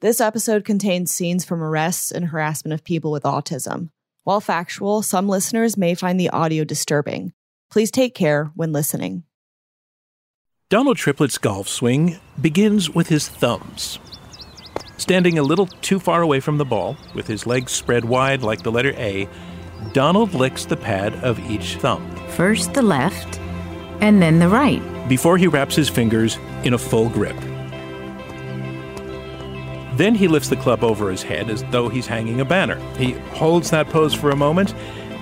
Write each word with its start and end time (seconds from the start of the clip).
This 0.00 0.18
episode 0.18 0.64
contains 0.64 1.10
scenes 1.10 1.44
from 1.44 1.62
arrests 1.62 2.10
and 2.10 2.24
harassment 2.24 2.72
of 2.72 2.82
people 2.82 3.10
with 3.10 3.24
autism. 3.24 3.90
While 4.24 4.40
factual, 4.40 5.02
some 5.02 5.28
listeners 5.28 5.76
may 5.76 5.94
find 5.94 6.18
the 6.18 6.30
audio 6.30 6.64
disturbing. 6.64 7.34
Please 7.70 7.90
take 7.90 8.14
care 8.14 8.50
when 8.54 8.72
listening. 8.72 9.24
Donald 10.70 10.96
Triplett's 10.96 11.36
golf 11.36 11.68
swing 11.68 12.18
begins 12.40 12.88
with 12.88 13.08
his 13.08 13.28
thumbs. 13.28 13.98
Standing 14.96 15.38
a 15.38 15.42
little 15.42 15.66
too 15.66 16.00
far 16.00 16.22
away 16.22 16.40
from 16.40 16.56
the 16.56 16.64
ball, 16.64 16.96
with 17.14 17.26
his 17.26 17.46
legs 17.46 17.72
spread 17.72 18.06
wide 18.06 18.40
like 18.40 18.62
the 18.62 18.72
letter 18.72 18.94
A, 18.96 19.28
Donald 19.92 20.32
licks 20.32 20.64
the 20.64 20.78
pad 20.78 21.12
of 21.16 21.38
each 21.50 21.76
thumb. 21.76 22.10
First 22.30 22.72
the 22.72 22.80
left, 22.80 23.38
and 24.00 24.22
then 24.22 24.38
the 24.38 24.48
right. 24.48 24.80
Before 25.10 25.36
he 25.36 25.46
wraps 25.46 25.76
his 25.76 25.90
fingers 25.90 26.38
in 26.64 26.72
a 26.72 26.78
full 26.78 27.10
grip. 27.10 27.36
Then 30.00 30.14
he 30.14 30.28
lifts 30.28 30.48
the 30.48 30.56
club 30.56 30.82
over 30.82 31.10
his 31.10 31.22
head 31.22 31.50
as 31.50 31.62
though 31.64 31.90
he's 31.90 32.06
hanging 32.06 32.40
a 32.40 32.44
banner. 32.46 32.80
He 32.96 33.12
holds 33.34 33.68
that 33.68 33.90
pose 33.90 34.14
for 34.14 34.30
a 34.30 34.34
moment, 34.34 34.74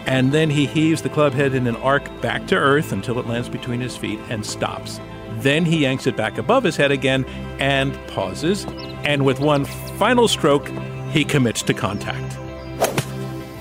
and 0.06 0.30
then 0.30 0.50
he 0.50 0.66
heaves 0.66 1.02
the 1.02 1.08
club 1.08 1.32
head 1.32 1.52
in 1.52 1.66
an 1.66 1.74
arc 1.78 2.04
back 2.20 2.46
to 2.46 2.54
earth 2.54 2.92
until 2.92 3.18
it 3.18 3.26
lands 3.26 3.48
between 3.48 3.80
his 3.80 3.96
feet 3.96 4.20
and 4.28 4.46
stops. 4.46 5.00
Then 5.38 5.64
he 5.64 5.78
yanks 5.78 6.06
it 6.06 6.16
back 6.16 6.38
above 6.38 6.62
his 6.62 6.76
head 6.76 6.92
again 6.92 7.24
and 7.58 7.92
pauses, 8.06 8.66
and 9.02 9.24
with 9.24 9.40
one 9.40 9.64
final 9.98 10.28
stroke, 10.28 10.70
he 11.10 11.24
commits 11.24 11.62
to 11.62 11.74
contact. 11.74 12.38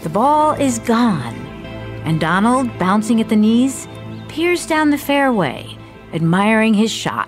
The 0.03 0.09
ball 0.09 0.53
is 0.53 0.77
gone, 0.77 1.33
and 2.05 2.19
Donald, 2.19 2.69
bouncing 2.77 3.19
at 3.21 3.29
the 3.29 3.35
knees, 3.35 3.87
peers 4.27 4.67
down 4.67 4.91
the 4.91 4.99
fairway, 4.99 5.79
admiring 6.13 6.75
his 6.75 6.91
shot. 6.91 7.27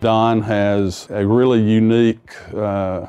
Don 0.00 0.42
has 0.42 1.08
a 1.10 1.26
really 1.26 1.60
unique 1.60 2.32
uh, 2.54 3.08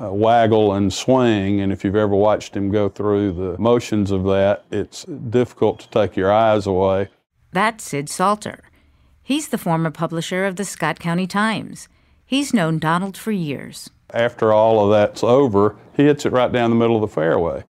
uh, 0.00 0.12
waggle 0.12 0.74
and 0.74 0.92
swing, 0.92 1.60
and 1.60 1.72
if 1.72 1.82
you've 1.82 1.96
ever 1.96 2.14
watched 2.14 2.56
him 2.56 2.70
go 2.70 2.88
through 2.88 3.32
the 3.32 3.58
motions 3.58 4.12
of 4.12 4.22
that, 4.24 4.64
it's 4.70 5.04
difficult 5.04 5.80
to 5.80 5.88
take 5.88 6.16
your 6.16 6.32
eyes 6.32 6.66
away. 6.66 7.08
That's 7.52 7.82
Sid 7.82 8.08
Salter. 8.08 8.62
He's 9.20 9.48
the 9.48 9.58
former 9.58 9.90
publisher 9.90 10.44
of 10.44 10.56
the 10.56 10.64
Scott 10.64 11.00
County 11.00 11.26
Times. 11.26 11.88
He's 12.24 12.54
known 12.54 12.78
Donald 12.78 13.16
for 13.16 13.32
years. 13.32 13.90
After 14.14 14.52
all 14.52 14.84
of 14.84 14.90
that's 14.90 15.24
over, 15.24 15.76
he 15.96 16.04
hits 16.04 16.24
it 16.24 16.32
right 16.32 16.52
down 16.52 16.70
the 16.70 16.76
middle 16.76 16.96
of 16.96 17.02
the 17.02 17.14
fairway. 17.14 17.64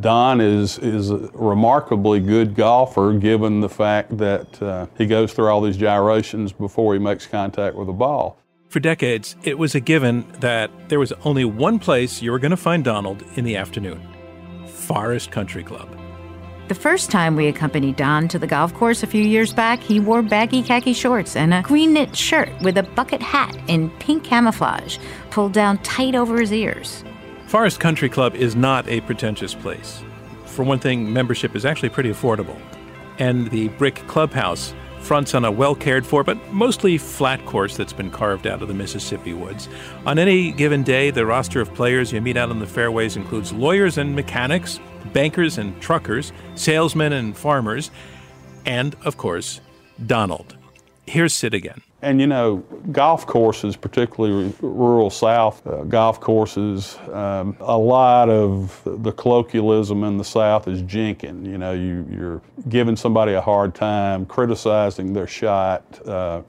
Don 0.00 0.40
is 0.40 0.78
is 0.78 1.10
a 1.10 1.18
remarkably 1.34 2.20
good 2.20 2.54
golfer, 2.54 3.12
given 3.12 3.60
the 3.60 3.68
fact 3.68 4.16
that 4.18 4.62
uh, 4.62 4.86
he 4.96 5.06
goes 5.06 5.32
through 5.32 5.48
all 5.48 5.60
these 5.60 5.76
gyrations 5.76 6.52
before 6.52 6.94
he 6.94 7.00
makes 7.00 7.26
contact 7.26 7.76
with 7.76 7.86
the 7.86 7.92
ball. 7.92 8.38
For 8.68 8.80
decades, 8.80 9.36
it 9.42 9.58
was 9.58 9.74
a 9.74 9.80
given 9.80 10.24
that 10.40 10.70
there 10.88 11.00
was 11.00 11.12
only 11.24 11.44
one 11.44 11.78
place 11.78 12.22
you 12.22 12.30
were 12.30 12.38
going 12.38 12.52
to 12.52 12.56
find 12.56 12.84
Donald 12.84 13.24
in 13.34 13.44
the 13.44 13.56
afternoon 13.56 14.00
Forest 14.66 15.30
Country 15.32 15.64
Club. 15.64 15.88
The 16.68 16.74
first 16.76 17.10
time 17.10 17.34
we 17.34 17.48
accompanied 17.48 17.96
Don 17.96 18.28
to 18.28 18.38
the 18.38 18.46
golf 18.46 18.72
course 18.74 19.02
a 19.02 19.08
few 19.08 19.24
years 19.24 19.52
back, 19.52 19.80
he 19.80 19.98
wore 19.98 20.22
baggy 20.22 20.62
khaki 20.62 20.92
shorts 20.92 21.34
and 21.34 21.52
a 21.52 21.62
green 21.62 21.92
knit 21.92 22.14
shirt 22.14 22.48
with 22.62 22.78
a 22.78 22.84
bucket 22.84 23.20
hat 23.20 23.58
in 23.66 23.90
pink 23.98 24.22
camouflage 24.22 24.98
pulled 25.30 25.52
down 25.52 25.78
tight 25.78 26.14
over 26.14 26.38
his 26.38 26.52
ears. 26.52 27.02
Forest 27.50 27.80
Country 27.80 28.08
Club 28.08 28.36
is 28.36 28.54
not 28.54 28.86
a 28.86 29.00
pretentious 29.00 29.56
place. 29.56 30.04
For 30.44 30.62
one 30.64 30.78
thing, 30.78 31.12
membership 31.12 31.56
is 31.56 31.64
actually 31.64 31.88
pretty 31.88 32.10
affordable. 32.10 32.56
And 33.18 33.50
the 33.50 33.66
brick 33.70 33.96
clubhouse 34.06 34.72
fronts 35.00 35.34
on 35.34 35.44
a 35.44 35.50
well 35.50 35.74
cared 35.74 36.06
for 36.06 36.22
but 36.22 36.38
mostly 36.52 36.96
flat 36.96 37.44
course 37.46 37.76
that's 37.76 37.92
been 37.92 38.12
carved 38.12 38.46
out 38.46 38.62
of 38.62 38.68
the 38.68 38.74
Mississippi 38.74 39.32
woods. 39.32 39.68
On 40.06 40.16
any 40.16 40.52
given 40.52 40.84
day, 40.84 41.10
the 41.10 41.26
roster 41.26 41.60
of 41.60 41.74
players 41.74 42.12
you 42.12 42.20
meet 42.20 42.36
out 42.36 42.50
on 42.50 42.60
the 42.60 42.68
fairways 42.68 43.16
includes 43.16 43.52
lawyers 43.52 43.98
and 43.98 44.14
mechanics, 44.14 44.78
bankers 45.12 45.58
and 45.58 45.82
truckers, 45.82 46.32
salesmen 46.54 47.12
and 47.12 47.36
farmers, 47.36 47.90
and, 48.64 48.94
of 49.04 49.16
course, 49.16 49.60
Donald. 50.06 50.56
Here's 51.04 51.34
Sid 51.34 51.54
again. 51.54 51.82
And 52.02 52.18
you 52.18 52.26
know, 52.26 52.58
golf 52.92 53.26
courses, 53.26 53.76
particularly 53.76 54.54
rural 54.62 55.10
South 55.10 55.66
uh, 55.66 55.84
golf 55.84 56.18
courses, 56.18 56.96
um, 57.12 57.56
a 57.60 57.76
lot 57.76 58.30
of 58.30 58.80
the 58.84 59.12
colloquialism 59.12 60.04
in 60.04 60.16
the 60.16 60.24
South 60.24 60.66
is 60.66 60.82
jinking. 60.82 61.44
You 61.44 61.58
know, 61.58 61.72
you, 61.72 62.06
you're 62.10 62.42
giving 62.70 62.96
somebody 62.96 63.34
a 63.34 63.40
hard 63.40 63.74
time, 63.74 64.24
criticizing 64.24 65.12
their 65.12 65.26
shot, 65.26 65.84
uh, 66.06 66.40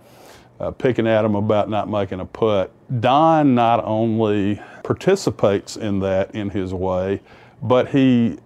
uh, 0.61 0.71
picking 0.71 1.05
at 1.05 1.23
them 1.23 1.35
about 1.35 1.69
not 1.69 1.89
making 1.89 2.21
a 2.21 2.25
putt. 2.25 2.71
Don 3.01 3.53
not 3.53 3.83
only 3.83 4.61
participates 4.83 5.75
in 5.75 5.99
that 5.99 6.33
in 6.33 6.49
his 6.49 6.73
way, 6.73 7.21
but 7.61 7.89
he 7.89 8.37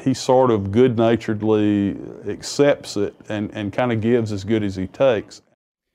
he 0.00 0.12
sort 0.12 0.50
of 0.50 0.70
good 0.70 0.98
naturedly 0.98 1.96
accepts 2.28 2.96
it 2.96 3.14
and, 3.28 3.50
and 3.54 3.72
kind 3.72 3.92
of 3.92 4.00
gives 4.00 4.32
as 4.32 4.44
good 4.44 4.62
as 4.62 4.76
he 4.76 4.86
takes. 4.88 5.42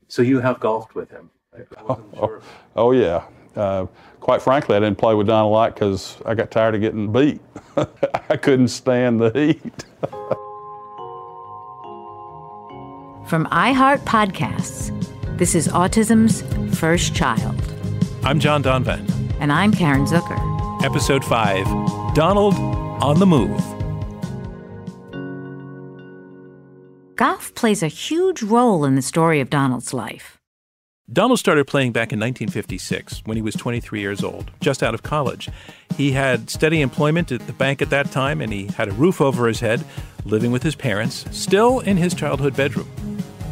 So 0.09 0.23
you 0.23 0.39
have 0.39 0.59
golfed 0.59 0.95
with 0.95 1.09
him? 1.11 1.29
Oh, 1.87 2.03
oh, 2.17 2.41
oh, 2.75 2.91
yeah. 2.91 3.23
Uh, 3.55 3.85
quite 4.19 4.41
frankly, 4.41 4.75
I 4.75 4.79
didn't 4.79 4.97
play 4.97 5.13
with 5.13 5.27
Don 5.27 5.45
a 5.45 5.47
lot 5.47 5.75
because 5.75 6.17
I 6.25 6.33
got 6.33 6.49
tired 6.49 6.73
of 6.75 6.81
getting 6.81 7.11
beat. 7.11 7.39
I 7.77 8.35
couldn't 8.37 8.69
stand 8.69 9.21
the 9.21 9.29
heat. 9.31 9.85
From 13.29 13.45
iHeart 13.47 13.99
Podcasts, 13.99 14.89
this 15.37 15.53
is 15.53 15.67
Autism's 15.67 16.41
First 16.79 17.13
Child. 17.15 17.55
I'm 18.23 18.39
John 18.39 18.63
Donvan. 18.63 19.07
And 19.39 19.53
I'm 19.53 19.71
Karen 19.71 20.05
Zucker. 20.05 20.83
Episode 20.83 21.23
5 21.23 21.65
Donald 22.15 22.55
on 22.55 23.19
the 23.19 23.27
Move. 23.27 23.78
Golf 27.19 27.53
plays 27.53 27.83
a 27.83 27.89
huge 27.89 28.41
role 28.41 28.85
in 28.85 28.95
the 28.95 29.01
story 29.01 29.41
of 29.41 29.49
Donald's 29.49 29.93
life. 29.93 30.39
Donald 31.11 31.37
started 31.37 31.67
playing 31.67 31.91
back 31.91 32.13
in 32.13 32.19
1956 32.21 33.23
when 33.25 33.35
he 33.35 33.41
was 33.41 33.55
23 33.55 33.99
years 33.99 34.23
old, 34.23 34.49
just 34.61 34.81
out 34.81 34.93
of 34.93 35.03
college. 35.03 35.49
He 35.97 36.13
had 36.13 36.49
steady 36.49 36.79
employment 36.79 37.33
at 37.33 37.45
the 37.45 37.51
bank 37.51 37.81
at 37.81 37.89
that 37.89 38.09
time 38.13 38.39
and 38.39 38.53
he 38.53 38.67
had 38.67 38.87
a 38.87 38.93
roof 38.93 39.19
over 39.19 39.49
his 39.49 39.59
head, 39.59 39.83
living 40.23 40.53
with 40.53 40.63
his 40.63 40.75
parents, 40.75 41.25
still 41.31 41.81
in 41.81 41.97
his 41.97 42.13
childhood 42.13 42.55
bedroom. 42.55 42.87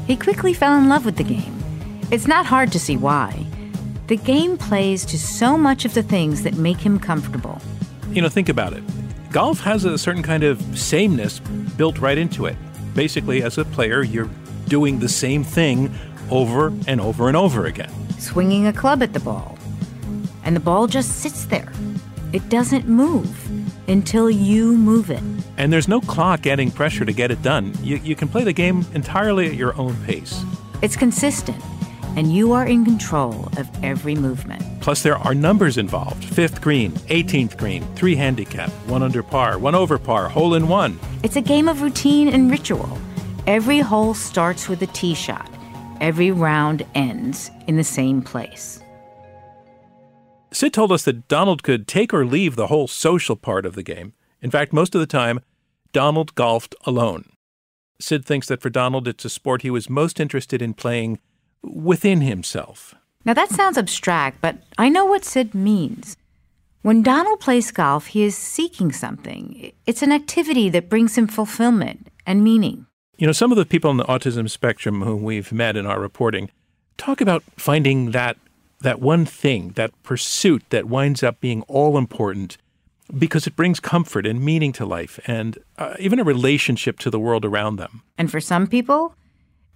He 0.06 0.16
quickly 0.16 0.54
fell 0.54 0.78
in 0.78 0.88
love 0.88 1.04
with 1.04 1.18
the 1.18 1.26
game. 1.26 1.62
It's 2.10 2.26
not 2.26 2.46
hard 2.46 2.72
to 2.72 2.80
see 2.80 2.96
why. 2.96 3.46
The 4.08 4.16
game 4.16 4.58
plays 4.58 5.04
to 5.08 5.20
so 5.20 5.58
much 5.58 5.84
of 5.84 5.94
the 5.94 6.04
things 6.04 6.44
that 6.44 6.54
make 6.54 6.78
him 6.80 7.02
comfortable. 7.02 7.60
You 8.12 8.22
know, 8.22 8.30
think 8.30 8.48
about 8.48 8.72
it. 8.72 8.84
Golf 9.34 9.60
has 9.60 9.84
a 9.84 9.98
certain 9.98 10.24
kind 10.24 10.46
of 10.46 10.62
sameness 10.80 11.42
built 11.76 12.00
right 12.00 12.18
into 12.18 12.46
it 12.46 12.56
basically, 12.98 13.44
as 13.44 13.58
a 13.58 13.64
player, 13.64 14.04
you're 14.04 14.30
doing 14.68 15.00
the 15.00 15.08
same 15.08 15.44
thing 15.44 15.94
over 16.32 16.74
and 16.88 17.00
over 17.00 17.30
and 17.30 17.38
over 17.38 17.68
again. 17.68 17.94
Swinging 18.20 18.68
a 18.68 18.74
club 18.74 19.02
at 19.04 19.14
the 19.14 19.20
ball. 19.20 19.58
And 20.44 20.56
the 20.56 20.60
ball 20.60 20.88
just 20.88 21.22
sits 21.22 21.46
there. 21.46 21.72
It 22.34 22.50
doesn't 22.50 22.88
move 22.88 23.32
until 23.88 24.30
you 24.30 24.76
move 24.76 25.12
it. 25.12 25.22
And 25.58 25.72
there's 25.72 25.88
no 25.88 26.02
clock 26.02 26.48
adding 26.48 26.72
pressure 26.72 27.06
to 27.06 27.14
get 27.14 27.32
it 27.32 27.42
done. 27.42 27.74
You, 27.82 27.98
you 27.98 28.16
can 28.16 28.28
play 28.28 28.44
the 28.44 28.52
game 28.52 28.86
entirely 28.94 29.48
at 29.48 29.54
your 29.54 29.78
own 29.78 29.96
pace. 30.06 30.44
It's 30.82 30.96
consistent, 30.96 31.64
and 32.18 32.34
you 32.34 32.52
are 32.52 32.66
in 32.66 32.84
control 32.84 33.48
of 33.58 33.70
every 33.84 34.16
movement. 34.16 34.64
Plus, 34.82 35.04
there 35.04 35.18
are 35.18 35.36
numbers 35.36 35.78
involved 35.78 36.26
fifth 36.26 36.60
green, 36.62 36.92
18th 37.10 37.58
green, 37.58 37.84
three 37.96 38.16
handicap, 38.16 38.72
one 38.88 39.04
under 39.04 39.22
par, 39.22 39.60
one 39.60 39.76
over 39.76 40.00
par, 40.00 40.28
hole 40.28 40.56
in 40.56 40.68
one. 40.68 41.00
It's 41.24 41.36
a 41.36 41.42
game 41.42 41.70
of 41.70 41.82
routine 41.82 42.28
and 42.28 42.50
ritual. 42.50 42.98
Every 43.46 43.80
hole 43.80 44.16
starts 44.16 44.68
with 44.68 44.82
a 44.82 44.88
tee 44.88 45.14
shot, 45.14 45.50
every 46.02 46.32
round 46.32 46.86
ends 46.96 47.52
in 47.68 47.78
the 47.78 47.84
same 47.84 48.24
place. 48.24 48.82
Sid 50.52 50.74
told 50.74 50.92
us 50.92 51.04
that 51.04 51.28
Donald 51.28 51.62
could 51.62 51.88
take 51.88 52.14
or 52.14 52.26
leave 52.26 52.56
the 52.56 52.68
whole 52.68 52.88
social 52.88 53.36
part 53.36 53.66
of 53.66 53.76
the 53.76 53.84
game. 53.84 54.14
In 54.42 54.50
fact, 54.50 54.74
most 54.74 54.96
of 54.96 55.02
the 55.02 55.08
time, 55.08 55.40
Donald 55.94 56.34
golfed 56.34 56.74
alone. 56.86 57.30
Sid 58.00 58.26
thinks 58.26 58.48
that 58.48 58.62
for 58.62 58.70
Donald, 58.70 59.08
it's 59.08 59.26
a 59.26 59.30
sport 59.30 59.62
he 59.62 59.70
was 59.70 59.90
most 59.90 60.20
interested 60.20 60.62
in 60.62 60.74
playing 60.74 61.20
within 61.62 62.22
himself. 62.22 62.96
Now 63.26 63.34
that 63.34 63.50
sounds 63.50 63.78
abstract, 63.78 64.42
but 64.42 64.58
I 64.78 64.90
know 64.90 65.06
what 65.06 65.26
Sid 65.26 65.54
means. 65.54 66.16
When 66.82 67.04
Donald 67.04 67.40
plays 67.40 67.72
golf, 67.72 68.08
he 68.08 68.24
is 68.24 68.38
seeking 68.38 68.92
something. 68.92 69.74
It's 69.86 70.02
an 70.02 70.12
activity 70.12 70.70
that 70.70 70.90
brings 70.90 71.18
him 71.18 71.28
fulfillment 71.28 72.08
and 72.26 72.44
meaning. 72.44 72.86
You 73.18 73.28
know, 73.28 73.34
some 73.34 73.52
of 73.52 73.58
the 73.58 73.66
people 73.66 73.90
on 73.90 73.98
the 73.98 74.06
autism 74.06 74.50
spectrum 74.50 75.02
whom 75.02 75.24
we've 75.24 75.52
met 75.52 75.76
in 75.76 75.86
our 75.86 76.00
reporting 76.00 76.50
talk 76.98 77.20
about 77.20 77.44
finding 77.58 78.12
that 78.12 78.38
that 78.82 79.02
one 79.02 79.26
thing, 79.26 79.70
that 79.70 79.92
pursuit 80.04 80.64
that 80.70 80.86
winds 80.86 81.24
up 81.24 81.42
being 81.42 81.64
all 81.64 81.98
important 81.98 82.58
because 83.18 83.48
it 83.48 83.56
brings 83.56 83.80
comfort 83.80 84.26
and 84.28 84.42
meaning 84.42 84.72
to 84.74 84.86
life 84.86 85.20
and 85.28 85.58
uh, 85.78 85.96
even 86.00 86.20
a 86.20 86.24
relationship 86.24 87.00
to 87.00 87.10
the 87.10 87.20
world 87.20 87.46
around 87.46 87.78
them. 87.78 88.04
And 88.18 88.30
for 88.30 88.40
some 88.40 88.68
people, 88.68 89.16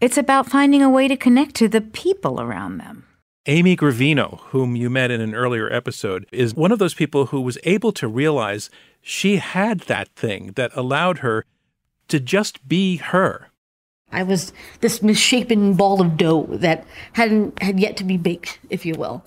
it's 0.01 0.18
about 0.18 0.50
finding 0.50 0.81
a 0.81 0.89
way 0.89 1.07
to 1.07 1.15
connect 1.15 1.56
to 1.56 1.69
the 1.69 1.80
people 1.80 2.42
around 2.42 2.80
them. 2.80 3.06
Amy 3.45 3.75
Gravino, 3.77 4.39
whom 4.50 4.75
you 4.75 4.89
met 4.89 5.12
in 5.12 5.21
an 5.21 5.33
earlier 5.33 5.71
episode, 5.71 6.27
is 6.31 6.53
one 6.53 6.71
of 6.71 6.80
those 6.80 6.94
people 6.94 7.27
who 7.27 7.39
was 7.39 7.57
able 7.63 7.92
to 7.94 8.07
realize 8.07 8.69
she 9.01 9.38
had 9.38 9.81
that 9.81 10.09
thing 10.15 10.53
that 10.56 10.75
allowed 10.75 11.19
her 11.19 11.45
to 12.07 12.19
just 12.19 12.68
be 12.68 12.98
her. 12.98 13.48
I 14.12 14.24
was 14.24 14.51
this 14.81 15.01
misshapen 15.01 15.75
ball 15.75 16.01
of 16.01 16.18
dough 16.18 16.48
that 16.50 16.86
hadn't 17.13 17.62
had 17.62 17.80
yet 17.80 17.95
to 17.98 18.03
be 18.03 18.18
baked, 18.18 18.59
if 18.69 18.86
you 18.86 18.95
will. 18.95 19.24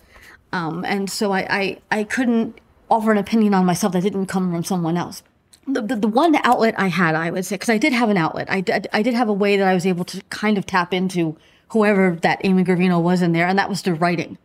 Um, 0.53 0.85
and 0.85 1.11
so 1.11 1.32
I, 1.32 1.47
I, 1.50 1.79
I 1.91 2.05
couldn't 2.05 2.61
offer 2.91 3.11
an 3.11 3.19
opinion 3.19 3.55
on 3.55 3.65
myself 3.65 3.94
that 3.94 4.03
didn't 4.03 4.26
come 4.26 4.53
from 4.53 4.62
someone 4.62 4.97
else. 4.97 5.23
The, 5.66 5.81
the, 5.81 5.96
the 5.96 6.08
one 6.08 6.37
outlet 6.44 6.75
I 6.76 6.88
had, 6.88 7.14
I 7.14 7.31
would 7.31 7.44
say, 7.44 7.56
because 7.56 7.70
I 7.70 7.78
did 7.78 7.93
have 7.93 8.11
an 8.11 8.16
outlet. 8.16 8.50
I 8.50 8.61
did, 8.61 8.87
I 8.93 9.02
did 9.02 9.14
have 9.14 9.28
a 9.28 9.32
way 9.32 9.56
that 9.56 9.66
I 9.66 9.75
was 9.75 9.87
able 9.87 10.05
to 10.06 10.20
kind 10.31 10.58
of 10.58 10.66
tap 10.66 10.93
into 10.93 11.37
whoever 11.69 12.19
that 12.22 12.40
Amy 12.44 12.64
Gravino 12.64 13.02
was 13.02 13.22
in 13.22 13.32
there, 13.32 13.46
and 13.46 13.58
that 13.58 13.69
was 13.69 13.82
the 13.82 13.94
writing. 13.94 14.38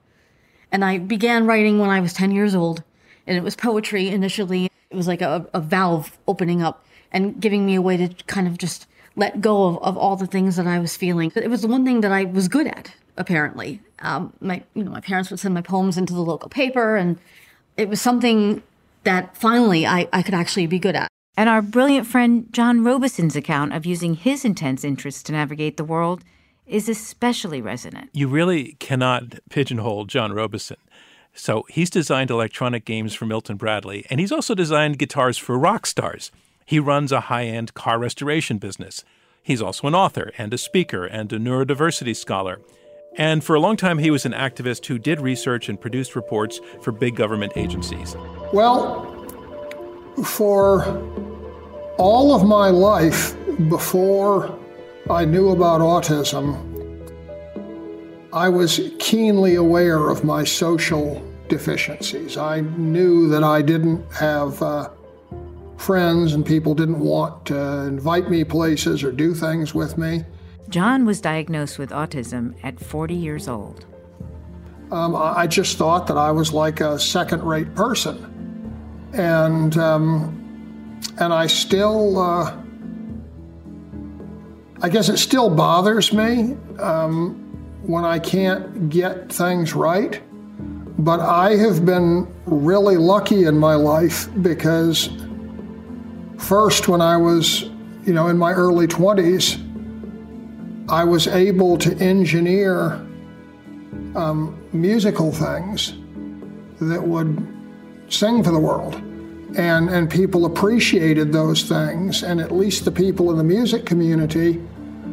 And 0.71 0.85
I 0.85 0.97
began 0.97 1.45
writing 1.45 1.79
when 1.79 1.89
I 1.89 1.99
was 1.99 2.13
10 2.13 2.31
years 2.31 2.55
old, 2.55 2.83
and 3.27 3.37
it 3.37 3.43
was 3.43 3.55
poetry 3.55 4.07
initially. 4.07 4.69
It 4.89 4.95
was 4.95 5.07
like 5.07 5.21
a, 5.21 5.47
a 5.53 5.59
valve 5.59 6.17
opening 6.27 6.61
up 6.61 6.85
and 7.11 7.39
giving 7.39 7.65
me 7.65 7.75
a 7.75 7.81
way 7.81 7.97
to 7.97 8.07
kind 8.25 8.47
of 8.47 8.57
just 8.57 8.87
let 9.15 9.41
go 9.41 9.67
of, 9.67 9.77
of 9.83 9.97
all 9.97 10.15
the 10.15 10.27
things 10.27 10.55
that 10.55 10.67
I 10.67 10.79
was 10.79 10.95
feeling. 10.95 11.31
It 11.35 11.49
was 11.49 11.61
the 11.61 11.67
one 11.67 11.85
thing 11.85 12.01
that 12.01 12.11
I 12.11 12.23
was 12.23 12.47
good 12.47 12.67
at, 12.67 12.93
apparently. 13.17 13.81
Um, 13.99 14.33
my, 14.39 14.63
you 14.73 14.83
know, 14.83 14.91
my 14.91 15.01
parents 15.01 15.29
would 15.29 15.39
send 15.39 15.53
my 15.53 15.61
poems 15.61 15.97
into 15.97 16.13
the 16.13 16.21
local 16.21 16.49
paper, 16.49 16.95
and 16.95 17.19
it 17.77 17.89
was 17.89 17.99
something 17.99 18.63
that 19.03 19.35
finally 19.35 19.85
I, 19.85 20.07
I 20.11 20.21
could 20.21 20.33
actually 20.33 20.67
be 20.67 20.79
good 20.79 20.95
at. 20.95 21.07
And 21.37 21.47
our 21.47 21.61
brilliant 21.61 22.05
friend 22.05 22.47
John 22.51 22.83
Robison's 22.83 23.35
account 23.35 23.73
of 23.73 23.85
using 23.85 24.15
his 24.15 24.43
intense 24.43 24.83
interests 24.83 25.23
to 25.23 25.31
navigate 25.31 25.77
the 25.77 25.83
world 25.83 26.23
is 26.65 26.89
especially 26.89 27.61
resonant. 27.61 28.09
You 28.13 28.27
really 28.27 28.73
cannot 28.79 29.39
pigeonhole 29.49 30.05
John 30.05 30.33
Robison. 30.33 30.77
So 31.33 31.63
he's 31.69 31.89
designed 31.89 32.29
electronic 32.29 32.85
games 32.85 33.13
for 33.13 33.25
Milton 33.25 33.55
Bradley, 33.55 34.05
and 34.09 34.19
he's 34.19 34.31
also 34.31 34.53
designed 34.53 34.99
guitars 34.99 35.37
for 35.37 35.57
rock 35.57 35.85
stars. 35.85 36.31
He 36.65 36.79
runs 36.79 37.11
a 37.11 37.21
high 37.21 37.45
end 37.45 37.73
car 37.73 37.97
restoration 37.97 38.57
business. 38.57 39.03
He's 39.41 39.61
also 39.61 39.87
an 39.87 39.95
author 39.95 40.31
and 40.37 40.53
a 40.53 40.57
speaker 40.57 41.05
and 41.05 41.31
a 41.33 41.39
neurodiversity 41.39 42.15
scholar. 42.15 42.59
And 43.17 43.43
for 43.43 43.55
a 43.55 43.59
long 43.59 43.75
time, 43.75 43.97
he 43.97 44.11
was 44.11 44.25
an 44.25 44.31
activist 44.31 44.85
who 44.85 44.97
did 44.97 45.19
research 45.19 45.67
and 45.67 45.79
produced 45.79 46.15
reports 46.15 46.61
for 46.81 46.91
big 46.91 47.15
government 47.15 47.53
agencies. 47.55 48.15
Well, 48.53 49.05
for 50.23 50.85
all 51.97 52.33
of 52.33 52.47
my 52.47 52.69
life 52.69 53.35
before 53.69 54.57
I 55.09 55.25
knew 55.25 55.49
about 55.49 55.81
autism, 55.81 56.65
I 58.31 58.47
was 58.47 58.79
keenly 58.99 59.55
aware 59.55 60.09
of 60.09 60.23
my 60.23 60.43
social 60.43 61.21
deficiencies. 61.47 62.37
I 62.37 62.61
knew 62.61 63.27
that 63.29 63.43
I 63.43 63.61
didn't 63.61 64.05
have 64.13 64.61
uh, 64.61 64.89
friends 65.77 66.33
and 66.33 66.45
people 66.45 66.75
didn't 66.75 66.99
want 66.99 67.45
to 67.47 67.57
invite 67.87 68.29
me 68.29 68.43
places 68.43 69.03
or 69.03 69.11
do 69.11 69.33
things 69.33 69.73
with 69.73 69.97
me. 69.97 70.23
John 70.69 71.05
was 71.05 71.19
diagnosed 71.19 71.79
with 71.79 71.89
autism 71.89 72.55
at 72.63 72.79
40 72.79 73.15
years 73.15 73.47
old. 73.47 73.85
Um, 74.91 75.15
I 75.15 75.45
just 75.47 75.77
thought 75.77 76.07
that 76.07 76.17
I 76.17 76.31
was 76.31 76.53
like 76.53 76.81
a 76.81 76.99
second 76.99 77.43
rate 77.43 77.73
person. 77.75 78.25
And, 79.13 79.77
um, 79.77 81.01
and 81.19 81.33
I 81.33 81.47
still, 81.47 82.19
uh, 82.19 82.55
I 84.81 84.89
guess 84.89 85.09
it 85.09 85.17
still 85.17 85.49
bothers 85.49 86.13
me 86.13 86.55
um, 86.79 87.35
when 87.83 88.05
I 88.05 88.19
can't 88.19 88.89
get 88.89 89.31
things 89.31 89.73
right. 89.73 90.21
But 90.99 91.19
I 91.19 91.55
have 91.55 91.85
been 91.85 92.27
really 92.45 92.97
lucky 92.97 93.45
in 93.45 93.57
my 93.57 93.75
life 93.75 94.27
because 94.41 95.09
First, 96.39 96.87
when 96.87 97.01
I 97.01 97.17
was, 97.17 97.63
you 98.05 98.13
know, 98.13 98.27
in 98.27 98.37
my 98.37 98.53
early 98.53 98.87
20s, 98.87 99.61
I 100.89 101.03
was 101.03 101.27
able 101.27 101.77
to 101.77 101.95
engineer 101.97 102.93
um, 104.15 104.59
musical 104.73 105.31
things 105.31 105.93
that 106.81 107.01
would 107.01 107.47
sing 108.07 108.43
for 108.43 108.51
the 108.51 108.59
world. 108.59 108.95
And, 109.55 109.89
and 109.89 110.09
people 110.09 110.45
appreciated 110.45 111.31
those 111.31 111.63
things, 111.63 112.23
and 112.23 112.39
at 112.39 112.51
least 112.51 112.85
the 112.85 112.91
people 112.91 113.31
in 113.31 113.37
the 113.37 113.43
music 113.43 113.85
community 113.85 114.61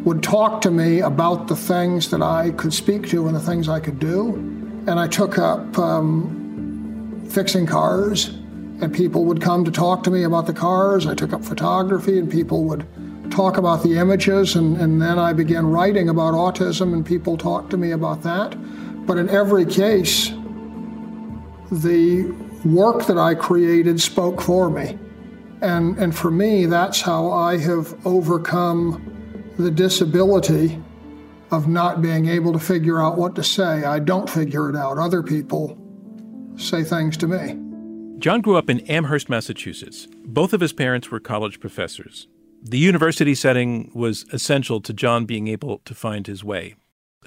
would 0.04 0.22
talk 0.22 0.60
to 0.62 0.70
me 0.70 1.00
about 1.00 1.48
the 1.48 1.56
things 1.56 2.10
that 2.10 2.22
I 2.22 2.50
could 2.52 2.72
speak 2.72 3.08
to 3.08 3.26
and 3.26 3.36
the 3.36 3.40
things 3.40 3.68
I 3.68 3.80
could 3.80 3.98
do. 3.98 4.34
And 4.86 5.00
I 5.00 5.08
took 5.08 5.38
up 5.38 5.78
um, 5.78 7.26
fixing 7.28 7.66
cars 7.66 8.28
and 8.80 8.94
people 8.94 9.24
would 9.24 9.40
come 9.40 9.64
to 9.64 9.70
talk 9.70 10.02
to 10.04 10.10
me 10.10 10.24
about 10.24 10.46
the 10.46 10.52
cars. 10.52 11.06
I 11.06 11.14
took 11.14 11.32
up 11.32 11.42
photography, 11.42 12.18
and 12.18 12.30
people 12.30 12.64
would 12.64 12.86
talk 13.30 13.56
about 13.56 13.82
the 13.82 13.98
images, 13.98 14.56
and, 14.56 14.76
and 14.78 15.00
then 15.00 15.18
I 15.18 15.32
began 15.32 15.66
writing 15.66 16.08
about 16.08 16.34
autism, 16.34 16.92
and 16.92 17.04
people 17.04 17.36
talked 17.36 17.70
to 17.70 17.76
me 17.76 17.92
about 17.92 18.22
that. 18.22 18.56
But 19.06 19.18
in 19.18 19.28
every 19.28 19.64
case, 19.64 20.30
the 21.70 22.34
work 22.64 23.06
that 23.06 23.18
I 23.18 23.34
created 23.34 24.00
spoke 24.00 24.40
for 24.40 24.70
me. 24.70 24.98
And, 25.62 25.96
and 25.98 26.14
for 26.14 26.30
me, 26.30 26.66
that's 26.66 27.00
how 27.00 27.30
I 27.30 27.56
have 27.58 27.94
overcome 28.06 29.54
the 29.58 29.70
disability 29.70 30.82
of 31.50 31.68
not 31.68 32.02
being 32.02 32.28
able 32.28 32.52
to 32.52 32.58
figure 32.58 33.00
out 33.00 33.16
what 33.16 33.34
to 33.36 33.42
say. 33.42 33.84
I 33.84 34.00
don't 34.00 34.28
figure 34.28 34.68
it 34.68 34.76
out. 34.76 34.98
Other 34.98 35.22
people 35.22 35.78
say 36.56 36.82
things 36.82 37.16
to 37.18 37.26
me. 37.26 37.62
John 38.18 38.40
grew 38.40 38.56
up 38.56 38.68
in 38.70 38.80
Amherst, 38.80 39.28
Massachusetts. 39.28 40.08
Both 40.24 40.52
of 40.52 40.60
his 40.60 40.72
parents 40.72 41.10
were 41.10 41.20
college 41.20 41.60
professors. 41.60 42.26
The 42.68 42.78
university 42.78 43.36
setting 43.36 43.92
was 43.94 44.24
essential 44.32 44.80
to 44.80 44.92
John 44.92 45.24
being 45.24 45.46
able 45.46 45.78
to 45.84 45.94
find 45.94 46.26
his 46.26 46.42
way. 46.42 46.74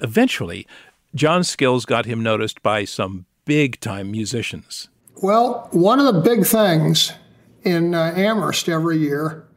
Eventually, 0.02 0.66
John's 1.14 1.48
skills 1.48 1.86
got 1.86 2.04
him 2.04 2.22
noticed 2.22 2.62
by 2.62 2.84
some 2.84 3.24
big 3.46 3.80
time 3.80 4.10
musicians. 4.10 4.90
Well, 5.22 5.66
one 5.70 5.98
of 5.98 6.14
the 6.14 6.20
big 6.20 6.44
things 6.44 7.14
in 7.62 7.94
uh, 7.94 8.12
Amherst 8.14 8.68
every 8.68 8.98
year 8.98 9.48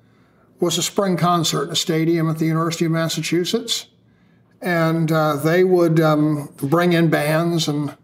was 0.62 0.78
a 0.78 0.84
spring 0.84 1.18
concert 1.18 1.66
in 1.66 1.72
a 1.72 1.76
stadium 1.76 2.30
at 2.30 2.38
the 2.38 2.46
University 2.46 2.86
of 2.86 2.92
Massachusetts. 2.92 3.88
And 4.62 5.12
uh, 5.12 5.36
they 5.36 5.66
would 5.66 6.00
um, 6.00 6.48
bring 6.56 6.94
in 6.94 7.10
bands 7.10 7.68
and 7.68 7.98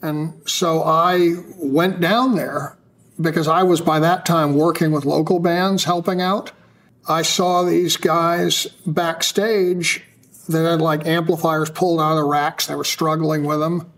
and 0.00 0.40
so 0.46 0.82
I 0.82 1.34
went 1.56 2.00
down 2.00 2.36
there 2.36 2.78
because 3.20 3.48
I 3.48 3.62
was 3.62 3.80
by 3.80 4.00
that 4.00 4.26
time 4.26 4.54
working 4.54 4.90
with 4.90 5.04
local 5.04 5.38
bands, 5.38 5.84
helping 5.84 6.20
out. 6.20 6.52
I 7.06 7.22
saw 7.22 7.62
these 7.62 7.96
guys 7.96 8.66
backstage 8.86 10.02
that 10.48 10.70
had 10.70 10.80
like 10.80 11.06
amplifiers 11.06 11.70
pulled 11.70 12.00
out 12.00 12.12
of 12.12 12.16
the 12.16 12.24
racks. 12.24 12.66
They 12.66 12.74
were 12.74 12.84
struggling 12.84 13.44
with 13.44 13.60
them. 13.60 13.92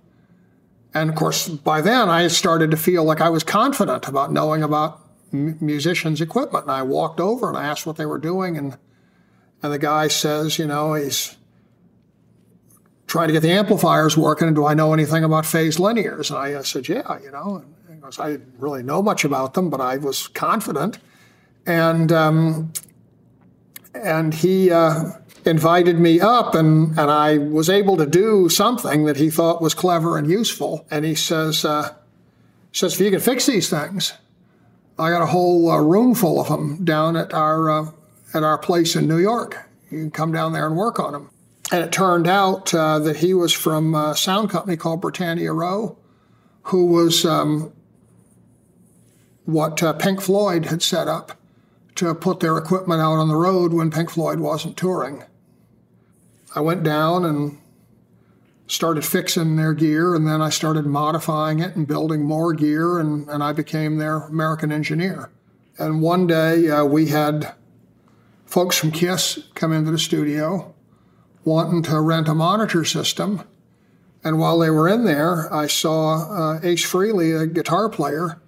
And 0.95 1.11
of 1.11 1.17
course, 1.17 1.49
by 1.49 1.81
then 1.81 2.09
I 2.09 2.27
started 2.29 2.71
to 2.71 2.77
feel 2.77 3.05
like 3.05 3.21
I 3.21 3.29
was 3.29 3.45
confident 3.45 4.09
about 4.09 4.33
knowing 4.33 4.63
about 4.63 5.01
musicians' 5.33 6.21
equipment. 6.21 6.65
And 6.65 6.73
I 6.73 6.83
walked 6.83 7.21
over 7.21 7.49
and 7.49 7.57
I 7.57 7.67
asked 7.67 7.87
what 7.87 7.97
they 7.97 8.07
were 8.07 8.19
doing. 8.19 8.57
And, 8.57 8.79
and 9.63 9.73
the 9.73 9.79
guy 9.79 10.09
says, 10.09 10.59
you 10.59 10.67
know, 10.67 10.95
he's 10.95 11.37
trying 13.07 13.29
to 13.29 13.33
get 13.33 13.43
the 13.43 13.53
amplifiers 13.53 14.17
working. 14.17 14.49
And 14.49 14.57
do 14.57 14.67
I 14.67 14.75
know 14.75 14.93
anything 14.93 15.23
about 15.23 15.47
phase 15.47 15.77
linears? 15.77 16.31
And 16.31 16.39
I, 16.39 16.59
I 16.61 16.63
said, 16.63 16.89
yeah, 16.89 17.19
you 17.23 17.31
know. 17.31 17.57
And 17.57 17.75
I 18.19 18.33
didn't 18.33 18.55
really 18.59 18.83
know 18.83 19.03
much 19.03 19.25
about 19.25 19.55
them, 19.55 19.71
but 19.71 19.81
I 19.81 19.97
was 19.97 20.29
confident. 20.29 20.99
And 21.67 22.13
um, 22.13 22.73
and 23.95 24.35
he 24.35 24.71
uh, 24.71 25.13
invited 25.45 25.99
me 25.99 26.21
up, 26.21 26.55
and, 26.55 26.99
and 26.99 27.11
I 27.11 27.39
was 27.39 27.69
able 27.69 27.97
to 27.97 28.07
do 28.07 28.49
something 28.49 29.05
that 29.05 29.17
he 29.17 29.31
thought 29.31 29.63
was 29.63 29.75
clever 29.75 30.19
and 30.19 30.29
useful. 30.29 30.87
And 30.91 31.05
he 31.05 31.15
says, 31.15 31.65
uh, 31.65 31.95
says 32.73 32.95
if 32.95 33.01
you 33.01 33.11
can 33.11 33.21
fix 33.21 33.47
these 33.47 33.69
things, 33.69 34.13
I 34.99 35.11
got 35.11 35.23
a 35.23 35.27
whole 35.27 35.71
uh, 35.71 35.79
room 35.79 36.15
full 36.15 36.41
of 36.41 36.49
them 36.49 36.85
down 36.85 37.17
at 37.17 37.35
our 37.35 37.71
uh, 37.71 37.91
at 38.35 38.43
our 38.43 38.59
place 38.59 38.97
in 38.97 39.07
New 39.09 39.19
York. 39.19 39.69
You 39.91 39.99
can 39.99 40.11
come 40.11 40.33
down 40.33 40.53
there 40.53 40.67
and 40.67 40.77
work 40.77 40.99
on 40.99 41.13
them. 41.13 41.31
And 41.73 41.83
it 41.83 41.93
turned 41.93 42.29
out 42.29 42.73
uh, 42.73 42.99
that 43.01 43.17
he 43.17 43.35
was 43.35 43.53
from 43.53 43.95
a 43.95 44.15
sound 44.17 44.51
company 44.51 44.77
called 44.77 45.01
Britannia 45.01 45.53
Row, 45.53 45.97
who 46.63 46.87
was 46.87 47.25
um, 47.25 47.73
what 49.47 49.83
uh, 49.83 49.93
Pink 49.95 50.21
Floyd 50.21 50.67
had 50.67 50.83
set 50.83 51.09
up 51.09 51.33
to 51.95 52.15
put 52.15 52.41
their 52.41 52.59
equipment 52.59 53.01
out 53.01 53.15
on 53.15 53.29
the 53.29 53.37
road 53.37 53.73
when 53.73 53.91
Pink 53.91 54.11
Floyd 54.11 54.41
wasn't 54.41 54.77
touring. 54.77 55.25
I 56.55 56.61
went 56.61 56.83
down 56.83 57.25
and 57.25 57.59
started 58.67 59.05
fixing 59.05 59.57
their 59.57 59.73
gear, 59.73 60.15
and 60.15 60.27
then 60.27 60.43
I 60.43 60.51
started 60.51 60.85
modifying 60.85 61.61
it 61.61 61.77
and 61.77 61.87
building 61.87 62.23
more 62.23 62.53
gear, 62.53 62.99
and, 62.99 63.29
and 63.29 63.43
I 63.43 63.53
became 63.53 63.97
their 63.97 64.19
American 64.19 64.73
engineer. 64.73 65.31
And 65.79 66.03
one 66.03 66.27
day 66.27 66.69
uh, 66.69 66.85
we 66.85 67.09
had 67.09 67.55
folks 68.45 68.77
from 68.77 68.91
KISS 68.91 69.39
come 69.55 69.73
into 69.73 69.91
the 69.91 69.99
studio 69.99 70.75
wanting 71.45 71.83
to 71.85 72.01
rent 72.01 72.29
a 72.29 72.35
monitor 72.35 72.85
system. 72.85 73.43
And 74.25 74.39
while 74.41 74.59
they 74.59 74.71
were 74.71 74.89
in 74.89 75.05
there, 75.05 75.53
I 75.55 75.69
saw 75.69 76.55
uh, 76.55 76.61
Ace 76.63 76.85
Frehley, 76.85 77.41
a 77.41 77.47
guitar 77.47 77.89
player, 77.89 78.41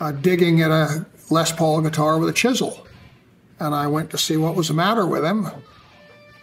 uh, 0.00 0.12
digging 0.12 0.62
at 0.62 0.70
a 0.70 1.06
Les 1.30 1.52
Paul 1.52 1.82
guitar 1.82 2.18
with 2.18 2.28
a 2.28 2.32
chisel. 2.32 2.86
And 3.58 3.74
I 3.74 3.86
went 3.86 4.10
to 4.10 4.18
see 4.18 4.36
what 4.36 4.56
was 4.56 4.68
the 4.68 4.74
matter 4.74 5.06
with 5.06 5.24
him. 5.24 5.48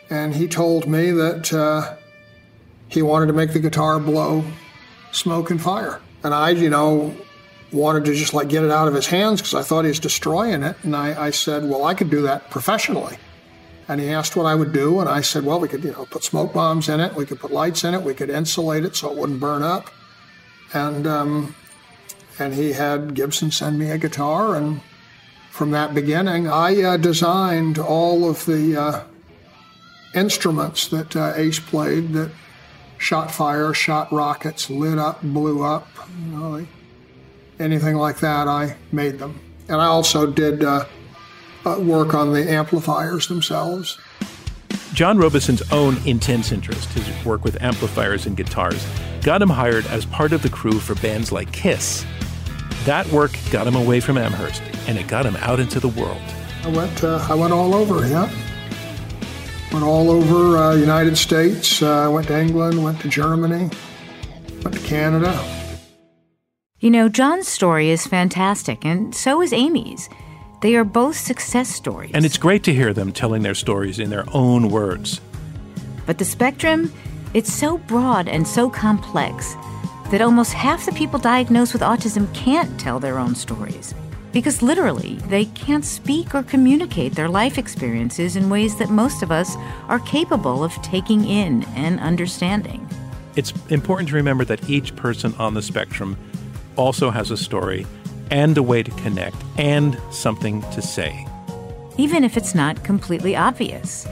And 0.10 0.34
he 0.34 0.48
told 0.48 0.88
me 0.88 1.12
that 1.12 1.52
uh, 1.52 1.98
he 2.88 3.02
wanted 3.02 3.26
to 3.28 3.34
make 3.34 3.52
the 3.52 3.60
guitar 3.60 4.00
blow 4.00 4.44
smoke 5.12 5.50
and 5.50 5.62
fire. 5.62 6.00
And 6.24 6.34
I, 6.34 6.52
you 6.52 6.70
know, 6.70 7.14
wanted 7.72 8.06
to 8.06 8.14
just 8.14 8.34
like 8.34 8.48
get 8.48 8.64
it 8.64 8.72
out 8.72 8.88
of 8.88 8.94
his 8.94 9.08
hands 9.08 9.42
because 9.42 9.54
I 9.54 9.64
thought 9.64 9.84
he 9.84 9.90
was 9.90 10.00
destroying 10.00 10.64
it. 10.64 10.78
And 10.84 10.96
I, 10.96 11.26
I 11.26 11.30
said, 11.32 11.68
well, 11.68 11.86
I 11.86 11.94
could 11.94 12.10
do 12.10 12.22
that 12.22 12.50
professionally. 12.50 13.18
And 13.90 14.02
he 14.02 14.10
asked 14.10 14.36
what 14.36 14.46
I 14.46 14.54
would 14.54 14.74
do, 14.74 15.00
and 15.00 15.08
I 15.08 15.22
said, 15.22 15.46
well, 15.46 15.62
we 15.62 15.70
could, 15.70 15.82
you 15.82 15.94
know, 15.94 16.06
put 16.06 16.22
smoke 16.22 16.54
bombs 16.54 16.90
in 16.90 17.00
it, 17.00 17.14
we 17.16 17.26
could 17.26 17.40
put 17.40 17.52
lights 17.52 17.86
in 17.86 17.94
it, 17.94 18.02
we 18.02 18.14
could 18.14 18.30
insulate 18.30 18.84
it 18.84 18.98
so 18.98 19.10
it 19.10 19.18
wouldn't 19.18 19.40
burn 19.40 19.64
up. 19.64 19.90
And 20.74 21.08
um, 21.08 21.56
and 22.40 22.54
he 22.54 22.74
had 22.74 23.14
Gibson 23.14 23.52
send 23.52 23.80
me 23.80 23.90
a 23.92 23.98
guitar, 23.98 24.56
and 24.56 24.82
from 25.50 25.72
that 25.72 25.94
beginning, 25.94 26.48
I 26.48 26.82
uh, 26.84 26.98
designed 26.98 27.80
all 27.80 28.30
of 28.30 28.46
the 28.46 28.80
uh, 28.80 29.04
instruments 30.14 30.88
that 30.90 31.16
uh, 31.16 31.34
Ace 31.36 31.60
played 31.60 32.14
that 32.14 32.32
shot 32.98 33.32
fire, 33.32 33.74
shot 33.74 34.12
rockets, 34.12 34.70
lit 34.70 35.00
up, 35.00 35.22
blew 35.22 35.64
up, 35.64 35.88
you 36.20 36.32
know, 36.32 36.68
anything 37.60 37.96
like 37.96 38.20
that. 38.20 38.48
I 38.48 38.76
made 38.92 39.20
them, 39.20 39.40
and 39.68 39.82
I 39.82 39.86
also 39.86 40.28
did 40.28 40.64
uh, 40.64 40.86
uh, 41.66 41.80
work 41.80 42.14
on 42.14 42.34
the 42.34 42.50
amplifiers 42.50 43.28
themselves. 43.28 44.00
John 44.94 45.18
Robison's 45.18 45.62
own 45.72 45.98
intense 46.06 46.52
interest, 46.52 46.90
his 46.90 47.26
work 47.26 47.44
with 47.44 47.62
amplifiers 47.62 48.26
and 48.26 48.36
guitars, 48.36 48.86
got 49.22 49.42
him 49.42 49.50
hired 49.50 49.86
as 49.88 50.06
part 50.06 50.34
of 50.34 50.42
the 50.42 50.50
crew 50.50 50.80
for 50.80 50.96
bands 50.96 51.32
like 51.32 51.52
Kiss. 51.52 52.06
That 52.88 53.06
work 53.12 53.38
got 53.52 53.68
him 53.68 53.76
away 53.76 54.00
from 54.00 54.18
Amherst, 54.18 54.64
and 54.88 54.98
it 54.98 55.10
got 55.10 55.26
him 55.26 55.36
out 55.42 55.60
into 55.60 55.78
the 55.82 55.90
world. 55.90 56.22
I 56.64 56.70
went, 56.70 57.04
uh, 57.04 57.18
I 57.30 57.36
went 57.36 57.52
all 57.52 57.76
over, 57.76 58.08
yeah. 58.08 58.32
Went 59.74 59.84
all 59.84 60.10
over 60.10 60.58
uh, 60.58 60.74
United 60.74 61.18
States. 61.18 61.82
Uh, 61.82 62.06
I 62.06 62.08
went 62.08 62.28
to 62.28 62.40
England, 62.40 62.82
went 62.82 63.02
to 63.02 63.10
Germany, 63.10 63.70
went 64.64 64.74
to 64.74 64.80
Canada. 64.86 65.38
You 66.80 66.90
know, 66.90 67.10
John's 67.10 67.50
story 67.50 67.90
is 67.90 68.08
fantastic, 68.08 68.86
and 68.86 69.14
so 69.14 69.42
is 69.42 69.52
Amy's. 69.52 70.08
They 70.62 70.78
are 70.78 70.86
both 70.86 71.18
success 71.18 71.68
stories. 71.68 72.12
And 72.14 72.24
it's 72.24 72.38
great 72.38 72.64
to 72.64 72.74
hear 72.74 72.94
them 72.94 73.12
telling 73.12 73.42
their 73.42 73.54
stories 73.54 74.00
in 74.00 74.12
their 74.12 74.24
own 74.32 74.70
words. 74.70 75.20
But 76.06 76.20
the 76.20 76.26
spectrum, 76.26 76.94
it's 77.34 77.52
so 77.52 77.80
broad 77.80 78.30
and 78.30 78.48
so 78.48 78.70
complex 78.70 79.58
that 80.12 80.22
almost 80.22 80.54
half 80.54 80.86
the 80.86 80.92
people 80.94 81.20
diagnosed 81.20 81.74
with 81.74 81.82
autism 81.82 82.34
can't 82.34 82.80
tell 82.80 83.00
their 83.00 83.20
own 83.20 83.36
stories. 83.36 83.94
Because 84.32 84.62
literally, 84.62 85.16
they 85.30 85.46
can't 85.46 85.84
speak 85.84 86.36
or 86.36 86.44
communicate 86.44 87.16
their 87.16 87.30
life 87.30 87.58
experiences 87.58 88.36
in 88.36 88.50
ways 88.50 88.78
that 88.78 88.90
most 88.90 89.24
of 89.24 89.32
us 89.32 89.56
are 89.88 90.00
capable 90.00 90.64
of 90.64 90.74
taking 90.82 91.26
in 91.26 91.64
and 91.76 92.00
understanding. 92.00 92.88
It's 93.36 93.54
important 93.70 94.10
to 94.10 94.16
remember 94.16 94.46
that 94.46 94.70
each 94.70 94.96
person 94.96 95.34
on 95.40 95.54
the 95.54 95.62
spectrum 95.62 96.18
also 96.76 97.10
has 97.10 97.32
a 97.32 97.38
story 97.38 97.86
and 98.32 98.58
a 98.58 98.64
way 98.64 98.84
to 98.84 98.92
connect 98.92 99.38
and 99.58 100.00
something 100.12 100.62
to 100.72 100.82
say. 100.82 101.26
Even 101.98 102.24
if 102.24 102.38
it's 102.38 102.54
not 102.54 102.84
completely 102.84 103.36
obvious. 103.36 104.08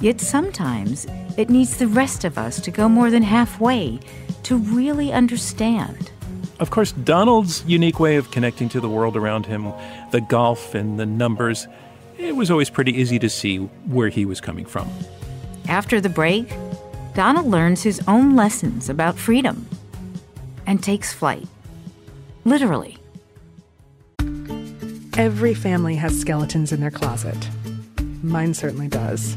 Yet 0.00 0.20
sometimes 0.20 1.06
it 1.36 1.50
needs 1.50 1.76
the 1.76 1.88
rest 1.88 2.24
of 2.24 2.38
us 2.38 2.60
to 2.60 2.70
go 2.70 2.88
more 2.88 3.10
than 3.10 3.22
halfway 3.22 3.98
to 4.44 4.56
really 4.56 5.12
understand. 5.12 6.10
Of 6.60 6.70
course, 6.70 6.92
Donald's 6.92 7.64
unique 7.66 8.00
way 8.00 8.16
of 8.16 8.30
connecting 8.30 8.68
to 8.70 8.80
the 8.80 8.88
world 8.88 9.16
around 9.16 9.46
him, 9.46 9.72
the 10.10 10.20
golf 10.20 10.74
and 10.74 10.98
the 10.98 11.06
numbers, 11.06 11.68
it 12.18 12.34
was 12.34 12.50
always 12.50 12.68
pretty 12.68 12.92
easy 12.92 13.18
to 13.20 13.30
see 13.30 13.58
where 13.86 14.08
he 14.08 14.24
was 14.24 14.40
coming 14.40 14.64
from. 14.64 14.90
After 15.68 16.00
the 16.00 16.08
break, 16.08 16.52
Donald 17.14 17.46
learns 17.46 17.82
his 17.82 18.02
own 18.08 18.34
lessons 18.34 18.88
about 18.88 19.16
freedom 19.16 19.66
and 20.66 20.82
takes 20.82 21.12
flight. 21.12 21.46
Literally. 22.44 22.98
Every 25.16 25.54
family 25.54 25.94
has 25.94 26.18
skeletons 26.20 26.72
in 26.72 26.80
their 26.80 26.90
closet. 26.90 27.48
Mine 28.22 28.52
certainly 28.52 28.88
does. 28.88 29.36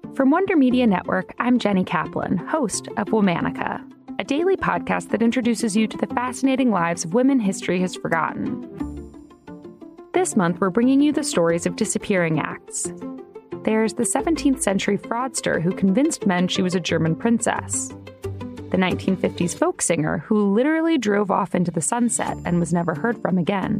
From 0.15 0.29
Wonder 0.29 0.57
Media 0.57 0.85
Network, 0.85 1.33
I'm 1.39 1.57
Jenny 1.57 1.85
Kaplan, 1.85 2.35
host 2.35 2.89
of 2.97 3.07
Womanica, 3.07 3.81
a 4.19 4.25
daily 4.25 4.57
podcast 4.57 5.09
that 5.09 5.21
introduces 5.21 5.73
you 5.77 5.87
to 5.87 5.95
the 5.95 6.07
fascinating 6.07 6.69
lives 6.69 7.05
of 7.05 7.13
women 7.13 7.39
history 7.39 7.79
has 7.79 7.95
forgotten. 7.95 8.67
This 10.11 10.35
month, 10.35 10.59
we're 10.59 10.69
bringing 10.69 10.99
you 10.99 11.13
the 11.13 11.23
stories 11.23 11.65
of 11.65 11.77
disappearing 11.77 12.41
acts. 12.41 12.91
There's 13.63 13.93
the 13.93 14.03
17th 14.03 14.61
century 14.61 14.97
fraudster 14.97 15.61
who 15.61 15.71
convinced 15.71 16.27
men 16.27 16.49
she 16.49 16.61
was 16.61 16.75
a 16.75 16.81
German 16.81 17.15
princess, 17.15 17.87
the 17.87 18.77
1950s 18.77 19.57
folk 19.57 19.81
singer 19.81 20.17
who 20.17 20.53
literally 20.53 20.97
drove 20.97 21.31
off 21.31 21.55
into 21.55 21.71
the 21.71 21.81
sunset 21.81 22.37
and 22.43 22.59
was 22.59 22.73
never 22.73 22.95
heard 22.95 23.21
from 23.21 23.37
again 23.37 23.79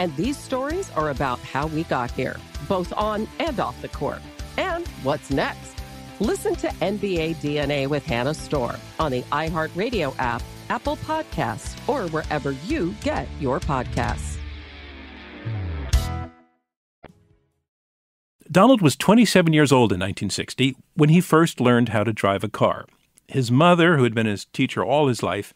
And 0.00 0.16
these 0.16 0.38
stories 0.38 0.90
are 0.92 1.10
about 1.10 1.40
how 1.40 1.66
we 1.66 1.84
got 1.84 2.10
here, 2.12 2.36
both 2.66 2.90
on 2.96 3.28
and 3.38 3.60
off 3.60 3.78
the 3.82 3.88
court. 3.88 4.22
And 4.56 4.88
what's 5.02 5.28
next? 5.28 5.74
Listen 6.20 6.56
to 6.56 6.68
NBA 6.68 7.36
DNA 7.36 7.86
with 7.86 8.06
Hannah 8.06 8.32
Storm 8.32 8.76
on 8.98 9.12
the 9.12 9.20
iHeartRadio 9.24 10.14
app, 10.18 10.42
Apple 10.70 10.96
Podcasts, 10.96 11.76
or 11.86 12.08
wherever 12.08 12.52
you 12.52 12.94
get 13.02 13.28
your 13.40 13.60
podcasts. 13.60 14.38
Donald 18.50 18.80
was 18.80 18.96
27 18.96 19.52
years 19.52 19.70
old 19.70 19.92
in 19.92 20.00
1960 20.00 20.76
when 20.94 21.10
he 21.10 21.20
first 21.20 21.60
learned 21.60 21.90
how 21.90 22.04
to 22.04 22.12
drive 22.14 22.42
a 22.42 22.48
car. 22.48 22.86
His 23.28 23.52
mother, 23.52 23.98
who 23.98 24.04
had 24.04 24.14
been 24.14 24.26
his 24.26 24.46
teacher 24.46 24.82
all 24.82 25.08
his 25.08 25.22
life, 25.22 25.52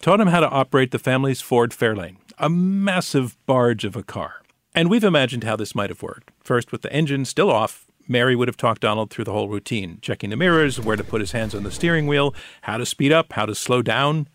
taught 0.00 0.20
him 0.20 0.28
how 0.28 0.40
to 0.40 0.48
operate 0.48 0.90
the 0.90 0.98
family's 0.98 1.40
Ford 1.40 1.70
Fairlane, 1.70 2.16
a 2.38 2.48
massive 2.48 3.36
barge 3.46 3.84
of 3.84 3.96
a 3.96 4.02
car. 4.02 4.42
And 4.74 4.90
we've 4.90 5.04
imagined 5.04 5.44
how 5.44 5.56
this 5.56 5.74
might 5.74 5.90
have 5.90 6.02
worked. 6.02 6.30
First, 6.42 6.72
with 6.72 6.82
the 6.82 6.92
engine 6.92 7.24
still 7.24 7.50
off, 7.50 7.86
Mary 8.08 8.36
would 8.36 8.48
have 8.48 8.56
talked 8.56 8.82
Donald 8.82 9.10
through 9.10 9.24
the 9.24 9.32
whole 9.32 9.48
routine, 9.48 9.98
checking 10.02 10.30
the 10.30 10.36
mirrors, 10.36 10.80
where 10.80 10.96
to 10.96 11.04
put 11.04 11.20
his 11.20 11.32
hands 11.32 11.54
on 11.54 11.62
the 11.62 11.70
steering 11.70 12.06
wheel, 12.06 12.34
how 12.62 12.76
to 12.76 12.84
speed 12.84 13.12
up, 13.12 13.32
how 13.32 13.46
to 13.46 13.54
slow 13.54 13.82
down. 13.82 14.28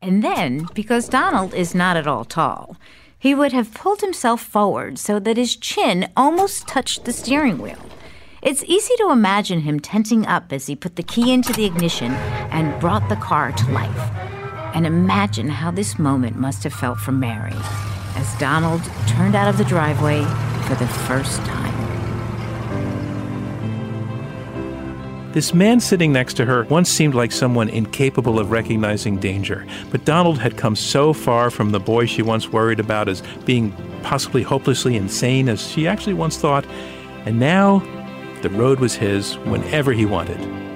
And 0.00 0.22
then, 0.22 0.66
because 0.74 1.08
Donald 1.08 1.54
is 1.54 1.74
not 1.74 1.96
at 1.96 2.06
all 2.06 2.24
tall, 2.24 2.76
he 3.18 3.34
would 3.34 3.52
have 3.52 3.74
pulled 3.74 4.00
himself 4.00 4.42
forward 4.42 4.98
so 4.98 5.18
that 5.18 5.36
his 5.36 5.56
chin 5.56 6.10
almost 6.16 6.66
touched 6.68 7.04
the 7.04 7.12
steering 7.12 7.58
wheel. 7.58 7.84
It's 8.40 8.62
easy 8.64 8.94
to 8.98 9.10
imagine 9.10 9.60
him 9.60 9.80
tensing 9.80 10.24
up 10.26 10.52
as 10.52 10.66
he 10.66 10.76
put 10.76 10.96
the 10.96 11.02
key 11.02 11.32
into 11.32 11.52
the 11.52 11.64
ignition 11.64 12.12
and 12.52 12.80
brought 12.80 13.08
the 13.08 13.16
car 13.16 13.50
to 13.50 13.72
life. 13.72 14.37
And 14.74 14.86
imagine 14.86 15.48
how 15.48 15.70
this 15.70 15.98
moment 15.98 16.36
must 16.36 16.62
have 16.64 16.72
felt 16.72 16.98
for 16.98 17.12
Mary 17.12 17.56
as 18.16 18.38
Donald 18.38 18.82
turned 19.06 19.34
out 19.34 19.48
of 19.48 19.58
the 19.58 19.64
driveway 19.64 20.22
for 20.66 20.74
the 20.74 20.86
first 20.86 21.38
time. 21.44 21.68
This 25.32 25.54
man 25.54 25.78
sitting 25.78 26.12
next 26.12 26.34
to 26.34 26.46
her 26.46 26.64
once 26.64 26.90
seemed 26.90 27.14
like 27.14 27.32
someone 27.32 27.68
incapable 27.68 28.38
of 28.40 28.50
recognizing 28.50 29.18
danger, 29.18 29.66
but 29.90 30.04
Donald 30.04 30.38
had 30.38 30.56
come 30.56 30.74
so 30.74 31.12
far 31.12 31.50
from 31.50 31.70
the 31.70 31.78
boy 31.78 32.06
she 32.06 32.22
once 32.22 32.48
worried 32.48 32.80
about 32.80 33.08
as 33.08 33.22
being 33.44 33.72
possibly 34.02 34.42
hopelessly 34.42 34.96
insane 34.96 35.48
as 35.48 35.64
she 35.64 35.86
actually 35.86 36.14
once 36.14 36.38
thought, 36.38 36.66
and 37.24 37.38
now 37.38 37.78
the 38.42 38.50
road 38.50 38.80
was 38.80 38.94
his 38.94 39.36
whenever 39.38 39.92
he 39.92 40.06
wanted. 40.06 40.67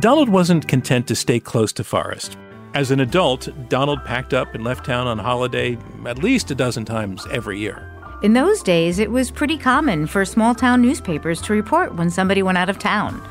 Donald 0.00 0.30
wasn't 0.30 0.66
content 0.66 1.06
to 1.06 1.14
stay 1.14 1.38
close 1.38 1.74
to 1.74 1.84
Forest. 1.84 2.38
As 2.72 2.90
an 2.90 3.00
adult, 3.00 3.50
Donald 3.68 4.02
packed 4.06 4.32
up 4.32 4.54
and 4.54 4.64
left 4.64 4.86
town 4.86 5.06
on 5.06 5.18
holiday 5.18 5.76
at 6.06 6.22
least 6.22 6.50
a 6.50 6.54
dozen 6.54 6.86
times 6.86 7.26
every 7.30 7.58
year. 7.58 7.92
In 8.22 8.32
those 8.32 8.62
days, 8.62 8.98
it 8.98 9.10
was 9.10 9.30
pretty 9.30 9.58
common 9.58 10.06
for 10.06 10.24
small 10.24 10.54
town 10.54 10.80
newspapers 10.80 11.42
to 11.42 11.52
report 11.52 11.96
when 11.96 12.08
somebody 12.08 12.42
went 12.42 12.56
out 12.56 12.70
of 12.70 12.78
town. 12.78 13.22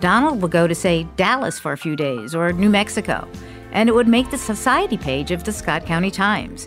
Donald 0.00 0.42
would 0.42 0.50
go 0.50 0.66
to, 0.66 0.74
say, 0.74 1.06
Dallas 1.14 1.60
for 1.60 1.70
a 1.70 1.78
few 1.78 1.94
days 1.94 2.34
or 2.34 2.52
New 2.52 2.70
Mexico, 2.70 3.28
and 3.70 3.88
it 3.88 3.92
would 3.92 4.08
make 4.08 4.32
the 4.32 4.38
society 4.38 4.96
page 4.96 5.30
of 5.30 5.44
the 5.44 5.52
Scott 5.52 5.86
County 5.86 6.10
Times. 6.10 6.66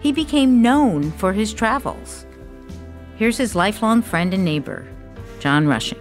He 0.00 0.12
became 0.12 0.62
known 0.62 1.10
for 1.12 1.32
his 1.32 1.52
travels. 1.52 2.26
Here's 3.16 3.38
his 3.38 3.56
lifelong 3.56 4.02
friend 4.02 4.32
and 4.32 4.44
neighbor, 4.44 4.86
John 5.40 5.66
Rushing. 5.66 6.00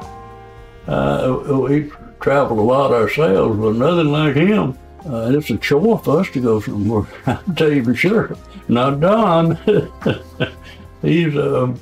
Uh, 0.87 1.41
we 1.47 1.91
traveled 2.19 2.59
a 2.59 2.63
lot 2.63 2.91
ourselves, 2.91 3.59
but 3.59 3.75
nothing 3.75 4.11
like 4.11 4.35
him. 4.35 4.77
Uh, 5.05 5.31
it's 5.31 5.49
a 5.49 5.57
chore 5.57 5.99
for 5.99 6.19
us 6.19 6.29
to 6.31 6.41
go 6.41 6.59
somewhere. 6.59 7.07
I 7.25 7.35
can 7.35 7.55
tell 7.55 7.71
you 7.71 7.83
for 7.83 7.95
sure. 7.95 8.37
Not 8.67 8.99
Don. 8.99 9.55
he's 11.01 11.35
uh, 11.35 11.73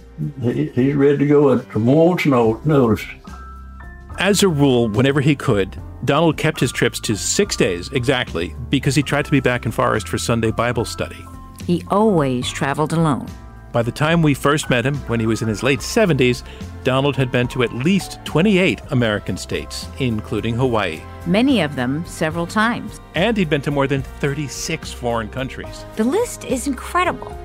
he, 0.42 0.68
he's 0.68 0.96
ready 0.96 1.18
to 1.18 1.28
go 1.28 1.54
at 1.54 1.76
a 1.76 1.80
moment's 1.80 2.26
notice. 2.26 3.04
As 4.20 4.44
a 4.44 4.48
rule, 4.48 4.88
whenever 4.90 5.22
he 5.22 5.36
could, 5.36 5.78
Donald 6.06 6.38
kept 6.38 6.60
his 6.60 6.72
trips 6.72 7.00
to 7.02 7.16
six 7.16 7.56
days 7.56 7.90
exactly 7.92 8.56
because 8.70 8.96
he 8.96 9.04
tried 9.04 9.26
to 9.26 9.32
be 9.32 9.40
back 9.40 9.66
in 9.66 9.72
Forest 9.72 10.08
for 10.08 10.18
Sunday 10.18 10.52
Bible 10.52 10.86
study. 10.86 11.26
He 11.66 11.84
always 11.90 12.50
traveled 12.50 12.94
alone. 12.94 13.28
By 13.76 13.82
the 13.82 13.92
time 13.92 14.22
we 14.22 14.34
first 14.34 14.70
met 14.70 14.86
him, 14.86 14.96
when 15.10 15.20
he 15.20 15.26
was 15.28 15.42
in 15.42 15.50
his 15.50 15.62
late 15.62 15.80
70s, 15.80 16.44
Donald 16.86 17.18
had 17.18 17.30
been 17.30 17.46
to 17.50 17.62
at 17.62 17.74
least 17.74 18.24
28 18.24 18.80
American 18.92 19.36
states, 19.36 19.90
including 20.00 20.56
Hawaii. 20.56 21.02
Many 21.26 21.60
of 21.60 21.76
them 21.76 22.06
several 22.06 22.48
times. 22.48 23.02
And 23.16 23.36
he'd 23.36 23.50
been 23.50 23.60
to 23.64 23.72
more 23.72 23.86
than 23.86 24.02
36 24.02 24.94
foreign 24.94 25.28
countries. 25.28 25.84
The 25.98 26.06
list 26.06 26.46
is 26.46 26.68
incredible 26.68 27.38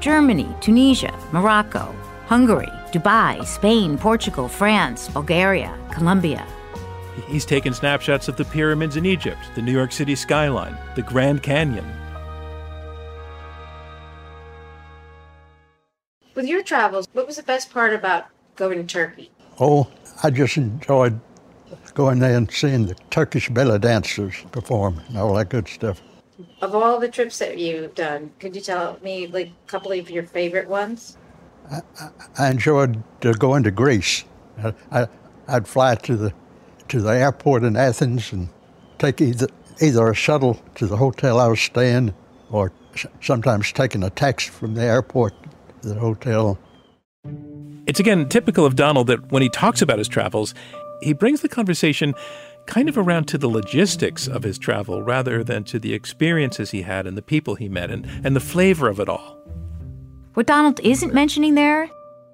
Germany, 0.00 0.48
Tunisia, 0.62 1.12
Morocco, 1.32 1.94
Hungary, 2.24 2.72
Dubai, 2.90 3.44
Spain, 3.44 3.98
Portugal, 3.98 4.48
France, 4.48 5.10
Bulgaria, 5.10 5.78
Colombia. 5.92 6.46
He's 7.26 7.44
taken 7.44 7.74
snapshots 7.74 8.26
of 8.26 8.38
the 8.38 8.44
pyramids 8.46 8.96
in 8.96 9.04
Egypt, 9.04 9.40
the 9.54 9.60
New 9.60 9.72
York 9.72 9.92
City 9.92 10.14
skyline, 10.14 10.78
the 10.94 11.02
Grand 11.02 11.42
Canyon. 11.42 11.97
With 16.38 16.46
your 16.46 16.62
travels, 16.62 17.08
what 17.14 17.26
was 17.26 17.34
the 17.34 17.42
best 17.42 17.72
part 17.72 17.92
about 17.92 18.26
going 18.54 18.78
to 18.78 18.84
Turkey? 18.84 19.32
Oh, 19.58 19.88
I 20.22 20.30
just 20.30 20.56
enjoyed 20.56 21.18
going 21.94 22.20
there 22.20 22.36
and 22.36 22.48
seeing 22.48 22.86
the 22.86 22.94
Turkish 23.10 23.48
belly 23.48 23.80
dancers 23.80 24.36
perform 24.52 25.02
and 25.08 25.18
all 25.18 25.34
that 25.34 25.48
good 25.48 25.66
stuff. 25.66 26.00
Of 26.62 26.76
all 26.76 27.00
the 27.00 27.08
trips 27.08 27.40
that 27.40 27.58
you've 27.58 27.96
done, 27.96 28.30
could 28.38 28.54
you 28.54 28.62
tell 28.62 29.00
me 29.02 29.26
like 29.26 29.48
a 29.48 29.66
couple 29.66 29.90
of 29.90 30.08
your 30.08 30.22
favorite 30.22 30.68
ones? 30.68 31.16
I, 31.72 31.80
I 32.38 32.50
enjoyed 32.52 33.02
uh, 33.24 33.32
going 33.32 33.64
to 33.64 33.72
Greece. 33.72 34.22
I, 34.62 34.74
I, 34.92 35.08
I'd 35.48 35.66
fly 35.66 35.96
to 35.96 36.16
the 36.16 36.32
to 36.86 37.00
the 37.00 37.16
airport 37.16 37.64
in 37.64 37.74
Athens 37.74 38.32
and 38.32 38.48
take 39.00 39.20
either 39.20 39.48
either 39.82 40.08
a 40.08 40.14
shuttle 40.14 40.62
to 40.76 40.86
the 40.86 40.98
hotel 40.98 41.40
I 41.40 41.48
was 41.48 41.60
staying, 41.60 42.14
or 42.52 42.70
sometimes 43.20 43.72
taking 43.72 44.04
a 44.04 44.10
taxi 44.10 44.50
from 44.50 44.74
the 44.74 44.84
airport 44.84 45.34
the 45.82 45.94
hotel. 45.94 46.58
It's 47.86 48.00
again 48.00 48.28
typical 48.28 48.66
of 48.66 48.76
Donald 48.76 49.06
that 49.06 49.30
when 49.32 49.42
he 49.42 49.48
talks 49.48 49.82
about 49.82 49.98
his 49.98 50.08
travels, 50.08 50.54
he 51.00 51.12
brings 51.12 51.40
the 51.40 51.48
conversation 51.48 52.14
kind 52.66 52.88
of 52.88 52.98
around 52.98 53.26
to 53.28 53.38
the 53.38 53.48
logistics 53.48 54.28
of 54.28 54.42
his 54.42 54.58
travel 54.58 55.02
rather 55.02 55.42
than 55.42 55.64
to 55.64 55.78
the 55.78 55.94
experiences 55.94 56.70
he 56.70 56.82
had 56.82 57.06
and 57.06 57.16
the 57.16 57.22
people 57.22 57.54
he 57.54 57.68
met 57.68 57.90
and, 57.90 58.06
and 58.24 58.36
the 58.36 58.40
flavor 58.40 58.88
of 58.88 59.00
it 59.00 59.08
all. 59.08 59.38
What 60.34 60.46
Donald 60.46 60.78
isn't 60.80 61.14
mentioning 61.14 61.54
there 61.54 61.88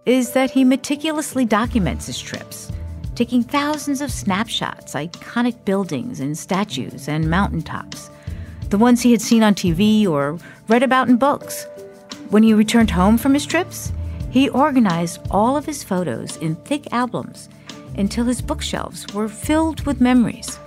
is 0.07 0.33
that 0.33 0.51
he 0.51 0.65
meticulously 0.65 1.45
documents 1.45 2.07
his 2.07 2.21
trips, 2.21 2.71
taking 3.15 3.43
thousands 3.43 4.01
of 4.01 4.11
snapshots, 4.11 4.95
iconic 4.95 5.65
buildings 5.65 6.21
and 6.21 6.37
statues 6.37 7.09
and 7.09 7.31
mountaintops, 7.31 8.11
the 8.71 8.77
ones 8.77 9.01
he 9.01 9.13
had 9.13 9.23
seen 9.23 9.43
on 9.43 9.55
TV 9.55 10.07
or 10.07 10.39
read 10.69 10.83
about 10.83 11.09
in 11.09 11.17
books. 11.17 11.67
When 12.31 12.43
he 12.43 12.55
returned 12.55 12.91
home 12.91 13.19
from 13.19 13.35
his 13.35 13.47
trips, 13.47 13.93
he 14.31 14.49
organized 14.49 15.21
all 15.31 15.57
of 15.57 15.67
his 15.67 15.85
photos 15.85 16.37
in 16.39 16.57
thick 16.57 16.93
albums 16.93 17.49
until 17.97 18.25
his 18.25 18.43
bookshelves 18.43 19.07
were 19.15 19.29
filled 19.29 19.87
with 19.87 20.01
memories. 20.01 20.59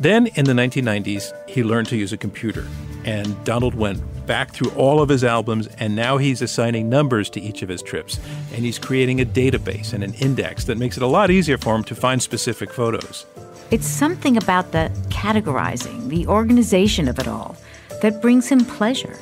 Then, 0.00 0.26
in 0.34 0.44
the 0.44 0.52
1990s, 0.52 1.32
he 1.48 1.62
learned 1.62 1.88
to 1.88 1.96
use 1.96 2.12
a 2.12 2.16
computer, 2.16 2.66
and 3.04 3.42
Donald 3.44 3.74
went 3.74 4.02
back 4.26 4.52
through 4.52 4.70
all 4.72 5.00
of 5.00 5.08
his 5.08 5.24
albums, 5.24 5.68
and 5.78 5.94
now 5.94 6.16
he's 6.18 6.42
assigning 6.42 6.88
numbers 6.88 7.30
to 7.30 7.40
each 7.40 7.62
of 7.62 7.68
his 7.68 7.82
trips. 7.82 8.18
And 8.52 8.64
he's 8.64 8.78
creating 8.78 9.20
a 9.20 9.24
database 9.24 9.92
and 9.92 10.02
an 10.02 10.14
index 10.14 10.64
that 10.64 10.76
makes 10.78 10.96
it 10.96 11.02
a 11.02 11.06
lot 11.06 11.30
easier 11.30 11.56
for 11.56 11.74
him 11.74 11.84
to 11.84 11.94
find 11.94 12.22
specific 12.22 12.72
photos. 12.72 13.26
It's 13.70 13.86
something 13.86 14.36
about 14.36 14.72
the 14.72 14.90
categorizing, 15.08 16.08
the 16.08 16.26
organization 16.26 17.08
of 17.08 17.18
it 17.18 17.28
all, 17.28 17.56
that 18.02 18.20
brings 18.20 18.48
him 18.48 18.64
pleasure. 18.64 19.16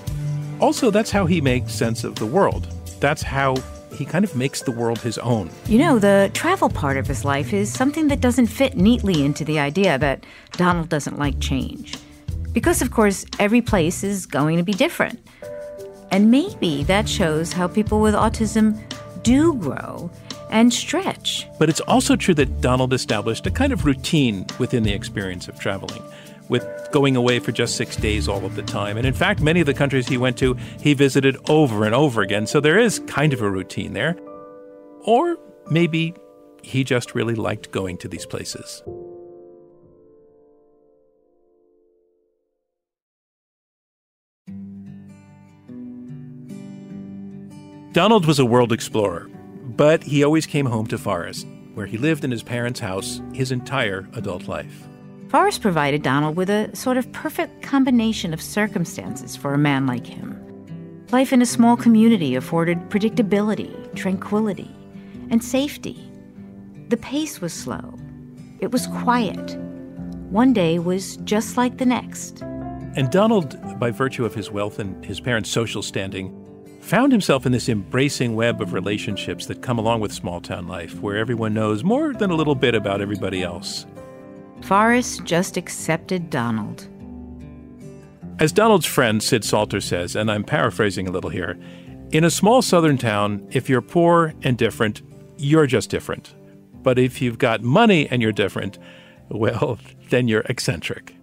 Also, 0.60 0.90
that's 0.90 1.10
how 1.10 1.26
he 1.26 1.40
makes 1.40 1.72
sense 1.72 2.04
of 2.04 2.16
the 2.16 2.26
world. 2.26 2.66
That's 3.00 3.22
how 3.22 3.56
he 3.94 4.04
kind 4.04 4.24
of 4.24 4.36
makes 4.36 4.62
the 4.62 4.70
world 4.70 4.98
his 4.98 5.18
own. 5.18 5.50
You 5.66 5.78
know, 5.78 5.98
the 5.98 6.30
travel 6.34 6.68
part 6.68 6.96
of 6.96 7.06
his 7.06 7.24
life 7.24 7.52
is 7.52 7.72
something 7.72 8.08
that 8.08 8.20
doesn't 8.20 8.46
fit 8.46 8.76
neatly 8.76 9.24
into 9.24 9.44
the 9.44 9.58
idea 9.58 9.98
that 9.98 10.24
Donald 10.52 10.88
doesn't 10.88 11.18
like 11.18 11.40
change. 11.40 11.96
Because, 12.52 12.82
of 12.82 12.90
course, 12.90 13.24
every 13.38 13.62
place 13.62 14.02
is 14.04 14.26
going 14.26 14.56
to 14.58 14.62
be 14.62 14.72
different. 14.72 15.18
And 16.10 16.30
maybe 16.30 16.82
that 16.84 17.08
shows 17.08 17.52
how 17.52 17.68
people 17.68 18.00
with 18.00 18.14
autism 18.14 18.78
do 19.22 19.54
grow 19.54 20.10
and 20.50 20.72
stretch. 20.72 21.46
But 21.58 21.68
it's 21.68 21.80
also 21.80 22.16
true 22.16 22.34
that 22.34 22.60
Donald 22.60 22.92
established 22.92 23.46
a 23.46 23.50
kind 23.50 23.72
of 23.72 23.84
routine 23.84 24.46
within 24.58 24.82
the 24.82 24.92
experience 24.92 25.46
of 25.48 25.58
traveling, 25.58 26.02
with 26.50 26.68
going 26.90 27.16
away 27.16 27.38
for 27.38 27.52
just 27.52 27.76
six 27.76 27.96
days 27.96 28.28
all 28.28 28.44
of 28.44 28.56
the 28.56 28.62
time. 28.62 28.98
And 28.98 29.06
in 29.06 29.14
fact, 29.14 29.40
many 29.40 29.60
of 29.60 29.66
the 29.66 29.72
countries 29.72 30.08
he 30.08 30.18
went 30.18 30.36
to, 30.38 30.54
he 30.80 30.92
visited 30.92 31.36
over 31.48 31.84
and 31.84 31.94
over 31.94 32.20
again. 32.20 32.46
So 32.46 32.60
there 32.60 32.78
is 32.78 32.98
kind 33.06 33.32
of 33.32 33.40
a 33.40 33.48
routine 33.48 33.94
there. 33.94 34.18
Or 35.04 35.38
maybe 35.70 36.14
he 36.62 36.84
just 36.84 37.14
really 37.14 37.36
liked 37.36 37.70
going 37.70 37.96
to 37.98 38.08
these 38.08 38.26
places. 38.26 38.82
Donald 47.92 48.24
was 48.26 48.38
a 48.38 48.44
world 48.44 48.72
explorer, 48.72 49.28
but 49.76 50.02
he 50.02 50.22
always 50.22 50.46
came 50.46 50.66
home 50.66 50.86
to 50.86 50.98
Forest, 50.98 51.46
where 51.74 51.86
he 51.86 51.98
lived 51.98 52.24
in 52.24 52.30
his 52.30 52.42
parents' 52.42 52.78
house 52.78 53.20
his 53.32 53.50
entire 53.50 54.08
adult 54.14 54.46
life. 54.46 54.89
Forest 55.30 55.62
provided 55.62 56.02
Donald 56.02 56.34
with 56.34 56.50
a 56.50 56.74
sort 56.74 56.96
of 56.96 57.10
perfect 57.12 57.62
combination 57.62 58.34
of 58.34 58.42
circumstances 58.42 59.36
for 59.36 59.54
a 59.54 59.58
man 59.58 59.86
like 59.86 60.04
him. 60.04 60.36
Life 61.12 61.32
in 61.32 61.40
a 61.40 61.46
small 61.46 61.76
community 61.76 62.34
afforded 62.34 62.90
predictability, 62.90 63.94
tranquility, 63.94 64.68
and 65.30 65.42
safety. 65.44 66.10
The 66.88 66.96
pace 66.96 67.40
was 67.40 67.52
slow. 67.52 67.94
It 68.58 68.72
was 68.72 68.88
quiet. 68.88 69.56
One 70.30 70.52
day 70.52 70.80
was 70.80 71.16
just 71.18 71.56
like 71.56 71.78
the 71.78 71.86
next. 71.86 72.42
And 72.96 73.08
Donald, 73.12 73.56
by 73.78 73.92
virtue 73.92 74.24
of 74.24 74.34
his 74.34 74.50
wealth 74.50 74.80
and 74.80 75.04
his 75.04 75.20
parents' 75.20 75.48
social 75.48 75.80
standing, 75.80 76.34
found 76.80 77.12
himself 77.12 77.46
in 77.46 77.52
this 77.52 77.68
embracing 77.68 78.34
web 78.34 78.60
of 78.60 78.72
relationships 78.72 79.46
that 79.46 79.62
come 79.62 79.78
along 79.78 80.00
with 80.00 80.12
small 80.12 80.40
town 80.40 80.66
life, 80.66 81.00
where 81.00 81.18
everyone 81.18 81.54
knows 81.54 81.84
more 81.84 82.14
than 82.14 82.32
a 82.32 82.34
little 82.34 82.56
bit 82.56 82.74
about 82.74 83.00
everybody 83.00 83.44
else. 83.44 83.86
Forest 84.62 85.24
just 85.24 85.56
accepted 85.56 86.30
Donald. 86.30 86.86
As 88.38 88.52
Donald's 88.52 88.86
friend 88.86 89.22
Sid 89.22 89.44
Salter 89.44 89.80
says, 89.80 90.16
and 90.16 90.30
I'm 90.30 90.44
paraphrasing 90.44 91.08
a 91.08 91.10
little 91.10 91.30
here, 91.30 91.58
in 92.10 92.24
a 92.24 92.30
small 92.30 92.62
southern 92.62 92.98
town, 92.98 93.46
if 93.50 93.68
you're 93.68 93.82
poor 93.82 94.34
and 94.42 94.56
different, 94.56 95.02
you're 95.36 95.66
just 95.66 95.90
different. 95.90 96.34
But 96.82 96.98
if 96.98 97.20
you've 97.20 97.38
got 97.38 97.62
money 97.62 98.08
and 98.08 98.22
you're 98.22 98.32
different, 98.32 98.78
well, 99.28 99.78
then 100.10 100.28
you're 100.28 100.42
eccentric. 100.42 101.14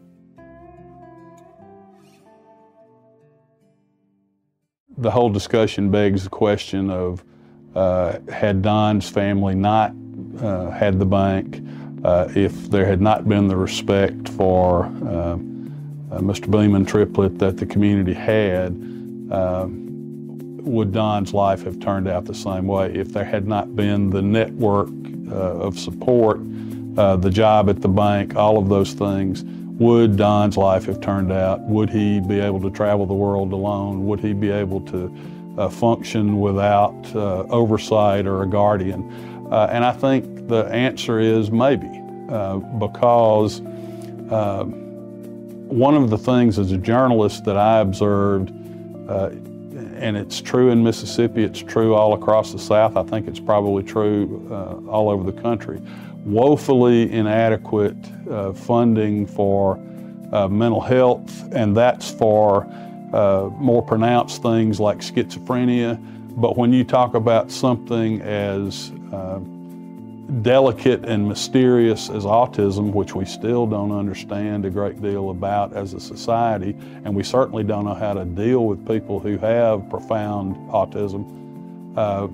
the 4.98 5.12
whole 5.12 5.30
discussion 5.30 5.92
begs 5.92 6.24
the 6.24 6.30
question 6.30 6.90
of 6.90 7.24
uh, 7.76 8.18
had 8.32 8.62
Don's 8.62 9.10
family 9.10 9.56
not 9.56 9.94
uh, 10.42 10.72
had 10.72 11.00
the 11.00 11.06
bank, 11.06 11.62
uh, 12.04 12.28
if 12.36 12.70
there 12.70 12.86
had 12.86 13.02
not 13.02 13.28
been 13.28 13.48
the 13.48 13.56
respect 13.56 14.30
for 14.30 14.86
uh, 14.86 14.90
uh, 14.90 16.20
Mr. 16.20 16.50
Beaman 16.50 16.86
Triplett 16.86 17.38
that 17.40 17.58
the 17.58 17.66
community 17.66 18.14
had, 18.14 18.68
um, 19.32 20.58
would 20.64 20.92
Don's 20.92 21.34
life 21.34 21.64
have 21.64 21.80
turned 21.80 22.08
out 22.08 22.26
the 22.26 22.36
same 22.36 22.68
way? 22.68 22.94
If 22.94 23.14
there 23.14 23.26
had 23.26 23.48
not 23.48 23.76
been 23.76 24.10
the 24.10 24.22
network 24.22 24.90
uh, 25.30 25.66
of 25.66 25.78
support, 25.78 26.40
the 26.96 27.30
job 27.30 27.70
at 27.70 27.80
the 27.82 27.88
bank, 27.88 28.36
all 28.36 28.58
of 28.58 28.70
those 28.70 28.94
things, 28.94 29.44
would 29.78 30.18
Don's 30.18 30.58
life 30.58 30.86
have 30.86 31.00
turned 31.02 31.32
out? 31.32 31.62
Would 31.62 31.92
he 31.92 32.20
be 32.20 32.40
able 32.40 32.60
to 32.62 32.72
travel 32.72 33.06
the 33.06 33.14
world 33.14 33.54
alone? 33.54 34.08
Would 34.08 34.20
he 34.20 34.34
be 34.34 34.50
able 34.50 34.82
to 34.82 35.16
uh, 35.58 35.70
function 35.70 36.40
without 36.40 36.96
uh, 37.16 37.44
oversight 37.50 38.26
or 38.26 38.42
a 38.42 38.48
guardian? 38.48 39.04
Uh, 39.52 39.70
and 39.72 39.86
I 39.86 39.92
think 39.92 40.37
the 40.48 40.66
answer 40.66 41.20
is 41.20 41.52
maybe, 41.52 41.90
uh, 42.30 42.58
because 42.58 43.62
uh, 44.32 44.64
one 44.64 45.96
of 45.96 46.10
the 46.10 46.18
things 46.18 46.60
as 46.60 46.72
a 46.72 46.78
journalist 46.78 47.46
that 47.46 47.58
I 47.58 47.80
observed, 47.80 48.52
uh, 49.10 49.30
and 49.98 50.16
it's 50.16 50.42
true 50.42 50.70
in 50.70 50.84
Mississippi, 50.84 51.44
it's 51.44 51.60
true 51.60 51.96
all 51.96 52.14
across 52.14 52.52
the 52.52 52.60
South, 52.60 52.96
I 52.98 53.04
think 53.04 53.28
it's 53.28 53.40
probably 53.40 53.84
true 53.84 54.48
all 54.90 55.10
over 55.10 55.30
the 55.30 55.42
country 55.42 55.82
woefully 56.28 57.10
inadequate 57.12 57.96
uh, 58.30 58.52
funding 58.52 59.26
for 59.26 59.80
uh, 60.34 60.48
mental 60.48 60.82
health, 60.82 61.50
and 61.54 61.76
that's 61.76 62.12
for 62.12 62.66
uh, 63.14 63.50
more 63.56 63.82
pronounced 63.82 64.42
things 64.42 64.80
like 64.80 64.98
schizophrenia. 64.98 65.98
But 66.36 66.58
when 66.58 66.74
you 66.74 66.84
talk 66.84 67.16
about 67.16 67.50
something 67.50 68.22
as 68.22 68.92
uh, 69.14 69.40
delicate 70.42 71.06
and 71.06 71.28
mysterious 71.28 72.10
as 72.10 72.26
autism, 72.26 72.92
which 72.94 73.16
we 73.16 73.26
still 73.26 73.66
don't 73.66 73.92
understand 73.92 74.66
a 74.66 74.70
great 74.70 75.02
deal 75.02 75.30
about 75.30 75.74
as 75.74 75.94
a 75.94 76.00
society, 76.00 76.76
and 77.06 77.16
we 77.16 77.24
certainly 77.24 77.64
don't 77.64 77.86
know 77.86 77.94
how 77.94 78.14
to 78.14 78.26
deal 78.26 78.66
with 78.66 78.86
people 78.88 79.20
who 79.20 79.38
have 79.38 79.90
profound 79.90 80.56
autism, 80.70 81.26
uh, 81.98 82.28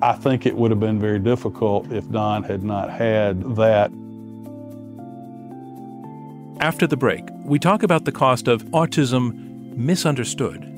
I 0.00 0.12
think 0.12 0.46
it 0.46 0.54
would 0.54 0.70
have 0.70 0.80
been 0.80 1.00
very 1.00 1.18
difficult 1.18 1.90
if 1.92 2.08
Don 2.10 2.42
had 2.42 2.62
not 2.62 2.90
had 2.90 3.56
that. 3.56 3.90
After 6.60 6.86
the 6.86 6.96
break, 6.96 7.24
we 7.44 7.58
talk 7.58 7.82
about 7.82 8.04
the 8.04 8.12
cost 8.12 8.48
of 8.48 8.64
autism 8.66 9.76
misunderstood. 9.76 10.77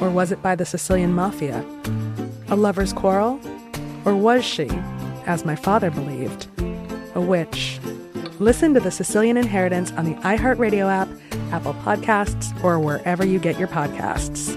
Or 0.00 0.10
was 0.10 0.32
it 0.32 0.42
by 0.42 0.54
the 0.54 0.64
Sicilian 0.64 1.12
mafia? 1.12 1.64
A 2.48 2.56
lover's 2.56 2.92
quarrel? 2.92 3.40
Or 4.04 4.14
was 4.14 4.44
she, 4.44 4.68
as 5.26 5.44
my 5.44 5.56
father 5.56 5.90
believed, 5.90 6.46
a 7.14 7.20
witch 7.20 7.78
Listen 8.40 8.72
to 8.74 8.78
The 8.78 8.92
Sicilian 8.92 9.36
Inheritance 9.36 9.90
on 9.92 10.04
the 10.04 10.14
iHeartRadio 10.20 10.88
app, 10.88 11.08
Apple 11.52 11.74
Podcasts, 11.74 12.52
or 12.62 12.78
wherever 12.78 13.26
you 13.26 13.40
get 13.40 13.58
your 13.58 13.66
podcasts. 13.66 14.54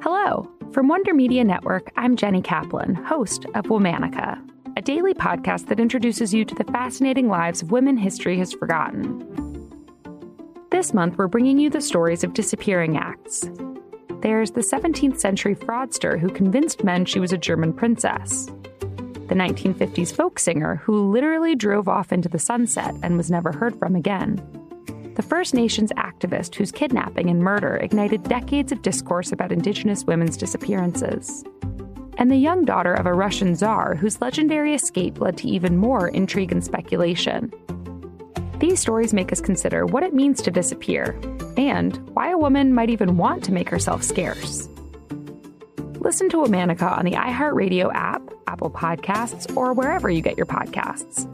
Hello. 0.00 0.48
From 0.72 0.86
Wonder 0.86 1.14
Media 1.14 1.42
Network, 1.42 1.90
I'm 1.96 2.14
Jenny 2.14 2.42
Kaplan, 2.42 2.94
host 2.94 3.44
of 3.56 3.64
Womanica, 3.64 4.38
a 4.78 4.82
daily 4.82 5.12
podcast 5.12 5.66
that 5.66 5.80
introduces 5.80 6.32
you 6.32 6.44
to 6.44 6.54
the 6.54 6.64
fascinating 6.72 7.28
lives 7.28 7.60
of 7.62 7.72
women 7.72 7.96
history 7.96 8.38
has 8.38 8.52
forgotten. 8.52 9.20
This 10.70 10.94
month, 10.94 11.18
we're 11.18 11.26
bringing 11.26 11.58
you 11.58 11.68
the 11.68 11.80
stories 11.80 12.22
of 12.22 12.32
disappearing 12.32 12.96
acts 12.96 13.50
there's 14.20 14.50
the 14.50 14.62
17th 14.62 15.20
century 15.20 15.54
fraudster 15.54 16.18
who 16.18 16.28
convinced 16.28 16.82
men 16.82 17.04
she 17.04 17.20
was 17.20 17.32
a 17.32 17.38
German 17.38 17.72
princess. 17.72 18.46
The 18.46 19.36
1950s 19.36 20.12
folk 20.12 20.40
singer 20.40 20.76
who 20.76 21.12
literally 21.12 21.54
drove 21.54 21.88
off 21.88 22.12
into 22.12 22.28
the 22.28 22.38
sunset 22.38 22.96
and 23.04 23.16
was 23.16 23.30
never 23.30 23.52
heard 23.52 23.78
from 23.78 23.94
again. 23.94 24.42
The 25.14 25.22
First 25.22 25.54
Nations 25.54 25.92
activist 25.92 26.56
whose 26.56 26.72
kidnapping 26.72 27.30
and 27.30 27.44
murder 27.44 27.76
ignited 27.76 28.24
decades 28.24 28.72
of 28.72 28.82
discourse 28.82 29.30
about 29.30 29.52
Indigenous 29.52 30.02
women's 30.02 30.36
disappearances. 30.36 31.44
And 32.18 32.30
the 32.30 32.36
young 32.36 32.64
daughter 32.64 32.92
of 32.92 33.06
a 33.06 33.14
Russian 33.14 33.54
czar 33.54 33.94
whose 33.94 34.20
legendary 34.20 34.74
escape 34.74 35.20
led 35.20 35.38
to 35.38 35.48
even 35.48 35.78
more 35.78 36.08
intrigue 36.08 36.52
and 36.52 36.64
speculation. 36.64 37.52
These 38.58 38.80
stories 38.80 39.14
make 39.14 39.30
us 39.30 39.40
consider 39.40 39.86
what 39.86 40.02
it 40.02 40.12
means 40.12 40.42
to 40.42 40.50
disappear 40.50 41.18
and 41.56 41.96
why 42.10 42.30
a 42.30 42.38
woman 42.38 42.74
might 42.74 42.90
even 42.90 43.16
want 43.16 43.44
to 43.44 43.52
make 43.52 43.68
herself 43.68 44.02
scarce. 44.02 44.68
Listen 46.00 46.28
to 46.30 46.38
Womanica 46.38 46.96
on 46.98 47.04
the 47.04 47.12
iHeartRadio 47.12 47.92
app, 47.94 48.22
Apple 48.48 48.70
Podcasts, 48.70 49.56
or 49.56 49.72
wherever 49.72 50.10
you 50.10 50.20
get 50.20 50.36
your 50.36 50.46
podcasts. 50.46 51.26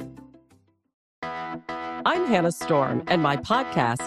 I'm 1.23 2.27
Hannah 2.27 2.53
Storm, 2.53 3.03
and 3.07 3.23
my 3.23 3.37
podcast, 3.39 4.07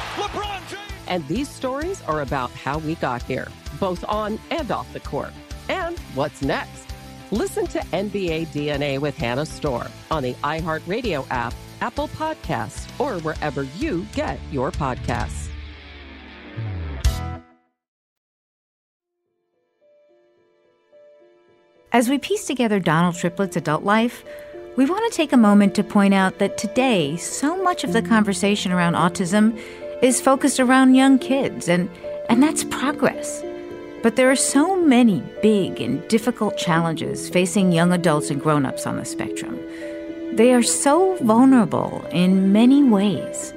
And 1.11 1.27
these 1.27 1.49
stories 1.49 2.01
are 2.03 2.21
about 2.21 2.51
how 2.51 2.77
we 2.77 2.95
got 2.95 3.21
here, 3.23 3.49
both 3.81 4.05
on 4.07 4.39
and 4.49 4.71
off 4.71 4.91
the 4.93 5.01
court. 5.01 5.33
And 5.67 5.99
what's 6.15 6.41
next? 6.41 6.87
Listen 7.31 7.67
to 7.67 7.79
NBA 7.79 8.47
DNA 8.47 8.97
with 8.97 9.17
Hannah 9.17 9.45
Storm 9.45 9.89
on 10.09 10.23
the 10.23 10.33
iHeartRadio 10.35 11.27
app, 11.29 11.53
Apple 11.81 12.07
Podcasts, 12.07 12.87
or 12.97 13.19
wherever 13.23 13.63
you 13.77 14.07
get 14.13 14.39
your 14.51 14.71
podcasts. 14.71 15.49
As 21.91 22.07
we 22.07 22.19
piece 22.19 22.47
together 22.47 22.79
Donald 22.79 23.15
Triplett's 23.15 23.57
adult 23.57 23.83
life, 23.83 24.23
we 24.77 24.85
want 24.85 25.11
to 25.11 25.17
take 25.17 25.33
a 25.33 25.37
moment 25.37 25.75
to 25.75 25.83
point 25.83 26.13
out 26.13 26.39
that 26.39 26.57
today, 26.57 27.17
so 27.17 27.61
much 27.61 27.83
of 27.83 27.91
the 27.91 28.01
conversation 28.01 28.71
around 28.71 28.93
autism 28.93 29.59
is 30.01 30.21
focused 30.21 30.59
around 30.59 30.95
young 30.95 31.19
kids, 31.19 31.67
and, 31.67 31.89
and 32.29 32.41
that's 32.41 32.63
progress. 32.63 33.43
But 34.01 34.15
there 34.15 34.31
are 34.31 34.35
so 34.35 34.75
many 34.75 35.21
big 35.41 35.79
and 35.79 36.07
difficult 36.07 36.57
challenges 36.57 37.29
facing 37.29 37.71
young 37.71 37.93
adults 37.93 38.31
and 38.31 38.41
grown 38.41 38.65
ups 38.65 38.87
on 38.87 38.97
the 38.97 39.05
spectrum. 39.05 39.59
They 40.33 40.53
are 40.53 40.63
so 40.63 41.17
vulnerable 41.17 42.03
in 42.11 42.51
many 42.51 42.83
ways. 42.83 43.53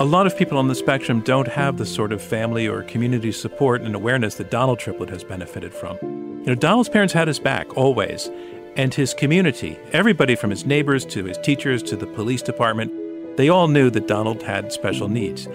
A 0.00 0.04
lot 0.04 0.26
of 0.26 0.36
people 0.36 0.58
on 0.58 0.66
the 0.66 0.74
spectrum 0.74 1.20
don't 1.20 1.46
have 1.46 1.76
the 1.76 1.86
sort 1.86 2.12
of 2.12 2.20
family 2.20 2.66
or 2.66 2.82
community 2.82 3.30
support 3.30 3.82
and 3.82 3.94
awareness 3.94 4.34
that 4.36 4.50
Donald 4.50 4.80
Triplett 4.80 5.10
has 5.10 5.22
benefited 5.22 5.72
from. 5.72 5.96
You 6.02 6.46
know, 6.46 6.54
Donald's 6.56 6.88
parents 6.88 7.14
had 7.14 7.28
his 7.28 7.38
back 7.38 7.76
always, 7.76 8.28
and 8.76 8.92
his 8.92 9.14
community, 9.14 9.78
everybody 9.92 10.34
from 10.34 10.50
his 10.50 10.66
neighbors 10.66 11.06
to 11.06 11.24
his 11.24 11.38
teachers 11.38 11.80
to 11.84 11.94
the 11.94 12.08
police 12.08 12.42
department, 12.42 12.92
they 13.36 13.48
all 13.48 13.68
knew 13.68 13.88
that 13.90 14.08
Donald 14.08 14.42
had 14.42 14.72
special 14.72 15.08
needs. 15.08 15.46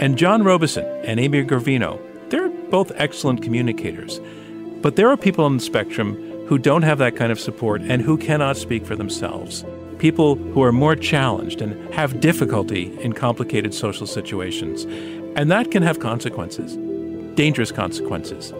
And 0.00 0.18
John 0.18 0.42
Robison 0.42 0.84
and 1.04 1.20
Amy 1.20 1.44
Gravino, 1.44 2.00
they're 2.28 2.48
both 2.48 2.90
excellent 2.96 3.42
communicators. 3.42 4.20
But 4.82 4.96
there 4.96 5.08
are 5.08 5.16
people 5.16 5.44
on 5.44 5.56
the 5.56 5.62
spectrum 5.62 6.46
who 6.46 6.58
don't 6.58 6.82
have 6.82 6.98
that 6.98 7.16
kind 7.16 7.30
of 7.30 7.38
support 7.38 7.80
and 7.82 8.02
who 8.02 8.18
cannot 8.18 8.56
speak 8.56 8.84
for 8.84 8.96
themselves. 8.96 9.64
People 9.98 10.34
who 10.34 10.62
are 10.62 10.72
more 10.72 10.96
challenged 10.96 11.62
and 11.62 11.94
have 11.94 12.20
difficulty 12.20 12.92
in 13.00 13.12
complicated 13.12 13.72
social 13.72 14.06
situations. 14.06 14.84
And 15.36 15.50
that 15.50 15.70
can 15.70 15.82
have 15.82 16.00
consequences, 16.00 16.76
dangerous 17.36 17.72
consequences. 17.72 18.52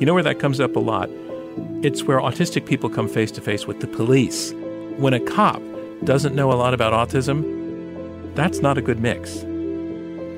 You 0.00 0.06
know 0.06 0.14
where 0.14 0.22
that 0.22 0.38
comes 0.38 0.60
up 0.60 0.76
a 0.76 0.80
lot? 0.80 1.10
It's 1.82 2.04
where 2.04 2.20
autistic 2.20 2.66
people 2.66 2.88
come 2.88 3.08
face 3.08 3.30
to 3.32 3.40
face 3.40 3.66
with 3.66 3.80
the 3.80 3.86
police. 3.86 4.52
When 4.96 5.12
a 5.12 5.20
cop 5.20 5.62
doesn't 6.04 6.34
know 6.34 6.50
a 6.52 6.54
lot 6.54 6.74
about 6.74 6.92
autism, 6.92 8.34
that's 8.34 8.60
not 8.60 8.78
a 8.78 8.82
good 8.82 9.00
mix. 9.00 9.44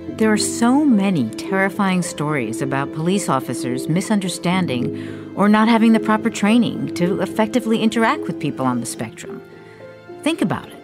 There 0.09 0.33
are 0.33 0.37
so 0.37 0.85
many 0.85 1.31
terrifying 1.31 2.03
stories 2.03 2.61
about 2.61 2.93
police 2.93 3.29
officers 3.29 3.89
misunderstanding 3.89 5.33
or 5.35 5.49
not 5.49 5.69
having 5.69 5.93
the 5.93 6.01
proper 6.01 6.29
training 6.29 6.95
to 6.97 7.21
effectively 7.21 7.81
interact 7.81 8.23
with 8.23 8.39
people 8.39 8.67
on 8.67 8.81
the 8.81 8.87
spectrum. 8.87 9.41
Think 10.23 10.43
about 10.43 10.69
it. 10.69 10.77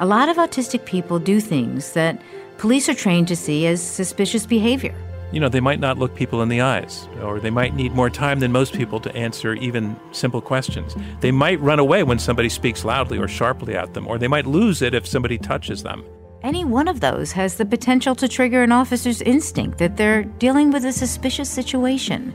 A 0.00 0.06
lot 0.06 0.28
of 0.28 0.36
autistic 0.36 0.84
people 0.84 1.18
do 1.20 1.40
things 1.40 1.92
that 1.92 2.20
police 2.58 2.88
are 2.88 2.94
trained 2.94 3.28
to 3.28 3.36
see 3.36 3.66
as 3.66 3.80
suspicious 3.80 4.46
behavior. 4.46 4.94
You 5.32 5.40
know, 5.40 5.48
they 5.48 5.60
might 5.60 5.80
not 5.80 5.98
look 5.98 6.14
people 6.14 6.42
in 6.42 6.48
the 6.48 6.60
eyes, 6.60 7.08
or 7.22 7.40
they 7.40 7.50
might 7.50 7.74
need 7.74 7.92
more 7.92 8.10
time 8.10 8.40
than 8.40 8.52
most 8.52 8.74
people 8.74 9.00
to 9.00 9.16
answer 9.16 9.54
even 9.54 9.96
simple 10.10 10.40
questions. 10.40 10.94
They 11.20 11.30
might 11.30 11.60
run 11.60 11.78
away 11.78 12.02
when 12.02 12.18
somebody 12.18 12.48
speaks 12.48 12.84
loudly 12.84 13.18
or 13.18 13.28
sharply 13.28 13.74
at 13.74 13.94
them, 13.94 14.06
or 14.08 14.18
they 14.18 14.28
might 14.28 14.46
lose 14.46 14.82
it 14.82 14.92
if 14.92 15.06
somebody 15.06 15.38
touches 15.38 15.82
them. 15.84 16.04
Any 16.42 16.64
one 16.64 16.88
of 16.88 16.98
those 16.98 17.30
has 17.32 17.54
the 17.54 17.64
potential 17.64 18.16
to 18.16 18.26
trigger 18.26 18.64
an 18.64 18.72
officer's 18.72 19.22
instinct 19.22 19.78
that 19.78 19.96
they're 19.96 20.24
dealing 20.24 20.72
with 20.72 20.84
a 20.84 20.92
suspicious 20.92 21.48
situation, 21.48 22.34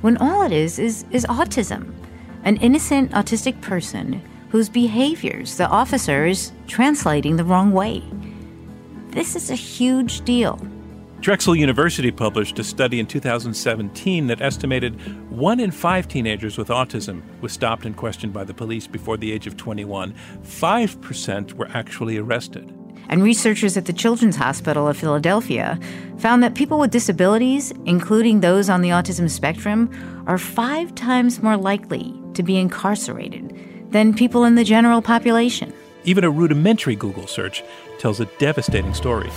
when 0.00 0.16
all 0.18 0.42
it 0.42 0.52
is 0.52 0.78
is, 0.78 1.04
is 1.10 1.26
autism. 1.26 1.92
An 2.44 2.56
innocent 2.58 3.10
autistic 3.10 3.60
person 3.60 4.22
whose 4.50 4.68
behaviors 4.68 5.56
the 5.56 5.66
officer 5.66 6.24
is 6.24 6.52
translating 6.68 7.34
the 7.34 7.44
wrong 7.44 7.72
way. 7.72 8.04
This 9.10 9.34
is 9.34 9.50
a 9.50 9.56
huge 9.56 10.20
deal. 10.20 10.60
Drexel 11.20 11.56
University 11.56 12.12
published 12.12 12.60
a 12.60 12.64
study 12.64 13.00
in 13.00 13.06
2017 13.06 14.28
that 14.28 14.40
estimated 14.40 14.94
one 15.32 15.58
in 15.58 15.72
five 15.72 16.06
teenagers 16.06 16.56
with 16.56 16.68
autism 16.68 17.22
was 17.40 17.52
stopped 17.52 17.86
and 17.86 17.96
questioned 17.96 18.32
by 18.32 18.44
the 18.44 18.54
police 18.54 18.86
before 18.86 19.16
the 19.16 19.32
age 19.32 19.48
of 19.48 19.56
21. 19.56 20.14
5% 20.44 21.52
were 21.54 21.68
actually 21.74 22.18
arrested. 22.18 22.77
And 23.08 23.22
researchers 23.22 23.76
at 23.76 23.86
the 23.86 23.92
Children's 23.92 24.36
Hospital 24.36 24.86
of 24.86 24.96
Philadelphia 24.96 25.78
found 26.18 26.42
that 26.42 26.54
people 26.54 26.78
with 26.78 26.90
disabilities, 26.90 27.72
including 27.86 28.40
those 28.40 28.68
on 28.68 28.82
the 28.82 28.90
autism 28.90 29.30
spectrum, 29.30 29.90
are 30.26 30.38
five 30.38 30.94
times 30.94 31.42
more 31.42 31.56
likely 31.56 32.14
to 32.34 32.42
be 32.42 32.58
incarcerated 32.58 33.58
than 33.90 34.14
people 34.14 34.44
in 34.44 34.54
the 34.54 34.64
general 34.64 35.00
population. 35.00 35.72
Even 36.04 36.24
a 36.24 36.30
rudimentary 36.30 36.96
Google 36.96 37.26
search 37.26 37.62
tells 37.98 38.20
a 38.20 38.26
devastating 38.38 38.94
story. 38.94 39.30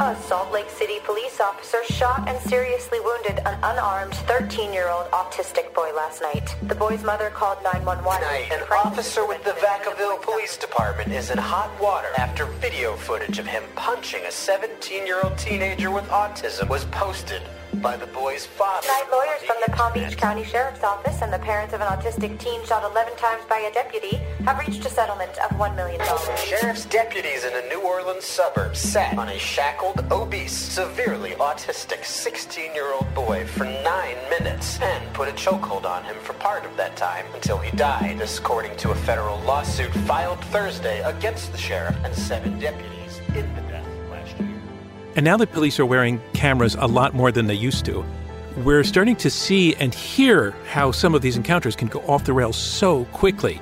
A 0.00 0.16
Salt 0.16 0.52
Lake 0.52 0.70
City 0.70 0.98
police 1.04 1.40
officer 1.40 1.78
shot 1.84 2.28
and 2.28 2.40
seriously 2.48 3.00
wounded 3.00 3.38
an 3.46 3.58
unarmed 3.62 4.14
13 4.28 4.72
year 4.72 4.88
old 4.88 5.10
autistic 5.10 5.74
boy 5.74 5.90
last 5.94 6.22
night. 6.22 6.54
The 6.62 6.74
boy's 6.74 7.02
mother 7.02 7.30
called 7.30 7.58
911. 7.62 8.20
Tonight, 8.20 8.52
an 8.52 8.62
officer 8.84 9.26
with 9.26 9.42
the 9.44 9.52
Vacaville 9.52 10.22
Police 10.22 10.56
Department 10.56 11.12
is 11.12 11.30
in 11.30 11.38
hot 11.38 11.70
water 11.80 12.08
after 12.16 12.46
video 12.46 12.94
footage 12.96 13.38
of 13.38 13.46
him 13.46 13.62
punching 13.74 14.24
a 14.24 14.30
17 14.30 15.06
year 15.06 15.20
old 15.22 15.36
teenager 15.36 15.90
with 15.90 16.04
autism 16.08 16.68
was 16.68 16.84
posted 16.86 17.42
by 17.82 17.96
the 17.96 18.06
boy's 18.06 18.46
father. 18.46 18.86
Tonight, 18.86 19.08
lawyers 19.10 19.42
from 19.42 19.56
the 19.66 19.72
Palm 19.72 19.92
Beach 19.92 20.16
County 20.16 20.44
Sheriff's 20.44 20.84
Office 20.84 21.22
and 21.22 21.32
the 21.32 21.40
parents 21.40 21.74
of 21.74 21.80
an 21.80 21.88
autistic 21.88 22.38
teen 22.38 22.64
shot 22.64 22.88
11 22.88 23.16
times 23.16 23.42
by 23.48 23.58
a 23.58 23.72
deputy 23.72 24.16
have 24.44 24.58
reached 24.60 24.84
a 24.86 24.88
settlement 24.88 25.32
of 25.38 25.50
$1 25.58 25.74
million. 25.74 26.00
Sheriff's 26.36 26.84
deputies 26.86 27.44
in 27.44 27.52
a 27.52 27.68
New 27.68 27.80
Orleans 27.80 28.03
suburb 28.20 28.76
sat 28.76 29.16
on 29.16 29.28
a 29.28 29.38
shackled, 29.38 30.04
obese, 30.10 30.52
severely 30.52 31.30
autistic 31.32 32.00
16-year-old 32.00 33.14
boy 33.14 33.46
for 33.46 33.64
nine 33.64 34.16
minutes 34.28 34.78
and 34.80 35.14
put 35.14 35.28
a 35.28 35.32
chokehold 35.32 35.84
on 35.84 36.04
him 36.04 36.16
for 36.20 36.34
part 36.34 36.66
of 36.66 36.76
that 36.76 36.96
time 36.96 37.24
until 37.34 37.56
he 37.56 37.74
died, 37.76 38.20
according 38.20 38.76
to 38.76 38.90
a 38.90 38.94
federal 38.94 39.40
lawsuit 39.42 39.90
filed 40.06 40.38
Thursday 40.46 41.00
against 41.02 41.52
the 41.52 41.58
sheriff 41.58 41.96
and 42.04 42.14
seven 42.14 42.58
deputies 42.58 43.20
in 43.28 43.54
the 43.54 43.62
death 43.62 43.86
last 44.10 44.38
year. 44.38 44.60
And 45.16 45.24
now 45.24 45.36
that 45.38 45.52
police 45.52 45.80
are 45.80 45.86
wearing 45.86 46.20
cameras 46.34 46.74
a 46.78 46.86
lot 46.86 47.14
more 47.14 47.32
than 47.32 47.46
they 47.46 47.54
used 47.54 47.84
to, 47.86 48.04
we're 48.64 48.84
starting 48.84 49.16
to 49.16 49.30
see 49.30 49.74
and 49.76 49.94
hear 49.94 50.50
how 50.70 50.92
some 50.92 51.14
of 51.14 51.22
these 51.22 51.36
encounters 51.36 51.74
can 51.74 51.88
go 51.88 52.00
off 52.00 52.24
the 52.24 52.32
rails 52.32 52.56
so 52.56 53.04
quickly. 53.06 53.60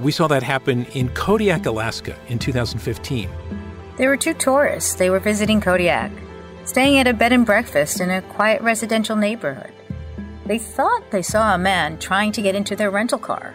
We 0.00 0.12
saw 0.12 0.28
that 0.28 0.42
happen 0.42 0.84
in 0.94 1.08
Kodiak, 1.10 1.66
Alaska 1.66 2.16
in 2.28 2.38
2015. 2.38 3.28
There 3.96 4.08
were 4.08 4.16
two 4.16 4.34
tourists. 4.34 4.94
They 4.94 5.10
were 5.10 5.20
visiting 5.20 5.60
Kodiak, 5.60 6.10
staying 6.64 6.98
at 6.98 7.06
a 7.06 7.12
bed 7.12 7.32
and 7.32 7.44
breakfast 7.44 8.00
in 8.00 8.10
a 8.10 8.22
quiet 8.22 8.62
residential 8.62 9.16
neighborhood. 9.16 9.72
They 10.46 10.58
thought 10.58 11.10
they 11.10 11.22
saw 11.22 11.54
a 11.54 11.58
man 11.58 11.98
trying 11.98 12.32
to 12.32 12.42
get 12.42 12.54
into 12.54 12.74
their 12.74 12.90
rental 12.90 13.18
car, 13.18 13.54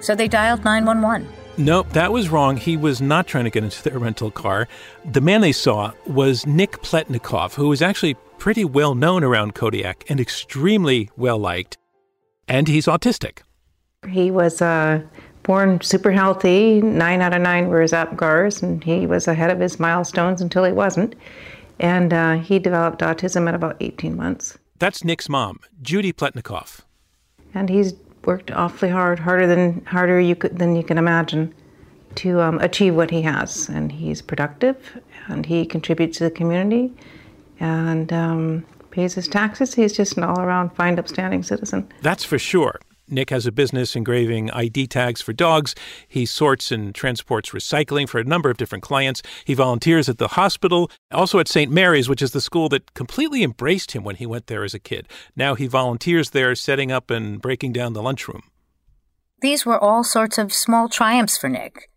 so 0.00 0.14
they 0.14 0.26
dialed 0.26 0.64
911. 0.64 1.28
Nope, 1.56 1.90
that 1.90 2.12
was 2.12 2.30
wrong. 2.30 2.56
He 2.56 2.76
was 2.76 3.00
not 3.00 3.26
trying 3.26 3.44
to 3.44 3.50
get 3.50 3.62
into 3.62 3.82
their 3.82 3.98
rental 3.98 4.30
car. 4.30 4.66
The 5.04 5.20
man 5.20 5.40
they 5.40 5.52
saw 5.52 5.92
was 6.06 6.46
Nick 6.46 6.82
Pletnikoff, 6.82 7.54
who 7.54 7.68
was 7.68 7.80
actually 7.80 8.14
pretty 8.38 8.64
well 8.64 8.94
known 8.94 9.22
around 9.22 9.54
Kodiak 9.54 10.04
and 10.08 10.18
extremely 10.18 11.10
well 11.16 11.38
liked. 11.38 11.78
And 12.48 12.66
he's 12.66 12.86
autistic. 12.86 13.42
He 14.08 14.30
was 14.30 14.60
uh, 14.60 15.02
born 15.44 15.80
super 15.80 16.10
healthy. 16.10 16.82
Nine 16.82 17.20
out 17.20 17.32
of 17.32 17.40
nine 17.40 17.68
were 17.68 17.82
his 17.82 17.92
APGARs, 17.92 18.62
and 18.62 18.82
he 18.82 19.06
was 19.06 19.28
ahead 19.28 19.50
of 19.50 19.60
his 19.60 19.78
milestones 19.78 20.42
until 20.42 20.64
he 20.64 20.72
wasn't. 20.72 21.14
And 21.78 22.12
uh, 22.12 22.34
he 22.38 22.58
developed 22.58 23.00
autism 23.00 23.48
at 23.48 23.54
about 23.54 23.76
18 23.80 24.16
months. 24.16 24.58
That's 24.78 25.04
Nick's 25.04 25.28
mom, 25.28 25.60
Judy 25.80 26.12
Pletnikoff. 26.12 26.80
And 27.54 27.68
he's 27.68 27.94
worked 28.24 28.50
awfully 28.50 28.90
hard, 28.90 29.18
harder 29.20 29.46
than 29.46 29.84
harder 29.84 30.18
you 30.18 30.34
could 30.34 30.58
than 30.58 30.74
you 30.74 30.82
can 30.82 30.98
imagine, 30.98 31.54
to 32.16 32.40
um, 32.40 32.58
achieve 32.60 32.94
what 32.94 33.10
he 33.10 33.22
has. 33.22 33.68
And 33.68 33.92
he's 33.92 34.22
productive, 34.22 35.00
and 35.28 35.46
he 35.46 35.64
contributes 35.66 36.18
to 36.18 36.24
the 36.24 36.30
community, 36.30 36.92
and 37.60 38.12
um, 38.12 38.66
pays 38.90 39.14
his 39.14 39.28
taxes. 39.28 39.74
He's 39.74 39.92
just 39.92 40.16
an 40.16 40.24
all-around 40.24 40.70
fine, 40.74 40.98
upstanding 40.98 41.42
citizen. 41.42 41.88
That's 42.02 42.24
for 42.24 42.38
sure. 42.38 42.80
Nick 43.08 43.30
has 43.30 43.46
a 43.46 43.52
business 43.52 43.94
engraving 43.94 44.50
ID 44.50 44.86
tags 44.86 45.20
for 45.20 45.32
dogs. 45.32 45.74
He 46.08 46.24
sorts 46.24 46.72
and 46.72 46.94
transports 46.94 47.50
recycling 47.50 48.08
for 48.08 48.18
a 48.18 48.24
number 48.24 48.50
of 48.50 48.56
different 48.56 48.82
clients. 48.82 49.22
He 49.44 49.54
volunteers 49.54 50.08
at 50.08 50.18
the 50.18 50.28
hospital, 50.28 50.90
also 51.10 51.38
at 51.38 51.48
St. 51.48 51.70
Mary's, 51.70 52.08
which 52.08 52.22
is 52.22 52.32
the 52.32 52.40
school 52.40 52.68
that 52.70 52.94
completely 52.94 53.42
embraced 53.42 53.92
him 53.92 54.04
when 54.04 54.16
he 54.16 54.26
went 54.26 54.46
there 54.46 54.64
as 54.64 54.74
a 54.74 54.78
kid. 54.78 55.06
Now 55.36 55.54
he 55.54 55.66
volunteers 55.66 56.30
there, 56.30 56.54
setting 56.54 56.90
up 56.90 57.10
and 57.10 57.40
breaking 57.42 57.72
down 57.72 57.92
the 57.92 58.02
lunchroom. 58.02 58.42
These 59.40 59.66
were 59.66 59.78
all 59.78 60.04
sorts 60.04 60.38
of 60.38 60.52
small 60.52 60.88
triumphs 60.88 61.36
for 61.36 61.48
Nick. 61.48 61.90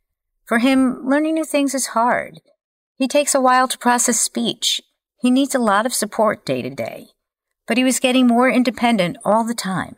For 0.45 0.59
him, 0.59 1.07
learning 1.07 1.35
new 1.35 1.45
things 1.45 1.73
is 1.73 1.87
hard. 1.87 2.41
He 2.97 3.07
takes 3.07 3.33
a 3.33 3.41
while 3.41 3.67
to 3.67 3.77
process 3.77 4.19
speech. 4.19 4.81
He 5.19 5.31
needs 5.31 5.55
a 5.55 5.59
lot 5.59 5.85
of 5.85 5.93
support 5.93 6.45
day 6.45 6.61
to 6.61 6.69
day. 6.69 7.07
But 7.65 7.77
he 7.77 7.83
was 7.83 7.99
getting 7.99 8.27
more 8.27 8.49
independent 8.49 9.17
all 9.23 9.45
the 9.45 9.53
time. 9.53 9.97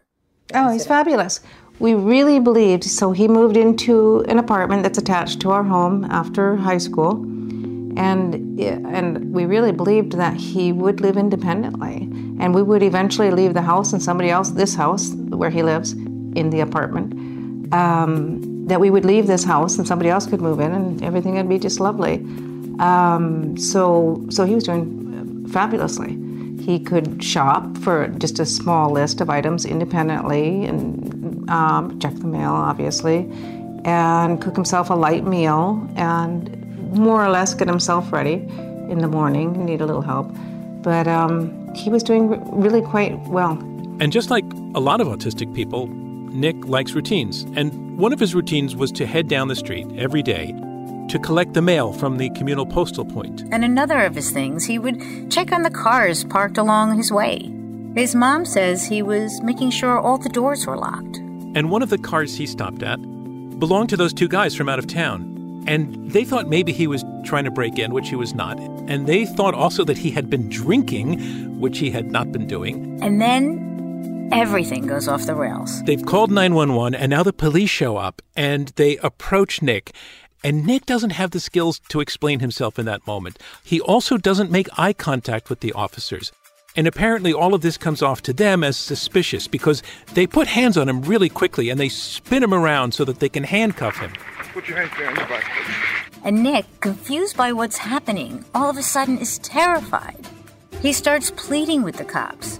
Oh, 0.54 0.72
he's 0.72 0.86
fabulous. 0.86 1.42
We 1.80 1.94
really 1.94 2.40
believed, 2.40 2.84
so 2.84 3.12
he 3.12 3.28
moved 3.28 3.56
into 3.56 4.22
an 4.28 4.40
apartment 4.40 4.84
that's 4.84 4.98
attached 4.98 5.40
to 5.42 5.52
our 5.52 5.64
home 5.64 6.06
after 6.06 6.56
high 6.56 6.80
school. 6.80 7.22
And, 7.98 8.60
and 8.60 9.34
we 9.34 9.46
really 9.46 9.72
believed 9.72 10.14
that 10.14 10.36
he 10.36 10.72
would 10.72 11.02
live 11.02 11.18
independently. 11.18 12.08
And 12.40 12.54
we 12.56 12.64
would 12.64 12.84
eventually 12.84 13.32
leave 13.32 13.54
the 13.54 13.62
house 13.62 13.94
and 13.94 14.02
somebody 14.02 14.30
else, 14.30 14.52
this 14.52 14.76
house 14.76 15.14
where 15.14 15.50
he 15.50 15.64
lives, 15.64 15.94
in 16.36 16.50
the 16.50 16.60
apartment, 16.60 17.74
um, 17.74 18.68
that 18.68 18.80
we 18.80 18.90
would 18.90 19.06
leave 19.06 19.28
this 19.28 19.44
house 19.44 19.78
and 19.78 19.88
somebody 19.88 20.10
else 20.10 20.28
could 20.28 20.42
move 20.42 20.60
in 20.60 20.72
and 20.72 21.04
everything 21.04 21.36
would 21.36 21.50
be 21.50 21.60
just 21.60 21.80
lovely. 21.80 22.16
Um, 22.80 23.58
so, 23.58 24.26
so 24.30 24.46
he 24.46 24.56
was 24.56 24.64
doing 24.64 25.48
fabulously. 25.50 26.18
He 26.60 26.80
could 26.80 27.24
shop 27.24 27.78
for 27.80 28.08
just 28.20 28.40
a 28.40 28.46
small 28.46 28.92
list 28.92 29.22
of 29.22 29.30
items 29.30 29.66
independently 29.66 30.66
and 30.66 31.50
um, 31.50 32.00
check 32.00 32.14
the 32.16 32.28
mail, 32.28 32.52
obviously, 32.52 33.30
and 33.86 34.42
cook 34.42 34.56
himself 34.56 34.90
a 34.90 34.94
light 34.94 35.26
meal 35.26 35.88
and 35.96 36.56
more 36.94 37.24
or 37.24 37.30
less 37.30 37.54
get 37.54 37.68
himself 37.68 38.12
ready 38.12 38.46
in 38.90 39.00
the 39.00 39.08
morning. 39.08 39.66
Need 39.66 39.82
a 39.82 39.86
little 39.86 40.02
help, 40.02 40.32
but 40.82 41.08
um, 41.08 41.74
he 41.76 41.90
was 41.90 42.04
doing 42.04 42.30
really 42.52 42.82
quite 42.82 43.20
well. 43.28 43.54
And 44.00 44.12
just 44.12 44.30
like 44.30 44.46
a 44.76 44.80
lot 44.80 45.02
of 45.02 45.08
autistic 45.08 45.54
people, 45.54 45.88
Nick 45.88 46.56
likes 46.66 46.94
routines. 46.94 47.44
And 47.56 47.98
one 47.98 48.14
of 48.14 48.20
his 48.20 48.34
routines 48.34 48.76
was 48.76 48.92
to 48.94 49.06
head 49.06 49.28
down 49.28 49.48
the 49.48 49.56
street 49.56 49.88
every 49.98 50.24
day 50.24 50.54
to 51.10 51.20
collect 51.20 51.54
the 51.54 51.62
mail 51.62 51.92
from 51.94 52.18
the 52.18 52.30
communal 52.32 52.66
postal 52.66 53.06
point. 53.06 53.44
And 53.52 53.66
another 53.66 54.00
of 54.02 54.16
his 54.16 54.32
things, 54.32 54.66
he 54.66 54.80
would 54.80 55.30
check 55.32 55.52
on 55.52 55.64
the 55.64 55.70
cars 55.70 56.24
parked 56.24 56.58
along 56.58 56.98
his 56.98 57.12
way. 57.12 57.52
His 57.96 58.16
mom 58.16 58.46
says 58.46 58.86
he 58.86 59.02
was 59.02 59.42
making 59.42 59.72
sure 59.72 60.00
all 60.00 60.18
the 60.18 60.30
doors 60.30 60.66
were 60.68 60.78
locked. 60.78 61.18
And 61.56 61.72
one 61.72 61.82
of 61.82 61.90
the 61.90 61.98
cars 61.98 62.38
he 62.38 62.46
stopped 62.46 62.84
at 62.84 63.02
belonged 63.60 63.90
to 63.90 63.98
those 63.98 64.14
two 64.14 64.28
guys 64.28 64.56
from 64.56 64.70
out 64.70 64.80
of 64.80 64.88
town. 64.88 65.64
And 65.68 66.12
they 66.12 66.24
thought 66.24 66.48
maybe 66.48 66.72
he 66.72 66.88
was 66.88 67.04
trying 67.26 67.44
to 67.44 67.52
break 67.52 67.78
in, 67.78 67.92
which 67.92 68.10
he 68.10 68.16
was 68.16 68.34
not. 68.34 68.60
And 68.88 69.08
they 69.08 69.26
thought 69.26 69.54
also 69.54 69.84
that 69.86 69.98
he 69.98 70.12
had 70.12 70.30
been 70.30 70.48
drinking, 70.50 71.60
which 71.60 71.80
he 71.80 71.92
had 71.92 72.12
not 72.12 72.32
been 72.32 72.48
doing. 72.48 73.00
And 73.02 73.20
then 73.20 74.30
everything 74.32 74.88
goes 74.88 75.08
off 75.08 75.26
the 75.26 75.36
rails. 75.36 75.84
They've 75.84 76.06
called 76.06 76.32
911, 76.32 76.96
and 76.96 77.10
now 77.10 77.24
the 77.24 77.34
police 77.34 77.70
show 77.70 77.98
up 77.98 78.22
and 78.36 78.70
they 78.76 78.98
approach 78.98 79.62
Nick. 79.62 79.94
And 80.44 80.66
Nick 80.66 80.86
doesn't 80.86 81.12
have 81.12 81.32
the 81.32 81.40
skills 81.40 81.80
to 81.90 82.00
explain 82.00 82.40
himself 82.40 82.80
in 82.80 82.86
that 82.86 83.06
moment. 83.06 83.40
He 83.64 83.82
also 83.82 84.18
doesn't 84.18 84.52
make 84.52 84.68
eye 84.78 84.94
contact 84.94 85.50
with 85.50 85.60
the 85.60 85.74
officers. 85.74 86.32
And 86.76 86.88
apparently, 86.88 87.34
all 87.34 87.54
of 87.54 87.62
this 87.62 87.78
comes 87.78 88.02
off 88.02 88.22
to 88.24 88.34
them 88.34 88.64
as 88.64 88.78
suspicious 88.78 89.48
because 89.48 89.84
they 90.14 90.28
put 90.28 90.48
hands 90.48 90.78
on 90.78 90.88
him 90.88 91.02
really 91.02 91.28
quickly 91.28 91.70
and 91.70 91.80
they 91.80 91.90
spin 91.90 92.44
him 92.44 92.54
around 92.54 92.94
so 92.94 93.04
that 93.06 93.20
they 93.20 93.28
can 93.28 93.44
handcuff 93.44 93.98
him. 93.98 94.14
Put 94.54 94.68
your 94.68 94.78
hands 94.78 94.92
behind 94.92 95.18
your 95.18 95.28
back. 95.28 95.52
And 96.24 96.44
Nick, 96.44 96.66
confused 96.80 97.36
by 97.36 97.54
what's 97.54 97.78
happening, 97.78 98.46
all 98.54 98.70
of 98.70 98.78
a 98.78 98.84
sudden 98.84 99.18
is 99.18 99.40
terrified. 99.40 100.28
He 100.82 100.94
starts 100.94 101.32
pleading 101.32 101.84
with 101.84 101.98
the 101.98 102.06
cops. 102.06 102.60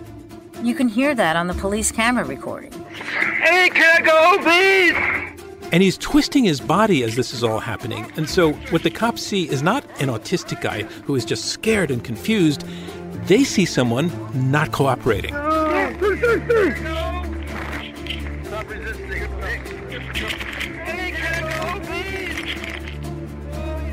You 0.64 0.76
can 0.76 0.90
hear 0.90 1.16
that 1.16 1.38
on 1.38 1.48
the 1.48 1.54
police 1.54 1.92
camera 1.92 2.26
recording. 2.26 2.74
Hey, 2.74 3.70
can 3.70 4.02
I 4.02 4.06
go 4.06 4.12
home, 4.12 4.44
please? 4.44 5.49
And 5.72 5.84
he's 5.84 5.98
twisting 5.98 6.46
his 6.46 6.60
body 6.60 7.04
as 7.04 7.16
this 7.16 7.34
is 7.34 7.44
all 7.44 7.60
happening. 7.60 8.12
And 8.16 8.28
so, 8.28 8.54
what 8.72 8.82
the 8.82 8.90
cops 8.90 9.22
see 9.22 9.48
is 9.48 9.62
not 9.62 9.84
an 10.02 10.10
autistic 10.10 10.62
guy 10.62 10.84
who 10.84 11.16
is 11.16 11.26
just 11.26 11.46
scared 11.46 11.92
and 11.92 12.04
confused. 12.04 12.64
They 13.28 13.44
see 13.44 13.66
someone 13.66 14.12
not 14.34 14.72
cooperating. 14.72 15.36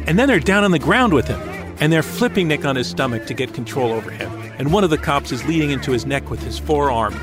And 0.07 0.19
then 0.19 0.29
they're 0.29 0.41
down 0.41 0.65
on 0.65 0.71
the 0.71 0.79
ground 0.79 1.13
with 1.13 1.29
him. 1.29 1.41
And 1.79 1.93
they're 1.93 2.03
flipping 2.03 2.49
Nick 2.49 2.65
on 2.65 2.77
his 2.77 2.89
stomach 2.89 3.27
to 3.27 3.35
get 3.35 3.53
control 3.53 3.93
over 3.93 4.11
him. 4.11 4.33
And 4.59 4.73
one 4.73 4.83
of 4.83 4.89
the 4.89 4.97
cops 4.97 5.31
is 5.31 5.45
leading 5.47 5.73
into 5.73 5.93
his 5.93 6.07
neck 6.07 6.31
with 6.31 6.43
his 6.43 6.59
forearm. 6.59 7.15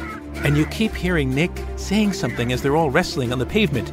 And 0.43 0.55
you 0.57 0.67
keep 0.67 0.93
hearing 0.93 1.33
Nick 1.33 1.51
saying 1.75 2.13
something 2.13 2.51
as 2.51 2.61
they're 2.61 2.75
all 2.75 2.91
wrestling 2.91 3.31
on 3.31 3.39
the 3.39 3.45
pavement. 3.47 3.91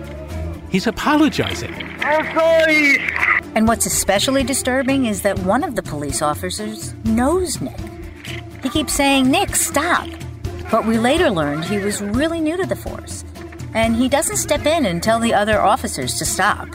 He's 0.71 0.87
apologizing. 0.87 1.75
I'm 2.01 2.25
sorry. 2.35 2.99
And 3.57 3.67
what's 3.67 3.87
especially 3.87 4.45
disturbing 4.45 5.07
is 5.07 5.23
that 5.23 5.39
one 5.41 5.65
of 5.65 5.75
the 5.75 5.83
police 5.83 6.23
officers 6.23 6.95
knows 7.05 7.61
Nick. 7.61 7.81
He 8.63 8.69
keeps 8.69 8.93
saying, 8.93 9.31
Nick, 9.31 9.57
stop. 9.57 10.09
But 10.71 10.87
we 10.87 10.99
later 10.99 11.31
learned 11.31 11.65
he 11.65 11.79
was 11.79 12.01
really 12.01 12.41
new 12.41 12.57
to 12.57 12.67
the 12.67 12.77
force, 12.77 13.25
and 13.75 13.97
he 13.97 14.09
doesn't 14.09 14.37
step 14.37 14.65
in 14.67 14.87
and 14.87 15.03
tell 15.03 15.19
the 15.19 15.35
other 15.35 15.61
officers 15.61 16.17
to 16.19 16.25
stop. 16.25 16.69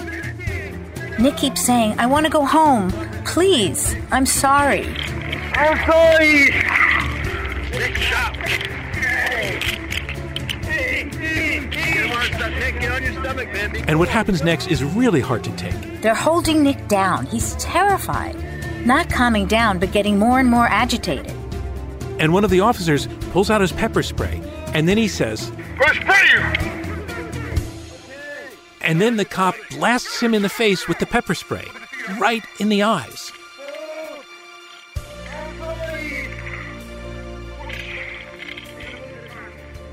Nick 1.17 1.37
keeps 1.37 1.61
saying, 1.61 1.97
I 1.97 2.05
want 2.07 2.25
to 2.25 2.31
go 2.31 2.43
home. 2.43 2.91
Please, 3.23 3.95
I'm 4.11 4.25
sorry. 4.25 4.85
I'm 5.53 5.77
sorry. 5.89 6.49
Nick, 7.71 7.97
stop. 7.97 8.35
And 13.87 13.99
what 13.99 14.09
happens 14.09 14.43
next 14.43 14.67
is 14.67 14.83
really 14.83 15.21
hard 15.21 15.43
to 15.43 15.51
take. 15.55 16.01
They're 16.01 16.15
holding 16.15 16.63
Nick 16.63 16.87
down. 16.87 17.25
He's 17.27 17.55
terrified. 17.55 18.35
Not 18.85 19.09
calming 19.09 19.47
down, 19.47 19.79
but 19.79 19.91
getting 19.91 20.19
more 20.19 20.39
and 20.39 20.49
more 20.49 20.67
agitated. 20.67 21.33
And 22.19 22.33
one 22.33 22.43
of 22.43 22.49
the 22.49 22.61
officers 22.61 23.07
pulls 23.31 23.49
out 23.49 23.61
his 23.61 23.71
pepper 23.71 24.03
spray, 24.03 24.41
and 24.73 24.87
then 24.87 24.97
he 24.97 25.07
says, 25.07 25.51
Go 25.77 25.87
spray 25.93 26.21
you! 26.33 26.39
And 28.81 29.01
then 29.01 29.17
the 29.17 29.25
cop 29.25 29.55
blasts 29.71 30.19
him 30.19 30.33
in 30.33 30.43
the 30.43 30.49
face 30.49 30.87
with 30.87 30.99
the 30.99 31.05
pepper 31.05 31.33
spray, 31.33 31.65
right 32.19 32.43
in 32.59 32.69
the 32.69 32.83
eyes. 32.83 33.24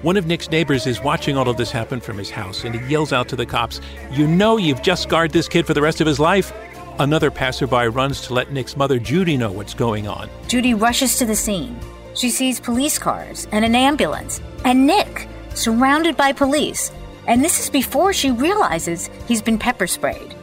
One 0.02 0.16
of 0.16 0.26
Nick's 0.26 0.50
neighbors 0.50 0.88
is 0.88 1.00
watching 1.00 1.36
all 1.36 1.48
of 1.48 1.56
this 1.56 1.70
happen 1.70 2.00
from 2.00 2.18
his 2.18 2.28
house, 2.28 2.64
and 2.64 2.74
he 2.74 2.84
yells 2.90 3.12
out 3.12 3.28
to 3.28 3.36
the 3.36 3.46
cops, 3.46 3.80
You 4.10 4.26
know 4.26 4.56
you've 4.56 4.82
just 4.82 5.04
scarred 5.04 5.30
this 5.30 5.48
kid 5.48 5.64
for 5.64 5.74
the 5.74 5.80
rest 5.80 6.00
of 6.00 6.08
his 6.08 6.18
life. 6.18 6.52
Another 6.98 7.30
passerby 7.30 7.86
runs 7.86 8.20
to 8.22 8.34
let 8.34 8.50
Nick's 8.50 8.76
mother, 8.76 8.98
Judy, 8.98 9.36
know 9.36 9.52
what's 9.52 9.74
going 9.74 10.08
on. 10.08 10.28
Judy 10.48 10.74
rushes 10.74 11.16
to 11.18 11.24
the 11.24 11.36
scene. 11.36 11.78
She 12.14 12.30
sees 12.30 12.58
police 12.58 12.98
cars 12.98 13.46
and 13.52 13.64
an 13.64 13.76
ambulance, 13.76 14.40
and 14.64 14.88
Nick, 14.88 15.28
surrounded 15.54 16.16
by 16.16 16.32
police. 16.32 16.90
And 17.28 17.44
this 17.44 17.60
is 17.60 17.70
before 17.70 18.12
she 18.12 18.32
realizes 18.32 19.08
he's 19.28 19.40
been 19.40 19.58
pepper 19.58 19.86
sprayed. 19.86 20.34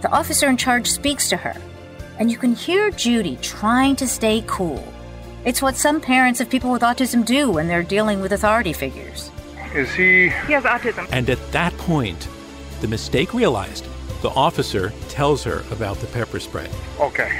The 0.00 0.10
officer 0.10 0.48
in 0.48 0.56
charge 0.56 0.90
speaks 0.90 1.28
to 1.28 1.36
her, 1.36 1.54
and 2.18 2.30
you 2.30 2.38
can 2.38 2.54
hear 2.54 2.90
Judy 2.90 3.36
trying 3.42 3.94
to 3.96 4.08
stay 4.08 4.42
cool. 4.46 4.82
It's 5.44 5.60
what 5.60 5.76
some 5.76 6.00
parents 6.00 6.40
of 6.40 6.48
people 6.48 6.70
with 6.70 6.82
autism 6.82 7.24
do 7.24 7.50
when 7.50 7.66
they're 7.68 7.82
dealing 7.82 8.20
with 8.20 8.32
authority 8.32 8.72
figures. 8.72 9.30
Is 9.74 9.92
he? 9.94 10.24
He 10.46 10.52
has 10.52 10.64
autism. 10.64 11.08
And 11.10 11.28
at 11.30 11.52
that 11.52 11.76
point, 11.78 12.28
the 12.80 12.88
mistake 12.88 13.34
realized. 13.34 13.86
The 14.22 14.30
officer 14.30 14.92
tells 15.08 15.42
her 15.44 15.64
about 15.72 15.96
the 15.98 16.06
pepper 16.08 16.38
spray. 16.38 16.70
Okay. 17.00 17.30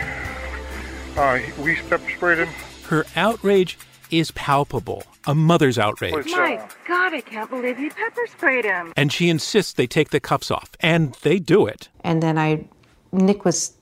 Uh, 1.17 1.39
we 1.63 1.77
pepper 1.77 2.11
sprayed 2.11 2.39
him. 2.39 2.49
Her 2.89 3.05
outrage 3.15 3.79
is 4.11 4.33
palpable, 4.33 5.05
a 5.25 5.35
mother's 5.35 5.79
outrage. 5.79 6.13
Oh 6.15 6.37
my 6.37 6.61
God, 6.89 7.15
I 7.15 7.21
can't 7.21 7.49
believe 7.49 7.79
you 7.79 7.91
pepper 7.91 8.27
sprayed 8.27 8.65
him. 8.65 8.93
And 8.97 9.13
she 9.13 9.29
insists 9.29 9.75
they 9.75 9.87
take 9.87 10.11
the 10.11 10.21
cuffs 10.21 10.51
off, 10.51 10.71
and 10.81 11.15
they 11.23 11.39
do 11.39 11.67
it. 11.67 11.89
And 12.03 12.23
then 12.23 12.37
I, 12.37 12.67
Nick 13.13 13.45
was 13.45 13.73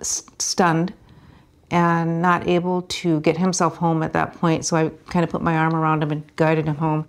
s- 0.00 0.24
stunned 0.38 0.92
and 1.70 2.22
not 2.22 2.46
able 2.48 2.82
to 2.82 3.20
get 3.20 3.36
himself 3.36 3.76
home 3.76 4.02
at 4.02 4.12
that 4.14 4.34
point. 4.34 4.64
So 4.64 4.76
I 4.76 4.90
kind 5.10 5.24
of 5.24 5.30
put 5.30 5.42
my 5.42 5.56
arm 5.56 5.74
around 5.74 6.02
him 6.02 6.10
and 6.10 6.36
guided 6.36 6.66
him 6.66 6.76
home. 6.76 7.06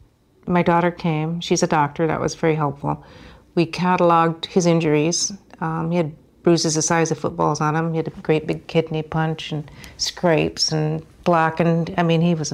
My 0.47 0.63
daughter 0.63 0.91
came. 0.91 1.39
She's 1.41 1.63
a 1.63 1.67
doctor. 1.67 2.07
That 2.07 2.19
was 2.19 2.35
very 2.35 2.55
helpful. 2.55 3.03
We 3.55 3.65
cataloged 3.65 4.45
his 4.45 4.65
injuries. 4.65 5.31
Um, 5.61 5.91
he 5.91 5.97
had 5.97 6.15
bruises 6.43 6.75
the 6.75 6.81
size 6.81 7.11
of 7.11 7.19
footballs 7.19 7.61
on 7.61 7.75
him. 7.75 7.91
He 7.91 7.97
had 7.97 8.07
a 8.07 8.11
great 8.11 8.47
big 8.47 8.67
kidney 8.67 9.03
punch 9.03 9.51
and 9.51 9.69
scrapes 9.97 10.71
and 10.71 11.05
blackened. 11.23 11.93
I 11.97 12.03
mean, 12.03 12.21
he 12.21 12.35
was 12.35 12.53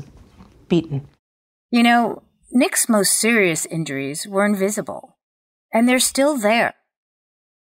beaten. 0.68 1.08
You 1.72 1.84
know, 1.84 2.24
Nick's 2.52 2.90
most 2.90 3.20
serious 3.20 3.66
injuries 3.66 4.28
were 4.28 4.46
invisible, 4.46 5.18
and 5.74 5.88
they're 5.88 6.00
still 6.00 6.38
there. 6.38 6.76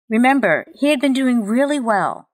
Remember, 0.08 0.66
he 0.74 0.88
had 0.88 1.00
been 1.00 1.12
doing 1.12 1.44
really 1.44 1.78
well, 1.78 2.27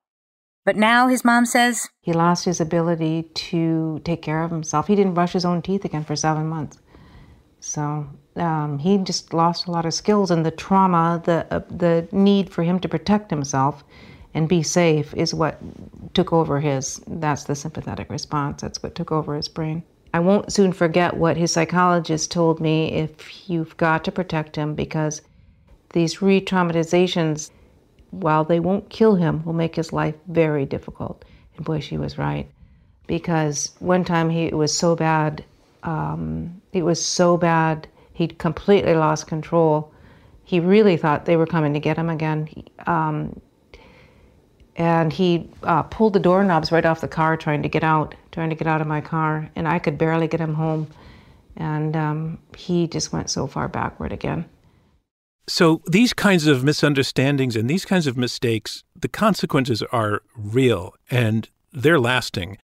but 0.65 0.77
now 0.77 1.09
his 1.09 1.25
mom 1.25 1.47
says 1.47 1.89
He 2.01 2.13
lost 2.13 2.45
his 2.45 2.61
ability 2.61 3.25
to 3.35 4.01
take 4.05 4.23
care 4.23 4.43
of 4.43 4.51
himself. 4.51 4.87
He 4.87 4.97
didn't 4.97 5.15
brush 5.15 5.33
his 5.33 5.45
own 5.45 5.63
teeth 5.63 5.85
again 5.85 6.05
for 6.05 6.17
seven 6.17 6.47
months. 6.47 6.79
So 7.61 8.07
um, 8.37 8.79
he 8.79 8.99
just 8.99 9.33
lost 9.33 9.67
a 9.67 9.71
lot 9.71 9.87
of 9.87 9.95
skills, 9.95 10.31
and 10.31 10.45
the 10.45 10.51
trauma, 10.51 11.23
the 11.25 11.47
uh, 11.51 11.61
the 11.71 12.07
need 12.13 12.51
for 12.51 12.63
him 12.63 12.79
to 12.81 12.89
protect 12.89 13.31
himself 13.31 13.85
and 14.35 14.49
be 14.49 14.63
safe 14.63 15.15
is 15.15 15.33
what 15.33 15.59
took 16.15 16.33
over 16.33 16.61
his. 16.61 17.01
That's 17.07 17.45
the 17.45 17.55
sympathetic 17.55 18.11
response. 18.11 18.63
That's 18.63 18.83
what 18.83 18.95
took 18.95 19.13
over 19.13 19.37
his 19.37 19.49
brain. 19.49 19.83
I 20.13 20.21
won't 20.21 20.53
soon 20.53 20.73
forget 20.73 21.17
what 21.17 21.37
his 21.37 21.53
psychologist 21.53 22.31
told 22.31 22.61
me. 22.61 22.93
If 22.93 23.49
you've 23.49 23.77
got 23.77 24.05
to 24.05 24.13
protect 24.13 24.57
him, 24.57 24.75
because 24.75 25.23
these 25.93 26.21
re-traumatizations, 26.21 27.51
while 28.21 28.45
they 28.45 28.61
won't 28.61 28.91
kill 28.91 29.15
him, 29.15 29.45
will 29.45 29.53
make 29.53 29.77
his 29.77 29.93
life 29.93 30.15
very 30.29 30.67
difficult. 30.67 31.25
And 31.57 31.65
boy, 31.65 31.81
she 31.81 31.99
was 31.99 32.19
right, 32.19 32.49
because 33.07 33.75
one 33.79 34.05
time 34.05 34.31
he 34.31 34.49
was 34.49 34.73
so 34.73 34.97
bad 34.97 35.45
um, 35.85 36.61
it 36.73 36.83
was 36.83 37.05
so 37.05 37.37
bad. 37.37 37.87
He'd 38.15 38.39
completely 38.39 38.95
lost 38.95 39.27
control. 39.27 39.93
He 40.45 40.61
really 40.61 40.97
thought 40.97 41.25
they 41.25 41.37
were 41.37 41.47
coming 41.47 41.75
to 41.75 41.81
get 41.81 41.97
him 41.97 42.09
again. 42.09 42.47
He, 42.47 42.65
um, 42.87 43.41
and 44.77 45.13
he 45.13 45.49
uh, 45.63 45.85
pulled 45.85 46.15
the 46.15 46.21
doorknobs 46.21 46.73
right 46.73 46.85
off 46.85 47.01
the 47.01 47.09
car 47.09 47.37
trying 47.37 47.63
to 47.63 47.69
get 47.69 47.85
out, 47.85 48.15
trying 48.33 48.51
to 48.51 48.57
get 48.57 48.67
out 48.67 48.81
of 48.81 48.87
my 48.87 49.01
car. 49.01 49.49
And 49.55 49.69
I 49.69 49.79
could 49.79 49.99
barely 49.99 50.27
get 50.27 50.41
him 50.41 50.55
home. 50.55 50.89
And 51.57 51.97
um, 51.97 52.39
he 52.57 52.89
just 52.89 53.13
went 53.13 53.31
so 53.31 53.47
far 53.47 53.69
backward 53.69 54.13
again. 54.13 54.47
So, 55.47 55.83
these 55.87 56.15
kinds 56.15 56.47
of 56.47 56.65
misunderstandings 56.65 57.55
and 57.55 57.69
these 57.69 57.85
kinds 57.85 58.07
of 58.07 58.17
mistakes, 58.17 58.83
the 58.97 59.09
consequences 59.09 59.83
are 59.93 60.23
real 60.37 60.95
and 61.11 61.49
they're 61.71 62.01
lasting. 62.01 62.57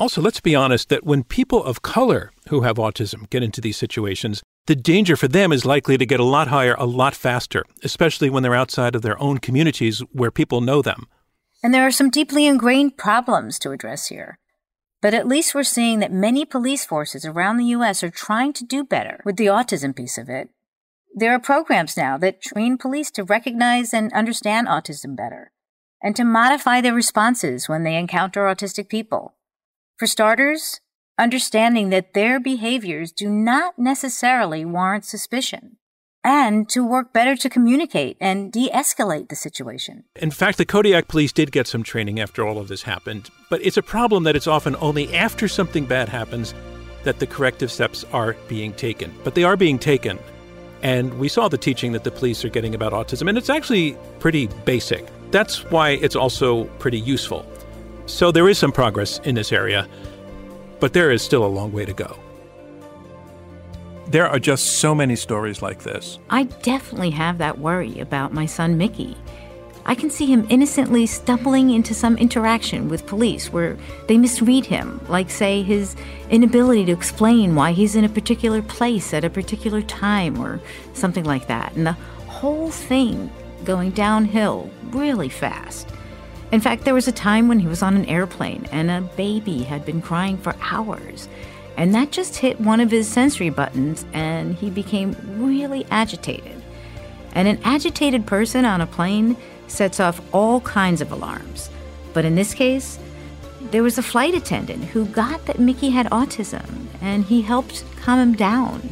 Also, 0.00 0.20
let's 0.20 0.40
be 0.40 0.54
honest 0.54 0.88
that 0.88 1.04
when 1.04 1.22
people 1.22 1.62
of 1.62 1.82
color 1.82 2.32
who 2.48 2.62
have 2.62 2.76
autism 2.76 3.28
get 3.30 3.42
into 3.42 3.60
these 3.60 3.76
situations, 3.76 4.42
the 4.66 4.76
danger 4.76 5.16
for 5.16 5.28
them 5.28 5.52
is 5.52 5.64
likely 5.64 5.96
to 5.96 6.06
get 6.06 6.20
a 6.20 6.24
lot 6.24 6.48
higher 6.48 6.74
a 6.74 6.86
lot 6.86 7.14
faster, 7.14 7.64
especially 7.82 8.30
when 8.30 8.42
they're 8.42 8.54
outside 8.54 8.94
of 8.94 9.02
their 9.02 9.20
own 9.20 9.38
communities 9.38 10.00
where 10.12 10.30
people 10.30 10.60
know 10.60 10.82
them. 10.82 11.06
And 11.62 11.72
there 11.72 11.86
are 11.86 11.90
some 11.90 12.10
deeply 12.10 12.46
ingrained 12.46 12.96
problems 12.96 13.58
to 13.60 13.70
address 13.70 14.08
here. 14.08 14.38
But 15.00 15.14
at 15.14 15.26
least 15.26 15.54
we're 15.54 15.62
seeing 15.62 16.00
that 16.00 16.12
many 16.12 16.44
police 16.44 16.84
forces 16.84 17.24
around 17.24 17.56
the 17.56 17.66
U.S. 17.66 18.02
are 18.02 18.10
trying 18.10 18.52
to 18.54 18.64
do 18.64 18.84
better 18.84 19.20
with 19.24 19.36
the 19.36 19.46
autism 19.46 19.94
piece 19.94 20.18
of 20.18 20.28
it. 20.28 20.50
There 21.18 21.34
are 21.34 21.40
programs 21.40 21.96
now 21.96 22.16
that 22.18 22.40
train 22.40 22.78
police 22.78 23.10
to 23.12 23.24
recognize 23.24 23.92
and 23.92 24.12
understand 24.12 24.68
autism 24.68 25.16
better, 25.16 25.50
and 26.00 26.14
to 26.14 26.22
modify 26.22 26.80
their 26.80 26.94
responses 26.94 27.68
when 27.68 27.82
they 27.82 27.96
encounter 27.96 28.42
autistic 28.42 28.88
people. 28.88 29.34
For 29.98 30.06
starters, 30.06 30.80
understanding 31.18 31.90
that 31.90 32.14
their 32.14 32.38
behaviors 32.38 33.10
do 33.10 33.28
not 33.28 33.76
necessarily 33.76 34.64
warrant 34.64 35.04
suspicion, 35.04 35.78
and 36.22 36.68
to 36.68 36.86
work 36.86 37.12
better 37.12 37.34
to 37.34 37.50
communicate 37.50 38.16
and 38.20 38.52
de 38.52 38.70
escalate 38.70 39.28
the 39.28 39.34
situation. 39.34 40.04
In 40.14 40.30
fact, 40.30 40.56
the 40.56 40.64
Kodiak 40.64 41.08
police 41.08 41.32
did 41.32 41.50
get 41.50 41.66
some 41.66 41.82
training 41.82 42.20
after 42.20 42.46
all 42.46 42.58
of 42.58 42.68
this 42.68 42.84
happened, 42.84 43.28
but 43.50 43.60
it's 43.66 43.76
a 43.76 43.82
problem 43.82 44.22
that 44.22 44.36
it's 44.36 44.46
often 44.46 44.76
only 44.76 45.12
after 45.16 45.48
something 45.48 45.84
bad 45.84 46.08
happens 46.08 46.54
that 47.02 47.18
the 47.18 47.26
corrective 47.26 47.72
steps 47.72 48.04
are 48.12 48.36
being 48.46 48.72
taken. 48.72 49.12
But 49.24 49.34
they 49.34 49.42
are 49.42 49.56
being 49.56 49.80
taken. 49.80 50.20
And 50.82 51.18
we 51.18 51.28
saw 51.28 51.48
the 51.48 51.58
teaching 51.58 51.92
that 51.92 52.04
the 52.04 52.10
police 52.10 52.44
are 52.44 52.48
getting 52.48 52.74
about 52.74 52.92
autism, 52.92 53.28
and 53.28 53.36
it's 53.36 53.50
actually 53.50 53.96
pretty 54.20 54.46
basic. 54.64 55.06
That's 55.30 55.64
why 55.70 55.90
it's 55.90 56.16
also 56.16 56.64
pretty 56.78 57.00
useful. 57.00 57.44
So 58.06 58.30
there 58.32 58.48
is 58.48 58.58
some 58.58 58.72
progress 58.72 59.18
in 59.24 59.34
this 59.34 59.52
area, 59.52 59.88
but 60.80 60.92
there 60.92 61.10
is 61.10 61.20
still 61.20 61.44
a 61.44 61.48
long 61.48 61.72
way 61.72 61.84
to 61.84 61.92
go. 61.92 62.18
There 64.06 64.26
are 64.26 64.38
just 64.38 64.78
so 64.78 64.94
many 64.94 65.16
stories 65.16 65.60
like 65.60 65.82
this. 65.82 66.18
I 66.30 66.44
definitely 66.44 67.10
have 67.10 67.38
that 67.38 67.58
worry 67.58 67.98
about 68.00 68.32
my 68.32 68.46
son 68.46 68.78
Mickey. 68.78 69.16
I 69.88 69.94
can 69.94 70.10
see 70.10 70.26
him 70.26 70.46
innocently 70.50 71.06
stumbling 71.06 71.70
into 71.70 71.94
some 71.94 72.18
interaction 72.18 72.90
with 72.90 73.06
police 73.06 73.50
where 73.50 73.78
they 74.06 74.18
misread 74.18 74.66
him, 74.66 75.00
like, 75.08 75.30
say, 75.30 75.62
his 75.62 75.96
inability 76.28 76.84
to 76.84 76.92
explain 76.92 77.54
why 77.54 77.72
he's 77.72 77.96
in 77.96 78.04
a 78.04 78.08
particular 78.10 78.60
place 78.60 79.14
at 79.14 79.24
a 79.24 79.30
particular 79.30 79.80
time 79.80 80.38
or 80.38 80.60
something 80.92 81.24
like 81.24 81.46
that. 81.46 81.74
And 81.74 81.86
the 81.86 81.96
whole 82.28 82.70
thing 82.70 83.32
going 83.64 83.92
downhill 83.92 84.70
really 84.90 85.30
fast. 85.30 85.88
In 86.52 86.60
fact, 86.60 86.84
there 86.84 86.92
was 86.92 87.08
a 87.08 87.12
time 87.12 87.48
when 87.48 87.58
he 87.58 87.66
was 87.66 87.82
on 87.82 87.96
an 87.96 88.04
airplane 88.04 88.68
and 88.70 88.90
a 88.90 89.00
baby 89.16 89.62
had 89.62 89.86
been 89.86 90.02
crying 90.02 90.36
for 90.36 90.54
hours. 90.60 91.30
And 91.78 91.94
that 91.94 92.10
just 92.10 92.36
hit 92.36 92.60
one 92.60 92.80
of 92.80 92.90
his 92.90 93.08
sensory 93.08 93.48
buttons 93.48 94.04
and 94.12 94.54
he 94.54 94.68
became 94.68 95.16
really 95.38 95.86
agitated. 95.90 96.62
And 97.32 97.48
an 97.48 97.58
agitated 97.64 98.26
person 98.26 98.66
on 98.66 98.82
a 98.82 98.86
plane 98.86 99.34
sets 99.68 100.00
off 100.00 100.20
all 100.32 100.60
kinds 100.62 101.00
of 101.00 101.12
alarms. 101.12 101.70
But 102.12 102.24
in 102.24 102.34
this 102.34 102.54
case, 102.54 102.98
there 103.70 103.82
was 103.82 103.98
a 103.98 104.02
flight 104.02 104.34
attendant 104.34 104.84
who 104.84 105.06
got 105.06 105.44
that 105.46 105.58
Mickey 105.58 105.90
had 105.90 106.10
autism 106.10 106.86
and 107.00 107.24
he 107.24 107.42
helped 107.42 107.84
calm 107.96 108.18
him 108.18 108.34
down. 108.34 108.90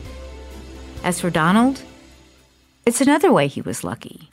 As 1.02 1.20
for 1.20 1.30
Donald, 1.30 1.82
it's 2.84 3.00
another 3.00 3.32
way 3.32 3.48
he 3.48 3.60
was 3.60 3.84
lucky. 3.84 4.30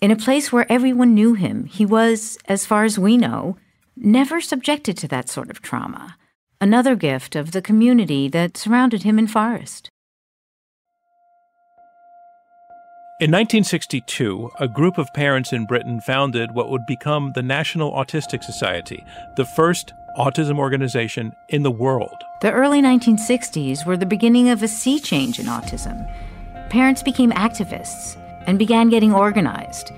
In 0.00 0.10
a 0.10 0.16
place 0.16 0.50
where 0.50 0.70
everyone 0.70 1.14
knew 1.14 1.34
him, 1.34 1.66
he 1.66 1.86
was, 1.86 2.38
as 2.46 2.66
far 2.66 2.84
as 2.84 2.98
we 2.98 3.16
know, 3.16 3.56
never 3.96 4.40
subjected 4.40 4.96
to 4.98 5.08
that 5.08 5.28
sort 5.28 5.50
of 5.50 5.62
trauma. 5.62 6.16
Another 6.60 6.96
gift 6.96 7.36
of 7.36 7.52
the 7.52 7.62
community 7.62 8.28
that 8.28 8.56
surrounded 8.56 9.02
him 9.02 9.18
in 9.18 9.26
Forest. 9.26 9.91
In 13.22 13.30
1962, 13.30 14.50
a 14.58 14.66
group 14.66 14.98
of 14.98 15.14
parents 15.14 15.52
in 15.52 15.64
Britain 15.64 16.00
founded 16.00 16.50
what 16.50 16.70
would 16.70 16.84
become 16.84 17.30
the 17.30 17.40
National 17.40 17.92
Autistic 17.92 18.42
Society, 18.42 19.04
the 19.36 19.44
first 19.44 19.92
autism 20.18 20.58
organization 20.58 21.36
in 21.48 21.62
the 21.62 21.70
world. 21.70 22.24
The 22.40 22.50
early 22.50 22.82
1960s 22.82 23.86
were 23.86 23.96
the 23.96 24.06
beginning 24.06 24.48
of 24.48 24.64
a 24.64 24.66
sea 24.66 24.98
change 24.98 25.38
in 25.38 25.46
autism. 25.46 26.04
Parents 26.68 27.00
became 27.00 27.30
activists 27.30 28.16
and 28.48 28.58
began 28.58 28.88
getting 28.88 29.14
organized. 29.14 29.92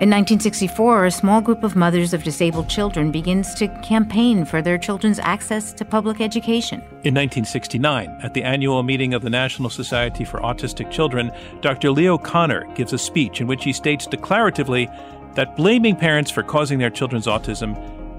In 0.00 0.10
1964, 0.10 1.04
a 1.04 1.10
small 1.12 1.40
group 1.40 1.62
of 1.62 1.76
mothers 1.76 2.12
of 2.12 2.24
disabled 2.24 2.68
children 2.68 3.12
begins 3.12 3.54
to 3.54 3.68
campaign 3.80 4.44
for 4.44 4.60
their 4.60 4.76
children's 4.76 5.20
access 5.20 5.72
to 5.72 5.84
public 5.84 6.20
education. 6.20 6.80
In 7.04 7.14
1969, 7.14 8.18
at 8.20 8.34
the 8.34 8.42
annual 8.42 8.82
meeting 8.82 9.14
of 9.14 9.22
the 9.22 9.30
National 9.30 9.70
Society 9.70 10.24
for 10.24 10.40
Autistic 10.40 10.90
Children, 10.90 11.30
Dr. 11.60 11.92
Leo 11.92 12.18
Kanner 12.18 12.66
gives 12.74 12.92
a 12.92 12.98
speech 12.98 13.40
in 13.40 13.46
which 13.46 13.62
he 13.62 13.72
states 13.72 14.08
declaratively 14.08 14.92
that 15.36 15.54
blaming 15.54 15.94
parents 15.94 16.28
for 16.28 16.42
causing 16.42 16.80
their 16.80 16.90
children's 16.90 17.28
autism 17.28 17.76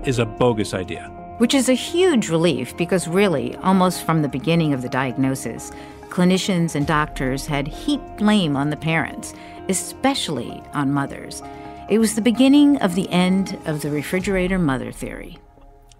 is 0.07 0.17
a 0.17 0.25
bogus 0.25 0.73
idea. 0.73 1.11
Which 1.39 1.53
is 1.53 1.67
a 1.67 1.73
huge 1.73 2.29
relief 2.29 2.75
because, 2.77 3.05
really, 3.05 3.53
almost 3.57 4.05
from 4.05 4.21
the 4.21 4.29
beginning 4.29 4.71
of 4.71 4.81
the 4.81 4.87
diagnosis, 4.87 5.71
clinicians 6.07 6.73
and 6.73 6.87
doctors 6.87 7.45
had 7.45 7.67
heaped 7.67 8.15
blame 8.15 8.55
on 8.55 8.69
the 8.69 8.77
parents, 8.77 9.33
especially 9.67 10.63
on 10.73 10.93
mothers. 10.93 11.43
It 11.87 11.99
was 11.99 12.15
the 12.15 12.21
beginning 12.21 12.77
of 12.77 12.95
the 12.95 13.07
end 13.11 13.59
of 13.65 13.83
the 13.83 13.91
refrigerator 13.91 14.57
mother 14.57 14.91
theory. 14.91 15.37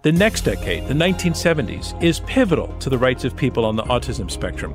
The 0.02 0.10
next 0.10 0.40
decade, 0.40 0.88
the 0.88 0.94
1970s, 0.94 2.02
is 2.02 2.18
pivotal 2.20 2.76
to 2.80 2.90
the 2.90 2.98
rights 2.98 3.22
of 3.24 3.36
people 3.36 3.64
on 3.64 3.76
the 3.76 3.84
autism 3.84 4.28
spectrum. 4.28 4.72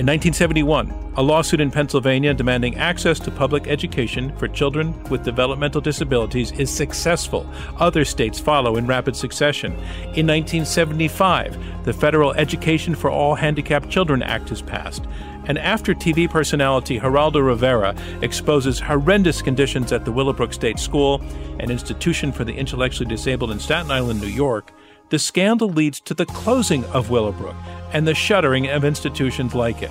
In 0.00 0.06
1971, 0.06 1.12
a 1.16 1.22
lawsuit 1.22 1.60
in 1.60 1.70
Pennsylvania 1.70 2.34
demanding 2.34 2.76
access 2.76 3.18
to 3.20 3.30
public 3.30 3.68
education 3.68 4.36
for 4.36 4.48
children 4.48 5.02
with 5.04 5.24
developmental 5.24 5.80
disabilities 5.80 6.52
is 6.52 6.70
successful. 6.70 7.46
Other 7.78 8.04
states 8.04 8.38
follow 8.38 8.76
in 8.76 8.86
rapid 8.86 9.16
succession. 9.16 9.72
In 10.14 10.26
1975, 10.26 11.84
the 11.84 11.92
Federal 11.92 12.32
Education 12.32 12.94
for 12.94 13.10
All 13.10 13.34
Handicapped 13.34 13.88
Children 13.88 14.22
Act 14.22 14.50
is 14.50 14.62
passed. 14.62 15.04
And 15.46 15.58
after 15.58 15.94
TV 15.94 16.30
personality 16.30 17.00
Geraldo 17.00 17.44
Rivera 17.44 17.94
exposes 18.22 18.78
horrendous 18.78 19.42
conditions 19.42 19.92
at 19.92 20.04
the 20.04 20.12
Willowbrook 20.12 20.52
State 20.52 20.78
School, 20.78 21.20
an 21.58 21.70
institution 21.70 22.32
for 22.32 22.44
the 22.44 22.54
intellectually 22.54 23.08
disabled 23.08 23.50
in 23.50 23.58
Staten 23.58 23.90
Island, 23.90 24.20
New 24.20 24.28
York, 24.28 24.72
the 25.08 25.18
scandal 25.18 25.68
leads 25.68 26.00
to 26.00 26.14
the 26.14 26.26
closing 26.26 26.84
of 26.86 27.10
Willowbrook 27.10 27.56
and 27.92 28.06
the 28.06 28.14
shuttering 28.14 28.68
of 28.68 28.84
institutions 28.84 29.54
like 29.54 29.82
it. 29.82 29.90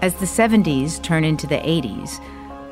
As 0.00 0.14
the 0.14 0.26
70s 0.26 1.02
turn 1.02 1.24
into 1.24 1.48
the 1.48 1.56
80s, 1.56 2.20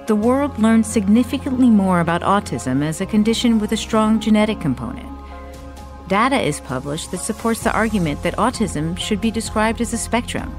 the 0.06 0.14
world 0.14 0.56
learns 0.60 0.86
significantly 0.86 1.68
more 1.68 1.98
about 1.98 2.22
autism 2.22 2.84
as 2.84 3.00
a 3.00 3.06
condition 3.06 3.58
with 3.58 3.72
a 3.72 3.76
strong 3.76 4.20
genetic 4.20 4.60
component. 4.60 5.08
Data 6.06 6.40
is 6.40 6.60
published 6.60 7.10
that 7.10 7.18
supports 7.18 7.64
the 7.64 7.72
argument 7.72 8.22
that 8.22 8.36
autism 8.36 8.96
should 8.96 9.20
be 9.20 9.32
described 9.32 9.80
as 9.80 9.92
a 9.92 9.98
spectrum. 9.98 10.54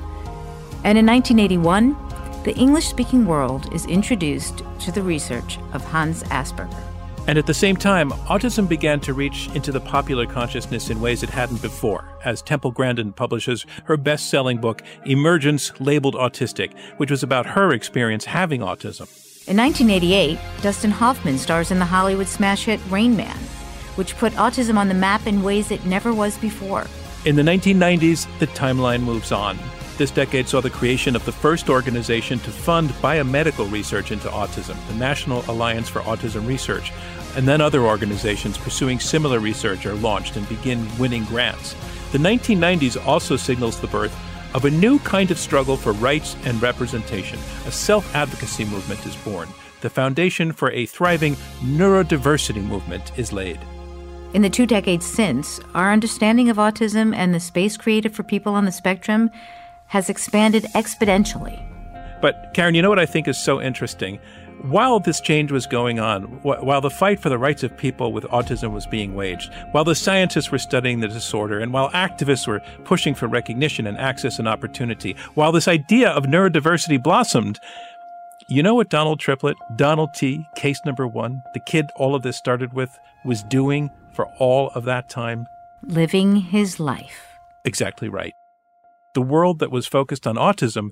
And 0.87 0.97
in 0.97 1.05
1981, 1.05 1.97
the 2.45 2.55
English 2.55 2.87
speaking 2.87 3.25
world 3.25 3.73
is 3.73 3.85
introduced 3.87 4.63
to 4.79 4.89
the 4.89 5.01
research 5.01 5.59
of 5.73 5.83
Hans 5.83 6.23
Asperger. 6.23 6.81
And 7.27 7.37
at 7.37 7.45
the 7.45 7.53
same 7.53 7.75
time, 7.75 8.11
autism 8.29 8.69
began 8.69 9.01
to 9.01 9.13
reach 9.13 9.49
into 9.53 9.73
the 9.73 9.81
popular 9.81 10.25
consciousness 10.25 10.89
in 10.89 11.01
ways 11.01 11.23
it 11.23 11.29
hadn't 11.29 11.61
before, 11.61 12.07
as 12.23 12.41
Temple 12.41 12.71
Grandin 12.71 13.11
publishes 13.11 13.65
her 13.83 13.97
best 13.97 14.29
selling 14.29 14.59
book, 14.59 14.81
Emergence 15.05 15.77
Labeled 15.81 16.15
Autistic, 16.15 16.71
which 16.95 17.11
was 17.11 17.21
about 17.21 17.45
her 17.45 17.73
experience 17.73 18.23
having 18.23 18.61
autism. 18.61 19.09
In 19.45 19.57
1988, 19.57 20.39
Dustin 20.61 20.91
Hoffman 20.91 21.37
stars 21.37 21.69
in 21.69 21.79
the 21.79 21.85
Hollywood 21.85 22.29
smash 22.29 22.63
hit 22.63 22.79
Rain 22.89 23.17
Man, 23.17 23.35
which 23.97 24.15
put 24.15 24.31
autism 24.35 24.77
on 24.77 24.87
the 24.87 24.93
map 24.93 25.27
in 25.27 25.43
ways 25.43 25.69
it 25.69 25.85
never 25.85 26.13
was 26.13 26.37
before. 26.37 26.87
In 27.25 27.35
the 27.35 27.41
1990s, 27.41 28.25
the 28.39 28.47
timeline 28.47 29.03
moves 29.03 29.33
on. 29.33 29.59
This 29.97 30.11
decade 30.11 30.47
saw 30.47 30.61
the 30.61 30.69
creation 30.69 31.15
of 31.15 31.25
the 31.25 31.31
first 31.31 31.71
organization 31.71 32.37
to 32.39 32.51
fund 32.51 32.91
biomedical 33.01 33.71
research 33.71 34.11
into 34.11 34.27
autism, 34.27 34.77
the 34.87 34.93
National 34.93 35.43
Alliance 35.49 35.89
for 35.89 36.01
Autism 36.01 36.47
Research, 36.47 36.93
and 37.35 37.47
then 37.47 37.61
other 37.61 37.81
organizations 37.81 38.59
pursuing 38.59 38.99
similar 38.99 39.39
research 39.39 39.87
are 39.87 39.95
launched 39.95 40.35
and 40.35 40.47
begin 40.47 40.87
winning 40.99 41.25
grants. 41.25 41.75
The 42.11 42.19
1990s 42.19 43.07
also 43.07 43.35
signals 43.37 43.79
the 43.79 43.87
birth 43.87 44.15
of 44.53 44.65
a 44.65 44.69
new 44.69 44.99
kind 44.99 45.31
of 45.31 45.39
struggle 45.39 45.75
for 45.75 45.93
rights 45.93 46.35
and 46.45 46.61
representation. 46.61 47.39
A 47.65 47.71
self 47.71 48.13
advocacy 48.15 48.65
movement 48.65 49.03
is 49.03 49.15
born. 49.15 49.49
The 49.81 49.89
foundation 49.89 50.51
for 50.51 50.71
a 50.71 50.85
thriving 50.85 51.35
neurodiversity 51.61 52.63
movement 52.63 53.17
is 53.17 53.33
laid. 53.33 53.59
In 54.35 54.43
the 54.43 54.49
two 54.49 54.67
decades 54.67 55.07
since, 55.07 55.59
our 55.73 55.91
understanding 55.91 56.51
of 56.51 56.57
autism 56.57 57.15
and 57.15 57.33
the 57.33 57.39
space 57.39 57.77
created 57.77 58.13
for 58.15 58.21
people 58.21 58.53
on 58.53 58.65
the 58.65 58.71
spectrum 58.71 59.31
has 59.87 60.09
expanded 60.09 60.63
exponentially. 60.75 61.63
But, 62.21 62.53
Caren, 62.53 62.75
you 62.75 62.81
know 62.81 62.89
what 62.89 62.99
I 62.99 63.05
think 63.05 63.27
is 63.27 63.37
so 63.37 63.61
interesting? 63.61 64.19
while 64.61 64.99
this 64.99 65.21
change 65.21 65.51
was 65.51 65.65
going 65.65 65.99
on, 65.99 66.23
wh- 66.41 66.63
while 66.63 66.81
the 66.81 66.89
fight 66.89 67.19
for 67.19 67.29
the 67.29 67.37
rights 67.37 67.63
of 67.63 67.77
people 67.77 68.11
with 68.11 68.23
autism 68.25 68.71
was 68.71 68.87
being 68.87 69.15
waged, 69.15 69.53
while 69.71 69.83
the 69.83 69.95
scientists 69.95 70.51
were 70.51 70.57
studying 70.57 70.99
the 70.99 71.07
disorder, 71.07 71.59
and 71.59 71.71
while 71.71 71.89
activists 71.91 72.47
were 72.47 72.61
pushing 72.83 73.13
for 73.13 73.27
recognition 73.27 73.87
and 73.87 73.97
access 73.97 74.39
and 74.39 74.47
opportunity, 74.47 75.15
while 75.35 75.51
this 75.51 75.67
idea 75.67 76.09
of 76.09 76.23
neurodiversity 76.23 77.01
blossomed, 77.01 77.59
you 78.49 78.63
know 78.63 78.75
what 78.75 78.89
Donald 78.89 79.19
Triplett, 79.19 79.57
Donald 79.75 80.13
T, 80.13 80.47
case 80.55 80.79
number 80.85 81.07
one, 81.07 81.41
the 81.53 81.59
kid 81.59 81.85
all 81.95 82.15
of 82.15 82.23
this 82.23 82.37
started 82.37 82.73
with, 82.73 82.97
was 83.25 83.43
doing 83.43 83.91
for 84.11 84.25
all 84.39 84.71
of 84.73 84.85
that 84.85 85.09
time? 85.09 85.45
Living 85.83 86.37
his 86.37 86.79
life. 86.79 87.37
Exactly 87.65 88.09
right. 88.09 88.33
The 89.17 89.23
world 89.23 89.57
that 89.57 89.71
was 89.71 89.87
focused 89.87 90.27
on 90.27 90.35
autism 90.35 90.91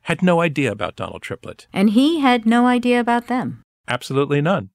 had 0.00 0.22
no 0.22 0.40
idea 0.40 0.72
about 0.72 0.96
Donald 0.96 1.20
Triplett. 1.20 1.66
And 1.70 1.90
he 1.90 2.20
had 2.20 2.46
no 2.46 2.66
idea 2.66 2.98
about 2.98 3.26
them. 3.26 3.62
Absolutely 3.86 4.40
none. 4.40 4.70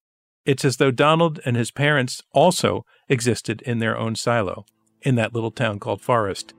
It's 0.45 0.63
as 0.63 0.77
though 0.77 0.91
Donald 0.91 1.39
and 1.43 1.57
his 1.57 1.71
parents 1.71 2.21
also 2.33 2.85
existed 3.09 3.63
in 3.63 3.79
their 3.79 3.97
own 3.97 4.13
silo 4.13 4.67
in 5.01 5.15
that 5.15 5.33
little 5.33 5.49
town 5.49 5.79
called 5.79 6.03
Forest. 6.03 6.53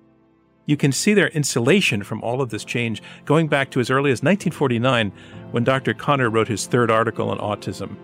You 0.67 0.77
can 0.77 0.91
see 0.91 1.15
their 1.15 1.29
insulation 1.29 2.03
from 2.03 2.21
all 2.21 2.43
of 2.43 2.51
this 2.51 2.65
change 2.65 3.01
going 3.25 3.47
back 3.47 3.71
to 3.71 3.79
as 3.79 3.89
early 3.89 4.11
as 4.11 4.25
1949 4.25 5.13
when 5.53 5.63
Dr. 5.63 5.95
Kanner 5.95 6.33
wrote 6.33 6.49
his 6.49 6.67
third 6.67 6.91
article 6.91 7.31
on 7.31 7.39
autism. 7.39 7.97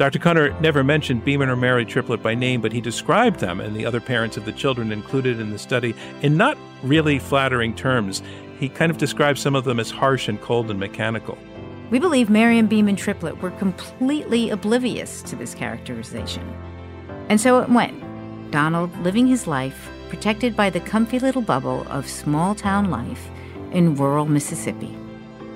Dr. 0.00 0.18
Kanner 0.18 0.58
never 0.62 0.82
mentioned 0.82 1.26
Beaman 1.26 1.50
or 1.50 1.56
Mary 1.56 1.84
Triplett 1.84 2.22
by 2.22 2.34
name, 2.34 2.62
but 2.62 2.72
he 2.72 2.80
described 2.80 3.38
them 3.38 3.60
and 3.60 3.76
the 3.76 3.84
other 3.84 4.00
parents 4.00 4.38
of 4.38 4.46
the 4.46 4.52
children 4.52 4.92
included 4.92 5.38
in 5.38 5.50
the 5.50 5.58
study 5.58 5.94
in 6.22 6.38
not 6.38 6.56
really 6.82 7.18
flattering 7.18 7.74
terms 7.74 8.22
he 8.58 8.70
kind 8.70 8.90
of 8.90 8.96
describes 8.96 9.42
some 9.42 9.54
of 9.54 9.64
them 9.64 9.78
as 9.78 9.90
harsh 9.90 10.26
and 10.26 10.40
cold 10.40 10.70
and 10.70 10.80
mechanical. 10.80 11.36
We 11.90 11.98
believe 11.98 12.30
Mary 12.30 12.54
Marion 12.54 12.66
Beaman 12.66 12.96
Triplett 12.96 13.42
were 13.42 13.50
completely 13.50 14.48
oblivious 14.48 15.20
to 15.24 15.36
this 15.36 15.54
characterization. 15.54 16.50
And 17.28 17.38
so 17.38 17.60
it 17.60 17.68
went. 17.68 18.02
Donald 18.50 18.98
living 19.00 19.26
his 19.26 19.46
life, 19.46 19.90
protected 20.08 20.56
by 20.56 20.70
the 20.70 20.80
comfy 20.80 21.18
little 21.18 21.42
bubble 21.42 21.86
of 21.88 22.08
small 22.08 22.54
town 22.54 22.90
life 22.90 23.28
in 23.70 23.96
rural 23.96 24.24
Mississippi. 24.24 24.96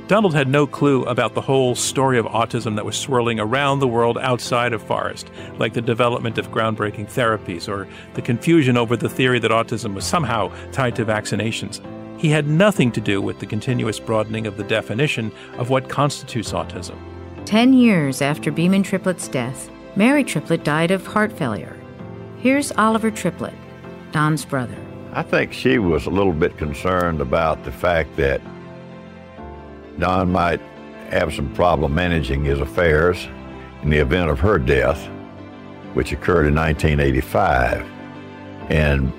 Donald 0.07 0.34
had 0.34 0.48
no 0.48 0.66
clue 0.66 1.02
about 1.05 1.32
the 1.32 1.40
whole 1.40 1.74
story 1.74 2.18
of 2.18 2.26
autism 2.26 2.76
that 2.76 2.84
was 2.84 2.94
swirling 2.94 3.40
around 3.40 3.78
the 3.78 3.88
world 3.88 4.18
outside 4.18 4.74
of 4.74 4.82
Forest, 4.82 5.30
like 5.57 5.72
the 5.72 5.80
development 5.80 6.36
of 6.36 6.50
groundbreaking 6.50 7.11
therapies 7.11 7.70
or 7.70 7.88
the 8.12 8.20
confusion 8.20 8.76
over 8.76 8.98
the 8.98 9.09
theory 9.09 9.38
that 9.38 9.50
autism 9.50 9.94
was 9.94 10.05
somehow 10.05 10.52
tied 10.72 10.94
to 10.94 11.07
vaccinations. 11.07 11.80
He 12.20 12.28
had 12.28 12.46
nothing 12.46 12.92
to 12.92 13.00
do 13.00 13.22
with 13.22 13.38
the 13.38 13.46
continuous 13.46 13.98
broadening 13.98 14.46
of 14.46 14.59
the 14.59 14.64
definition 14.64 15.32
of 15.57 15.70
what 15.70 15.88
constitutes 15.88 16.52
autism. 16.52 16.98
Ten 17.46 17.72
years 17.72 18.20
after 18.20 18.52
Beaman 18.52 18.82
Triplett's 18.82 19.28
death, 19.28 19.70
Mary 19.96 20.22
Triplett 20.22 20.64
died 20.64 20.90
of 20.90 21.07
heart 21.07 21.32
failure. 21.32 21.74
Here's 22.38 22.72
Oliver 22.72 23.11
Triplett, 23.11 23.55
Don's 24.12 24.44
brother. 24.44 24.76
I 25.14 25.22
think 25.22 25.55
she 25.55 25.78
was 25.78 26.05
a 26.05 26.11
little 26.11 26.32
bit 26.32 26.59
concerned 26.59 27.22
about 27.22 27.64
the 27.64 27.72
fact 27.72 28.16
that 28.16 28.42
Don 29.99 30.32
might 30.32 30.61
have 31.11 31.32
some 31.32 31.53
problem 31.55 31.95
managing 31.95 32.45
his 32.45 32.61
affairs 32.61 33.28
in 33.82 33.90
the 33.90 33.99
event 33.99 34.30
of 34.30 34.40
her 34.40 34.59
death, 34.59 35.07
which 35.95 36.12
occurred 36.12 36.47
in 36.47 36.55
1985. 36.55 37.86
And 38.70 39.12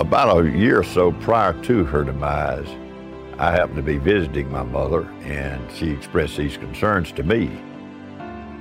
about 0.00 0.44
a 0.44 0.50
year 0.50 0.80
or 0.80 0.84
so 0.84 1.12
prior 1.12 1.52
to 1.64 1.84
her 1.84 2.04
demise, 2.04 2.68
I 3.38 3.50
happened 3.50 3.76
to 3.76 3.82
be 3.82 3.96
visiting 3.96 4.52
my 4.52 4.62
mother, 4.62 5.08
and 5.22 5.70
she 5.72 5.90
expressed 5.90 6.36
these 6.36 6.56
concerns 6.56 7.10
to 7.12 7.22
me. 7.22 7.46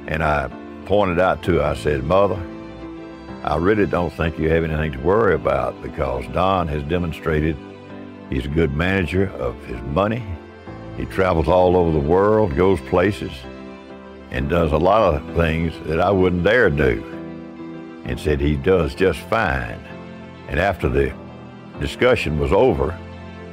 And 0.07 0.23
I 0.23 0.49
pointed 0.85 1.19
out 1.19 1.43
to 1.43 1.55
her, 1.55 1.63
I 1.63 1.75
said, 1.75 2.03
Mother, 2.03 2.41
I 3.43 3.57
really 3.57 3.85
don't 3.85 4.11
think 4.11 4.39
you 4.39 4.49
have 4.49 4.63
anything 4.63 4.93
to 4.93 4.99
worry 4.99 5.35
about 5.35 5.81
because 5.81 6.25
Don 6.33 6.67
has 6.67 6.81
demonstrated 6.83 7.55
he's 8.29 8.45
a 8.45 8.49
good 8.49 8.73
manager 8.73 9.29
of 9.31 9.61
his 9.65 9.79
money. 9.81 10.23
He 10.97 11.05
travels 11.05 11.47
all 11.47 11.77
over 11.77 11.91
the 11.91 11.99
world, 11.99 12.55
goes 12.55 12.79
places, 12.81 13.31
and 14.31 14.49
does 14.49 14.71
a 14.71 14.77
lot 14.77 15.15
of 15.15 15.35
things 15.35 15.73
that 15.87 15.99
I 15.99 16.11
wouldn't 16.11 16.43
dare 16.43 16.69
do. 16.69 17.03
And 18.05 18.19
said 18.19 18.39
he 18.39 18.55
does 18.55 18.95
just 18.95 19.19
fine. 19.19 19.79
And 20.47 20.59
after 20.59 20.89
the 20.89 21.13
discussion 21.79 22.39
was 22.39 22.51
over, 22.51 22.97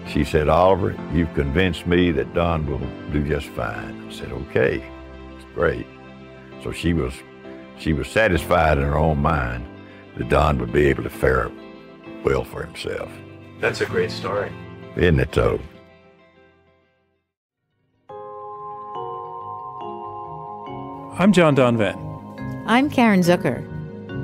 she 0.09 0.25
said, 0.25 0.49
Oliver, 0.49 0.97
you've 1.13 1.35
convinced 1.35 1.87
me 1.87 2.11
that 2.13 2.33
Don 2.33 2.67
will 2.67 2.81
do 3.13 3.27
just 3.27 3.49
fine. 3.49 4.09
I 4.09 4.13
said, 4.13 4.33
okay, 4.33 4.85
it's 5.37 5.45
great. 5.55 5.87
So 6.63 6.73
she 6.73 6.93
was, 6.93 7.13
she 7.79 7.93
was 7.93 8.09
satisfied 8.09 8.79
in 8.79 8.85
her 8.85 8.97
own 8.97 9.19
mind 9.19 9.67
that 10.17 10.29
Don 10.29 10.59
would 10.59 10.73
be 10.73 10.87
able 10.87 11.03
to 11.03 11.11
fare 11.11 11.51
well 12.25 12.45
for 12.45 12.65
himself. 12.65 13.11
That's 13.61 13.81
a 13.81 13.87
great 13.87 14.11
story. 14.11 14.53
Isn't 14.97 15.21
it, 15.21 15.33
though? 15.33 15.61
I'm 21.19 21.33
John 21.33 21.57
Donvan. 21.57 21.97
I'm 22.67 22.91
Caren 22.91 23.21
Zucker. 23.21 23.65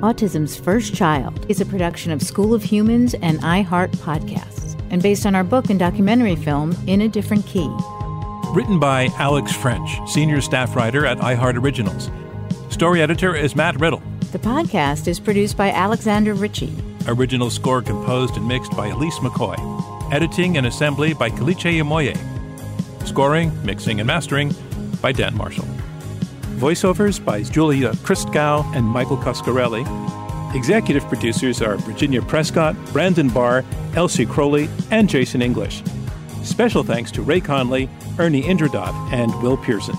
Autism's 0.01 0.55
First 0.55 0.93
Child 0.93 1.43
is 1.49 1.59
a 1.59 1.65
production 1.65 2.11
of 2.11 2.21
School 2.21 2.53
of 2.53 2.61
Humans 2.61 3.15
and 3.15 3.39
iHeart 3.39 3.89
Podcasts, 3.95 4.79
and 4.91 5.01
based 5.01 5.25
on 5.25 5.33
our 5.33 5.43
book 5.43 5.71
and 5.71 5.79
documentary 5.79 6.35
film, 6.35 6.77
In 6.85 7.01
a 7.01 7.09
Different 7.09 7.47
Key. 7.47 7.67
Written 8.49 8.79
by 8.79 9.09
Alex 9.17 9.51
French, 9.55 9.89
senior 10.07 10.39
staff 10.39 10.75
writer 10.75 11.03
at 11.03 11.17
iHeart 11.17 11.57
Originals. 11.57 12.11
Story 12.69 13.01
editor 13.01 13.35
is 13.35 13.55
Matt 13.55 13.79
Riddle. 13.79 14.03
The 14.31 14.37
podcast 14.37 15.07
is 15.07 15.19
produced 15.19 15.57
by 15.57 15.71
Alexander 15.71 16.35
Ritchie. 16.35 16.75
Original 17.07 17.49
score 17.49 17.81
composed 17.81 18.37
and 18.37 18.47
mixed 18.47 18.77
by 18.77 18.89
Elise 18.89 19.17
McCoy. 19.17 19.57
Editing 20.13 20.57
and 20.57 20.67
assembly 20.67 21.15
by 21.15 21.31
Kaliche 21.31 21.81
Imoye. 21.81 22.15
Scoring, 23.07 23.51
mixing, 23.65 23.99
and 23.99 24.05
mastering 24.05 24.53
by 25.01 25.11
Dan 25.11 25.35
Marshall. 25.35 25.67
Voiceovers 26.55 27.23
by 27.23 27.43
Julia 27.43 27.91
Christgau 27.91 28.63
and 28.75 28.85
Michael 28.85 29.17
Coscarelli. 29.17 29.85
Executive 30.55 31.03
producers 31.07 31.61
are 31.61 31.77
Virginia 31.77 32.21
Prescott, 32.21 32.75
Brandon 32.93 33.27
Barr, 33.27 33.65
Elsie 33.95 34.25
Crowley, 34.25 34.69
and 34.91 35.09
Jason 35.09 35.41
English. 35.41 35.83
Special 36.43 36.83
thanks 36.83 37.11
to 37.11 37.21
Ray 37.21 37.41
Conley, 37.41 37.89
Ernie 38.19 38.43
Indradat, 38.43 38.93
and 39.11 39.33
Will 39.41 39.57
Pearson. 39.57 39.95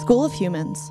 School 0.00 0.24
of 0.24 0.32
Humans. 0.32 0.90